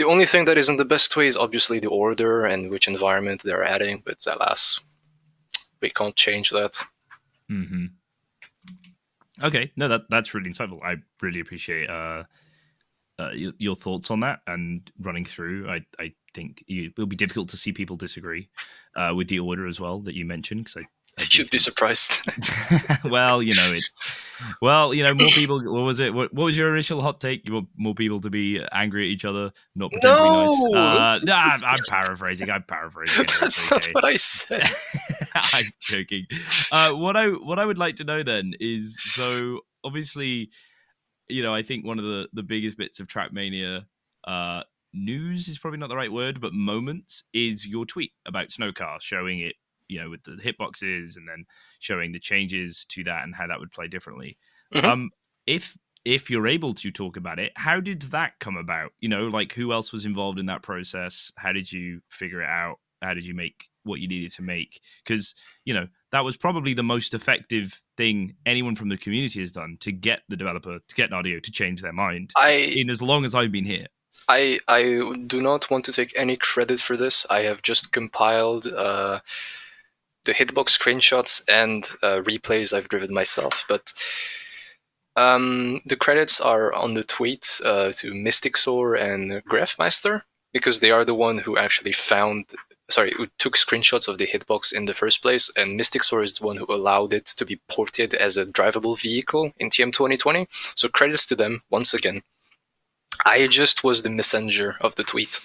The 0.00 0.06
only 0.06 0.24
thing 0.24 0.46
that 0.46 0.56
isn't 0.56 0.78
the 0.78 0.84
best 0.86 1.14
way 1.14 1.26
is 1.26 1.36
obviously 1.36 1.78
the 1.78 1.90
order 1.90 2.46
and 2.46 2.70
which 2.70 2.88
environment 2.88 3.42
they're 3.42 3.62
adding, 3.62 4.02
but 4.02 4.16
alas, 4.26 4.80
we 5.82 5.90
can't 5.90 6.16
change 6.16 6.48
that. 6.48 6.82
Mm-hmm. 7.50 7.84
Okay, 9.42 9.70
no, 9.76 9.88
that 9.88 10.08
that's 10.08 10.32
really 10.32 10.48
insightful. 10.48 10.82
I 10.82 10.96
really 11.20 11.40
appreciate 11.40 11.90
uh, 11.90 12.24
uh, 13.18 13.32
your, 13.32 13.52
your, 13.58 13.76
thoughts 13.76 14.10
on 14.10 14.20
that 14.20 14.40
and 14.46 14.90
running 15.00 15.26
through. 15.26 15.68
I 15.68 15.84
I 15.98 16.14
think 16.32 16.64
you, 16.66 16.90
it'll 16.96 17.04
be 17.04 17.14
difficult 17.14 17.50
to 17.50 17.58
see 17.58 17.70
people 17.70 17.96
disagree 17.96 18.48
uh, 18.96 19.12
with 19.14 19.28
the 19.28 19.40
order 19.40 19.66
as 19.66 19.80
well 19.80 20.00
that 20.00 20.14
you 20.14 20.24
mentioned 20.24 20.64
because 20.64 20.82
I 20.82 20.86
I 21.20 21.24
should 21.24 21.50
be 21.50 21.58
surprised. 21.58 22.18
well, 23.04 23.42
you 23.42 23.52
know, 23.52 23.72
it's 23.72 24.10
well, 24.60 24.94
you 24.94 25.04
know, 25.04 25.14
more 25.14 25.28
people. 25.34 25.60
What 25.62 25.82
was 25.82 26.00
it? 26.00 26.14
What, 26.14 26.32
what, 26.32 26.44
was 26.44 26.56
your 26.56 26.72
initial 26.72 27.02
hot 27.02 27.20
take? 27.20 27.46
You 27.46 27.54
want 27.54 27.68
more 27.76 27.94
people 27.94 28.20
to 28.20 28.30
be 28.30 28.62
angry 28.72 29.04
at 29.04 29.10
each 29.10 29.24
other, 29.24 29.52
not 29.74 29.90
pretend 29.92 30.14
no! 30.14 30.48
to 30.48 30.68
be 30.68 30.72
nice. 30.72 30.98
Uh, 30.98 31.18
nah, 31.24 31.34
I'm, 31.34 31.60
I'm, 31.64 31.78
paraphrasing. 31.88 32.50
I'm 32.50 32.62
paraphrasing. 32.64 33.26
That's 33.40 33.70
okay. 33.72 33.90
not 33.92 33.94
what 33.94 34.04
I 34.04 34.16
said. 34.16 34.70
I'm 35.34 35.64
joking. 35.80 36.26
Uh, 36.72 36.92
what 36.94 37.16
I 37.16 37.28
what 37.28 37.58
I 37.58 37.66
would 37.66 37.78
like 37.78 37.96
to 37.96 38.04
know 38.04 38.22
then 38.22 38.54
is 38.60 38.96
so 38.98 39.60
obviously, 39.84 40.50
you 41.28 41.42
know, 41.42 41.54
I 41.54 41.62
think 41.62 41.84
one 41.84 41.98
of 41.98 42.04
the 42.04 42.28
the 42.32 42.42
biggest 42.42 42.78
bits 42.78 43.00
of 43.00 43.06
Trackmania. 43.06 43.84
Uh, 44.26 44.62
news 44.92 45.48
is 45.48 45.58
probably 45.58 45.78
not 45.78 45.88
the 45.88 45.96
right 45.96 46.12
word, 46.12 46.40
but 46.40 46.52
moments 46.52 47.22
is 47.32 47.66
your 47.66 47.86
tweet 47.86 48.12
about 48.26 48.48
Snowcar 48.48 49.00
showing 49.00 49.40
it 49.40 49.54
you 49.90 50.00
know 50.00 50.08
with 50.08 50.22
the 50.22 50.32
hitboxes 50.32 51.16
and 51.16 51.28
then 51.28 51.44
showing 51.80 52.12
the 52.12 52.20
changes 52.20 52.86
to 52.86 53.04
that 53.04 53.24
and 53.24 53.34
how 53.34 53.46
that 53.46 53.58
would 53.58 53.72
play 53.72 53.88
differently. 53.88 54.38
Mm-hmm. 54.72 54.86
Um, 54.86 55.10
if 55.46 55.76
if 56.04 56.30
you're 56.30 56.46
able 56.46 56.72
to 56.74 56.90
talk 56.90 57.16
about 57.16 57.38
it, 57.38 57.52
how 57.56 57.80
did 57.80 58.02
that 58.02 58.38
come 58.40 58.56
about? 58.56 58.92
You 59.00 59.08
know, 59.08 59.26
like 59.26 59.52
who 59.52 59.72
else 59.72 59.92
was 59.92 60.06
involved 60.06 60.38
in 60.38 60.46
that 60.46 60.62
process? 60.62 61.32
How 61.36 61.52
did 61.52 61.70
you 61.70 62.00
figure 62.08 62.40
it 62.40 62.48
out? 62.48 62.78
How 63.02 63.14
did 63.14 63.26
you 63.26 63.34
make 63.34 63.68
what 63.82 64.00
you 64.00 64.08
needed 64.08 64.30
to 64.32 64.42
make? 64.42 64.80
Because 65.04 65.34
you 65.64 65.74
know 65.74 65.88
that 66.12 66.24
was 66.24 66.36
probably 66.36 66.74
the 66.74 66.82
most 66.82 67.14
effective 67.14 67.82
thing 67.96 68.34
anyone 68.46 68.76
from 68.76 68.88
the 68.88 68.96
community 68.96 69.40
has 69.40 69.52
done 69.52 69.76
to 69.80 69.92
get 69.92 70.22
the 70.28 70.36
developer 70.36 70.78
to 70.86 70.94
get 70.94 71.10
Nadeo 71.10 71.42
to 71.42 71.50
change 71.50 71.82
their 71.82 71.92
mind. 71.92 72.32
I 72.36 72.50
in 72.50 72.90
as 72.90 73.02
long 73.02 73.24
as 73.24 73.34
I've 73.34 73.52
been 73.52 73.64
here. 73.64 73.86
I 74.28 74.60
I 74.68 74.82
do 75.26 75.42
not 75.42 75.70
want 75.70 75.84
to 75.86 75.92
take 75.92 76.12
any 76.16 76.36
credit 76.36 76.80
for 76.80 76.96
this. 76.96 77.26
I 77.28 77.42
have 77.42 77.62
just 77.62 77.92
compiled. 77.92 78.68
Uh, 78.68 79.20
the 80.24 80.32
hitbox 80.34 80.76
screenshots 80.78 81.42
and 81.48 81.84
uh, 82.02 82.22
replays 82.22 82.72
I've 82.72 82.88
driven 82.88 83.12
myself. 83.14 83.64
But 83.68 83.92
Um, 85.16 85.80
the 85.84 85.96
credits 85.96 86.40
are 86.40 86.72
on 86.72 86.94
the 86.94 87.04
tweet 87.04 87.60
uh, 87.64 87.90
to 87.96 88.14
Mystic-Zor 88.14 88.94
and 88.94 89.44
Graphmaster 89.44 90.22
because 90.52 90.80
they 90.80 90.90
are 90.90 91.04
the 91.04 91.14
one 91.14 91.38
who 91.38 91.58
actually 91.58 91.92
found, 91.92 92.54
sorry, 92.88 93.12
who 93.16 93.26
took 93.38 93.56
screenshots 93.56 94.08
of 94.08 94.18
the 94.18 94.26
hitbox 94.26 94.72
in 94.72 94.86
the 94.86 94.94
first 94.94 95.20
place, 95.20 95.50
and 95.56 95.76
Mystic-Zor 95.76 96.22
is 96.22 96.34
the 96.34 96.46
one 96.46 96.56
who 96.56 96.66
allowed 96.72 97.12
it 97.12 97.26
to 97.26 97.44
be 97.44 97.60
ported 97.68 98.14
as 98.14 98.36
a 98.36 98.46
drivable 98.46 98.98
vehicle 98.98 99.52
in 99.58 99.68
TM 99.68 99.92
2020. 99.92 100.48
So 100.74 100.88
credits 100.88 101.26
to 101.26 101.36
them 101.36 101.62
once 101.70 101.92
again. 101.92 102.22
I 103.26 103.46
just 103.48 103.84
was 103.84 104.02
the 104.02 104.10
messenger 104.10 104.76
of 104.80 104.94
the 104.94 105.04
tweet. 105.04 105.40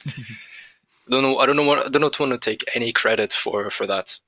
don't 1.10 1.24
know. 1.24 1.38
I 1.40 1.46
don't 1.46 1.56
know. 1.56 1.64
What, 1.64 1.86
I 1.86 1.90
don't 1.90 2.20
want 2.20 2.32
to 2.32 2.38
take 2.38 2.64
any 2.74 2.92
credit 2.94 3.34
for 3.34 3.70
for 3.70 3.86
that, 3.88 4.20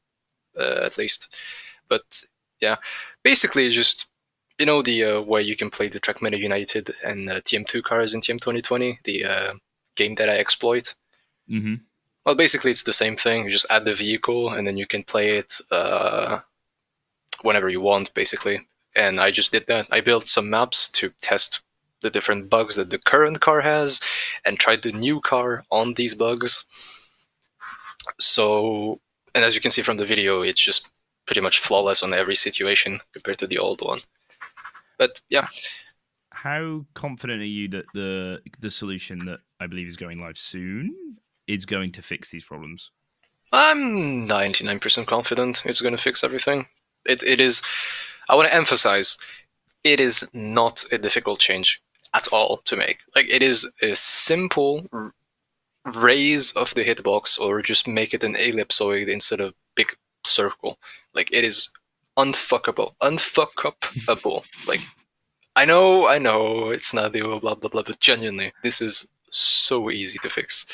uh, 0.60 0.82
at 0.84 0.98
least. 0.98 1.36
But 1.90 2.24
yeah, 2.62 2.78
basically, 3.24 3.70
just 3.70 4.08
you 4.60 4.66
know 4.66 4.82
the 4.82 5.04
uh, 5.04 5.22
where 5.22 5.42
you 5.42 5.56
can 5.56 5.70
play 5.70 5.88
the 5.88 6.00
Trackmania 6.00 6.40
United 6.40 6.94
and 7.04 7.30
uh, 7.30 7.42
TM2 7.42 7.84
cars 7.84 8.14
in 8.14 8.22
TM 8.22 8.40
2020, 8.40 9.00
the 9.04 9.26
uh, 9.26 9.52
game 9.96 10.16
that 10.16 10.30
I 10.30 10.38
exploit. 10.38 10.96
Mm-hmm. 11.50 11.76
Well, 12.26 12.36
basically, 12.36 12.72
it's 12.72 12.84
the 12.84 12.94
same 12.94 13.16
thing. 13.16 13.46
You 13.46 13.50
just 13.50 13.68
add 13.70 13.86
the 13.86 13.94
vehicle, 13.94 14.52
and 14.52 14.68
then 14.68 14.78
you 14.78 14.86
can 14.86 15.04
play 15.04 15.38
it 15.38 15.62
uh, 15.72 16.40
whenever 17.42 17.70
you 17.70 17.80
want, 17.80 18.14
basically. 18.14 18.68
And 18.96 19.22
I 19.22 19.32
just 19.32 19.52
did 19.52 19.66
that. 19.68 19.88
I 19.92 20.02
built 20.02 20.28
some 20.28 20.50
maps 20.50 20.90
to 20.90 21.12
test 21.22 21.62
the 22.02 22.10
different 22.10 22.50
bugs 22.50 22.76
that 22.76 22.90
the 22.90 22.98
current 22.98 23.40
car 23.40 23.62
has, 23.62 24.02
and 24.44 24.60
tried 24.60 24.82
the 24.82 24.92
new 24.92 25.22
car 25.22 25.64
on 25.72 25.94
these 25.94 26.16
bugs. 26.16 26.66
So, 28.20 29.00
and 29.36 29.44
as 29.46 29.56
you 29.56 29.62
can 29.62 29.72
see 29.72 29.82
from 29.82 29.98
the 29.98 30.06
video, 30.06 30.42
it's 30.42 30.62
just 30.64 30.90
pretty 31.26 31.42
much 31.42 31.60
flawless 31.60 32.04
on 32.04 32.14
every 32.14 32.36
situation 32.36 33.02
compared 33.14 33.38
to 33.40 33.48
the 33.48 33.58
old 33.60 33.82
one. 33.82 34.02
But 34.98 35.22
yeah, 35.30 35.48
How 36.32 36.86
confident 36.94 37.42
are 37.42 37.46
you 37.46 37.68
that 37.70 37.86
the 37.94 38.42
the 38.60 38.72
solution 38.72 39.26
that 39.26 39.40
I 39.60 39.68
believe 39.68 39.88
is 39.88 39.98
going 39.98 40.20
live 40.22 40.38
soon 40.38 41.18
is 41.48 41.66
going 41.66 41.92
to 41.94 42.02
fix 42.02 42.30
these 42.30 42.44
problems? 42.46 42.92
I'm 43.52 44.28
99% 44.28 45.06
confident 45.08 45.64
it's 45.66 45.82
going 45.82 45.96
to 45.96 46.02
fix 46.02 46.24
everything. 46.24 46.68
It, 47.06 47.24
it 47.24 47.40
is, 47.40 47.62
I 48.30 48.36
want 48.36 48.48
to 48.48 48.54
emphasize, 48.54 49.18
it 49.84 50.00
is 50.00 50.28
not 50.34 50.84
a 50.92 50.98
difficult 50.98 51.40
change 51.40 51.82
at 52.14 52.28
all 52.30 52.58
to 52.66 52.76
make. 52.76 53.00
Like, 53.16 53.28
it 53.30 53.42
is 53.42 53.66
a 53.82 53.96
simple 53.96 54.86
raise 55.96 56.52
of 56.54 56.74
the 56.76 56.84
hitbox 56.84 57.40
or 57.40 57.62
just 57.62 57.88
make 57.88 58.14
it 58.14 58.24
an 58.24 58.36
ellipsoid 58.36 59.08
instead 59.08 59.42
of 59.42 59.54
big 59.76 59.96
circle. 60.26 60.78
Like, 61.14 61.32
it 61.32 61.44
is 61.44 61.70
unfuckable. 62.18 62.94
Unfuckable. 63.02 64.44
like, 64.68 64.82
I 65.56 65.66
know, 65.66 66.08
I 66.08 66.20
know, 66.20 66.70
it's 66.70 66.94
not 66.94 67.14
the 67.14 67.22
blah, 67.22 67.40
blah, 67.40 67.56
blah, 67.56 67.84
but 67.84 68.00
genuinely, 68.00 68.54
this 68.64 68.82
is 68.82 69.08
so 69.30 69.90
easy 69.90 70.20
to 70.20 70.30
fix. 70.30 70.66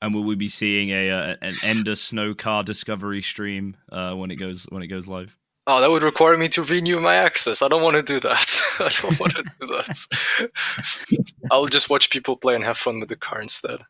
And 0.00 0.14
will 0.14 0.24
we 0.24 0.36
be 0.36 0.48
seeing 0.48 0.90
a, 0.90 1.10
uh 1.10 1.36
an 1.42 1.54
Ender 1.64 1.96
Snow 1.96 2.34
Car 2.34 2.62
Discovery 2.62 3.20
stream 3.20 3.76
uh, 3.90 4.14
when 4.14 4.30
it 4.30 4.36
goes 4.36 4.64
when 4.70 4.82
it 4.82 4.86
goes 4.86 5.08
live? 5.08 5.36
Oh, 5.70 5.82
that 5.82 5.90
would 5.90 6.02
require 6.02 6.38
me 6.38 6.48
to 6.48 6.62
renew 6.62 6.98
my 6.98 7.14
access. 7.14 7.60
I 7.60 7.68
don't 7.68 7.82
want 7.82 7.94
to 7.96 8.02
do 8.02 8.18
that. 8.20 8.60
I 8.78 8.88
don't 9.02 9.20
want 9.20 9.34
to 9.34 9.42
do 9.42 9.66
that. 9.66 11.30
I'll 11.50 11.66
just 11.66 11.90
watch 11.90 12.08
people 12.08 12.38
play 12.38 12.54
and 12.54 12.64
have 12.64 12.78
fun 12.78 13.00
with 13.00 13.10
the 13.10 13.16
car 13.16 13.42
instead. 13.42 13.82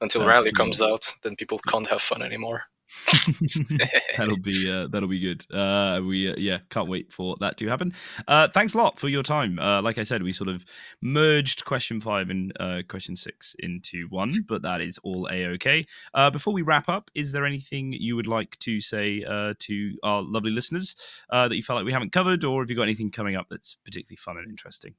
Until 0.00 0.22
That's 0.22 0.28
Rally 0.28 0.52
comes 0.52 0.80
out, 0.80 1.12
then 1.22 1.36
people 1.36 1.58
can't 1.68 1.86
have 1.88 2.00
fun 2.00 2.22
anymore. 2.22 2.62
that'll 4.16 4.36
be 4.38 4.70
uh, 4.70 4.86
that'll 4.88 5.08
be 5.08 5.20
good. 5.20 5.44
Uh, 5.52 6.00
we 6.04 6.30
uh, 6.30 6.34
yeah 6.36 6.58
can't 6.70 6.88
wait 6.88 7.12
for 7.12 7.36
that 7.40 7.56
to 7.58 7.68
happen. 7.68 7.92
Uh, 8.26 8.48
thanks 8.48 8.74
a 8.74 8.78
lot 8.78 8.98
for 8.98 9.08
your 9.08 9.22
time. 9.22 9.58
Uh, 9.58 9.82
like 9.82 9.98
I 9.98 10.02
said, 10.02 10.22
we 10.22 10.32
sort 10.32 10.48
of 10.48 10.64
merged 11.02 11.64
question 11.64 12.00
five 12.00 12.30
and 12.30 12.52
uh, 12.60 12.82
question 12.88 13.16
six 13.16 13.54
into 13.58 14.06
one, 14.08 14.44
but 14.48 14.62
that 14.62 14.80
is 14.80 14.98
all 15.02 15.28
a 15.30 15.46
okay. 15.46 15.84
Uh, 16.14 16.30
before 16.30 16.52
we 16.52 16.62
wrap 16.62 16.88
up, 16.88 17.10
is 17.14 17.32
there 17.32 17.46
anything 17.46 17.92
you 17.92 18.16
would 18.16 18.26
like 18.26 18.58
to 18.60 18.80
say 18.80 19.24
uh, 19.24 19.54
to 19.58 19.96
our 20.02 20.22
lovely 20.22 20.50
listeners 20.50 20.96
uh, 21.30 21.48
that 21.48 21.56
you 21.56 21.62
felt 21.62 21.76
like 21.76 21.86
we 21.86 21.92
haven't 21.92 22.12
covered, 22.12 22.44
or 22.44 22.62
have 22.62 22.70
you 22.70 22.76
got 22.76 22.82
anything 22.82 23.10
coming 23.10 23.36
up 23.36 23.46
that's 23.50 23.76
particularly 23.84 24.16
fun 24.16 24.36
and 24.36 24.48
interesting? 24.48 24.94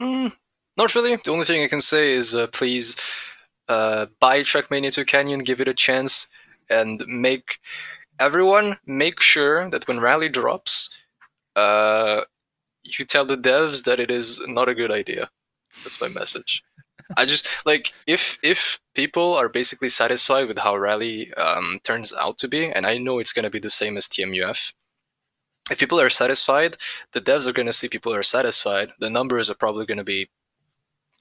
Mm, 0.00 0.32
not 0.76 0.94
really. 0.94 1.16
The 1.16 1.30
only 1.30 1.44
thing 1.44 1.62
I 1.62 1.68
can 1.68 1.80
say 1.80 2.12
is 2.12 2.34
uh, 2.34 2.46
please 2.48 2.96
uh, 3.68 4.06
buy 4.20 4.40
Trackmania 4.40 4.92
2 4.92 5.04
Canyon, 5.04 5.40
give 5.40 5.60
it 5.60 5.68
a 5.68 5.74
chance, 5.74 6.28
and 6.70 7.04
make 7.06 7.58
everyone 8.18 8.78
make 8.86 9.20
sure 9.20 9.68
that 9.70 9.86
when 9.88 10.00
Rally 10.00 10.28
drops, 10.28 10.90
uh, 11.56 12.22
you 12.82 13.04
tell 13.04 13.24
the 13.24 13.36
devs 13.36 13.84
that 13.84 14.00
it 14.00 14.10
is 14.10 14.40
not 14.46 14.68
a 14.68 14.74
good 14.74 14.90
idea. 14.90 15.30
That's 15.82 16.00
my 16.00 16.08
message. 16.08 16.62
I 17.16 17.26
just 17.26 17.46
like 17.66 17.92
if 18.06 18.38
if 18.42 18.80
people 18.94 19.34
are 19.34 19.48
basically 19.48 19.88
satisfied 19.88 20.48
with 20.48 20.58
how 20.58 20.76
Rally 20.76 21.32
um, 21.34 21.80
turns 21.84 22.12
out 22.14 22.38
to 22.38 22.48
be, 22.48 22.66
and 22.66 22.86
I 22.86 22.98
know 22.98 23.18
it's 23.18 23.32
going 23.32 23.44
to 23.44 23.50
be 23.50 23.58
the 23.58 23.70
same 23.70 23.96
as 23.96 24.08
TMUF. 24.08 24.72
If 25.70 25.78
people 25.78 26.00
are 26.00 26.10
satisfied, 26.10 26.76
the 27.12 27.20
devs 27.20 27.46
are 27.46 27.52
going 27.52 27.66
to 27.66 27.72
see 27.72 27.88
people 27.88 28.14
are 28.14 28.22
satisfied. 28.22 28.92
The 29.00 29.10
numbers 29.10 29.50
are 29.50 29.54
probably 29.54 29.86
going 29.86 29.98
to 29.98 30.04
be 30.04 30.28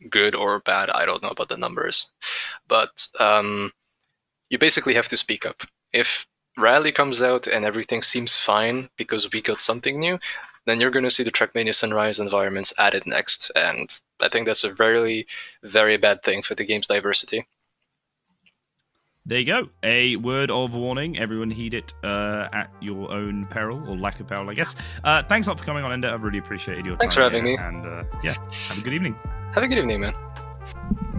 good 0.09 0.35
or 0.35 0.59
bad. 0.59 0.89
I 0.89 1.05
don't 1.05 1.23
know 1.23 1.29
about 1.29 1.49
the 1.49 1.57
numbers, 1.57 2.07
but 2.67 3.07
um, 3.19 3.71
you 4.53 4.59
basically 4.59 4.93
have 4.93 5.07
to 5.07 5.17
speak 5.17 5.47
up. 5.47 5.63
If 5.93 6.27
Rally 6.59 6.91
comes 6.91 7.23
out 7.23 7.47
and 7.47 7.65
everything 7.65 8.03
seems 8.03 8.39
fine 8.39 8.87
because 8.97 9.31
we 9.33 9.41
got 9.41 9.59
something 9.59 9.99
new, 9.99 10.19
then 10.67 10.79
you're 10.79 10.91
going 10.91 11.03
to 11.05 11.09
see 11.09 11.23
the 11.23 11.31
Trackmania 11.31 11.73
Sunrise 11.73 12.19
environments 12.19 12.71
added 12.77 13.07
next, 13.07 13.51
and 13.55 13.99
I 14.21 14.29
think 14.29 14.45
that's 14.45 14.63
a 14.63 14.71
very, 14.71 15.25
very 15.63 15.97
bad 15.97 16.21
thing 16.21 16.43
for 16.43 16.53
the 16.53 16.63
game's 16.63 16.85
diversity. 16.85 17.47
There 19.25 19.39
you 19.39 19.45
go. 19.45 19.69
A 19.81 20.17
word 20.17 20.51
of 20.51 20.75
warning. 20.75 21.17
Everyone 21.17 21.49
heed 21.49 21.73
it 21.73 21.93
uh, 22.03 22.47
at 22.53 22.69
your 22.79 23.11
own 23.11 23.47
peril 23.47 23.81
or 23.89 23.97
lack 23.97 24.19
of 24.19 24.27
peril, 24.27 24.49
I 24.49 24.53
guess. 24.53 24.75
Uh, 25.03 25.23
thanks 25.23 25.47
a 25.47 25.49
lot 25.49 25.57
for 25.57 25.65
coming 25.65 25.83
on, 25.83 25.91
Ender. 25.91 26.09
I 26.09 26.15
really 26.15 26.39
appreciated 26.39 26.85
your 26.85 26.95
time. 26.95 26.99
Thanks 26.99 27.15
for 27.15 27.21
having 27.21 27.43
me. 27.43 27.57
And 27.57 27.85
uh, 27.85 28.03
yeah, 28.21 28.35
have 28.67 28.77
a 28.77 28.81
good 28.81 28.93
evening. 28.93 29.15
Have 29.53 29.63
a 29.63 29.67
good 29.67 29.79
evening, 29.79 30.01
man. 30.01 30.13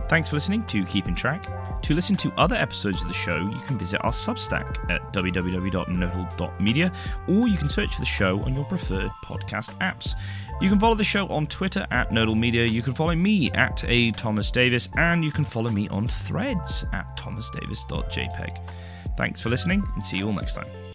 Thanks 0.08 0.28
for 0.28 0.36
listening 0.36 0.64
to 0.66 0.84
Keeping 0.84 1.14
Track. 1.14 1.44
To 1.82 1.94
listen 1.94 2.16
to 2.16 2.32
other 2.38 2.56
episodes 2.56 3.02
of 3.02 3.08
the 3.08 3.14
show, 3.14 3.36
you 3.36 3.60
can 3.60 3.76
visit 3.76 4.02
our 4.04 4.10
Substack 4.10 4.90
at 4.90 5.12
www.nodal.media, 5.12 6.92
or 7.28 7.46
you 7.46 7.58
can 7.58 7.68
search 7.68 7.94
for 7.94 8.00
the 8.00 8.06
show 8.06 8.40
on 8.40 8.54
your 8.54 8.64
preferred 8.64 9.10
podcast 9.22 9.70
apps. 9.80 10.14
You 10.62 10.70
can 10.70 10.78
follow 10.78 10.94
the 10.94 11.04
show 11.04 11.28
on 11.28 11.46
Twitter 11.46 11.86
at 11.90 12.10
Nodal 12.10 12.36
Media, 12.36 12.64
you 12.64 12.80
can 12.80 12.94
follow 12.94 13.14
me 13.14 13.50
at 13.50 13.84
A 13.86 14.12
Thomas 14.12 14.50
Davis, 14.50 14.88
and 14.96 15.22
you 15.22 15.30
can 15.30 15.44
follow 15.44 15.70
me 15.70 15.88
on 15.88 16.08
threads 16.08 16.86
at 16.92 17.16
thomasdavis.jpg. 17.18 18.58
Thanks 19.18 19.40
for 19.40 19.50
listening, 19.50 19.82
and 19.94 20.04
see 20.04 20.16
you 20.18 20.26
all 20.26 20.32
next 20.32 20.54
time. 20.54 20.93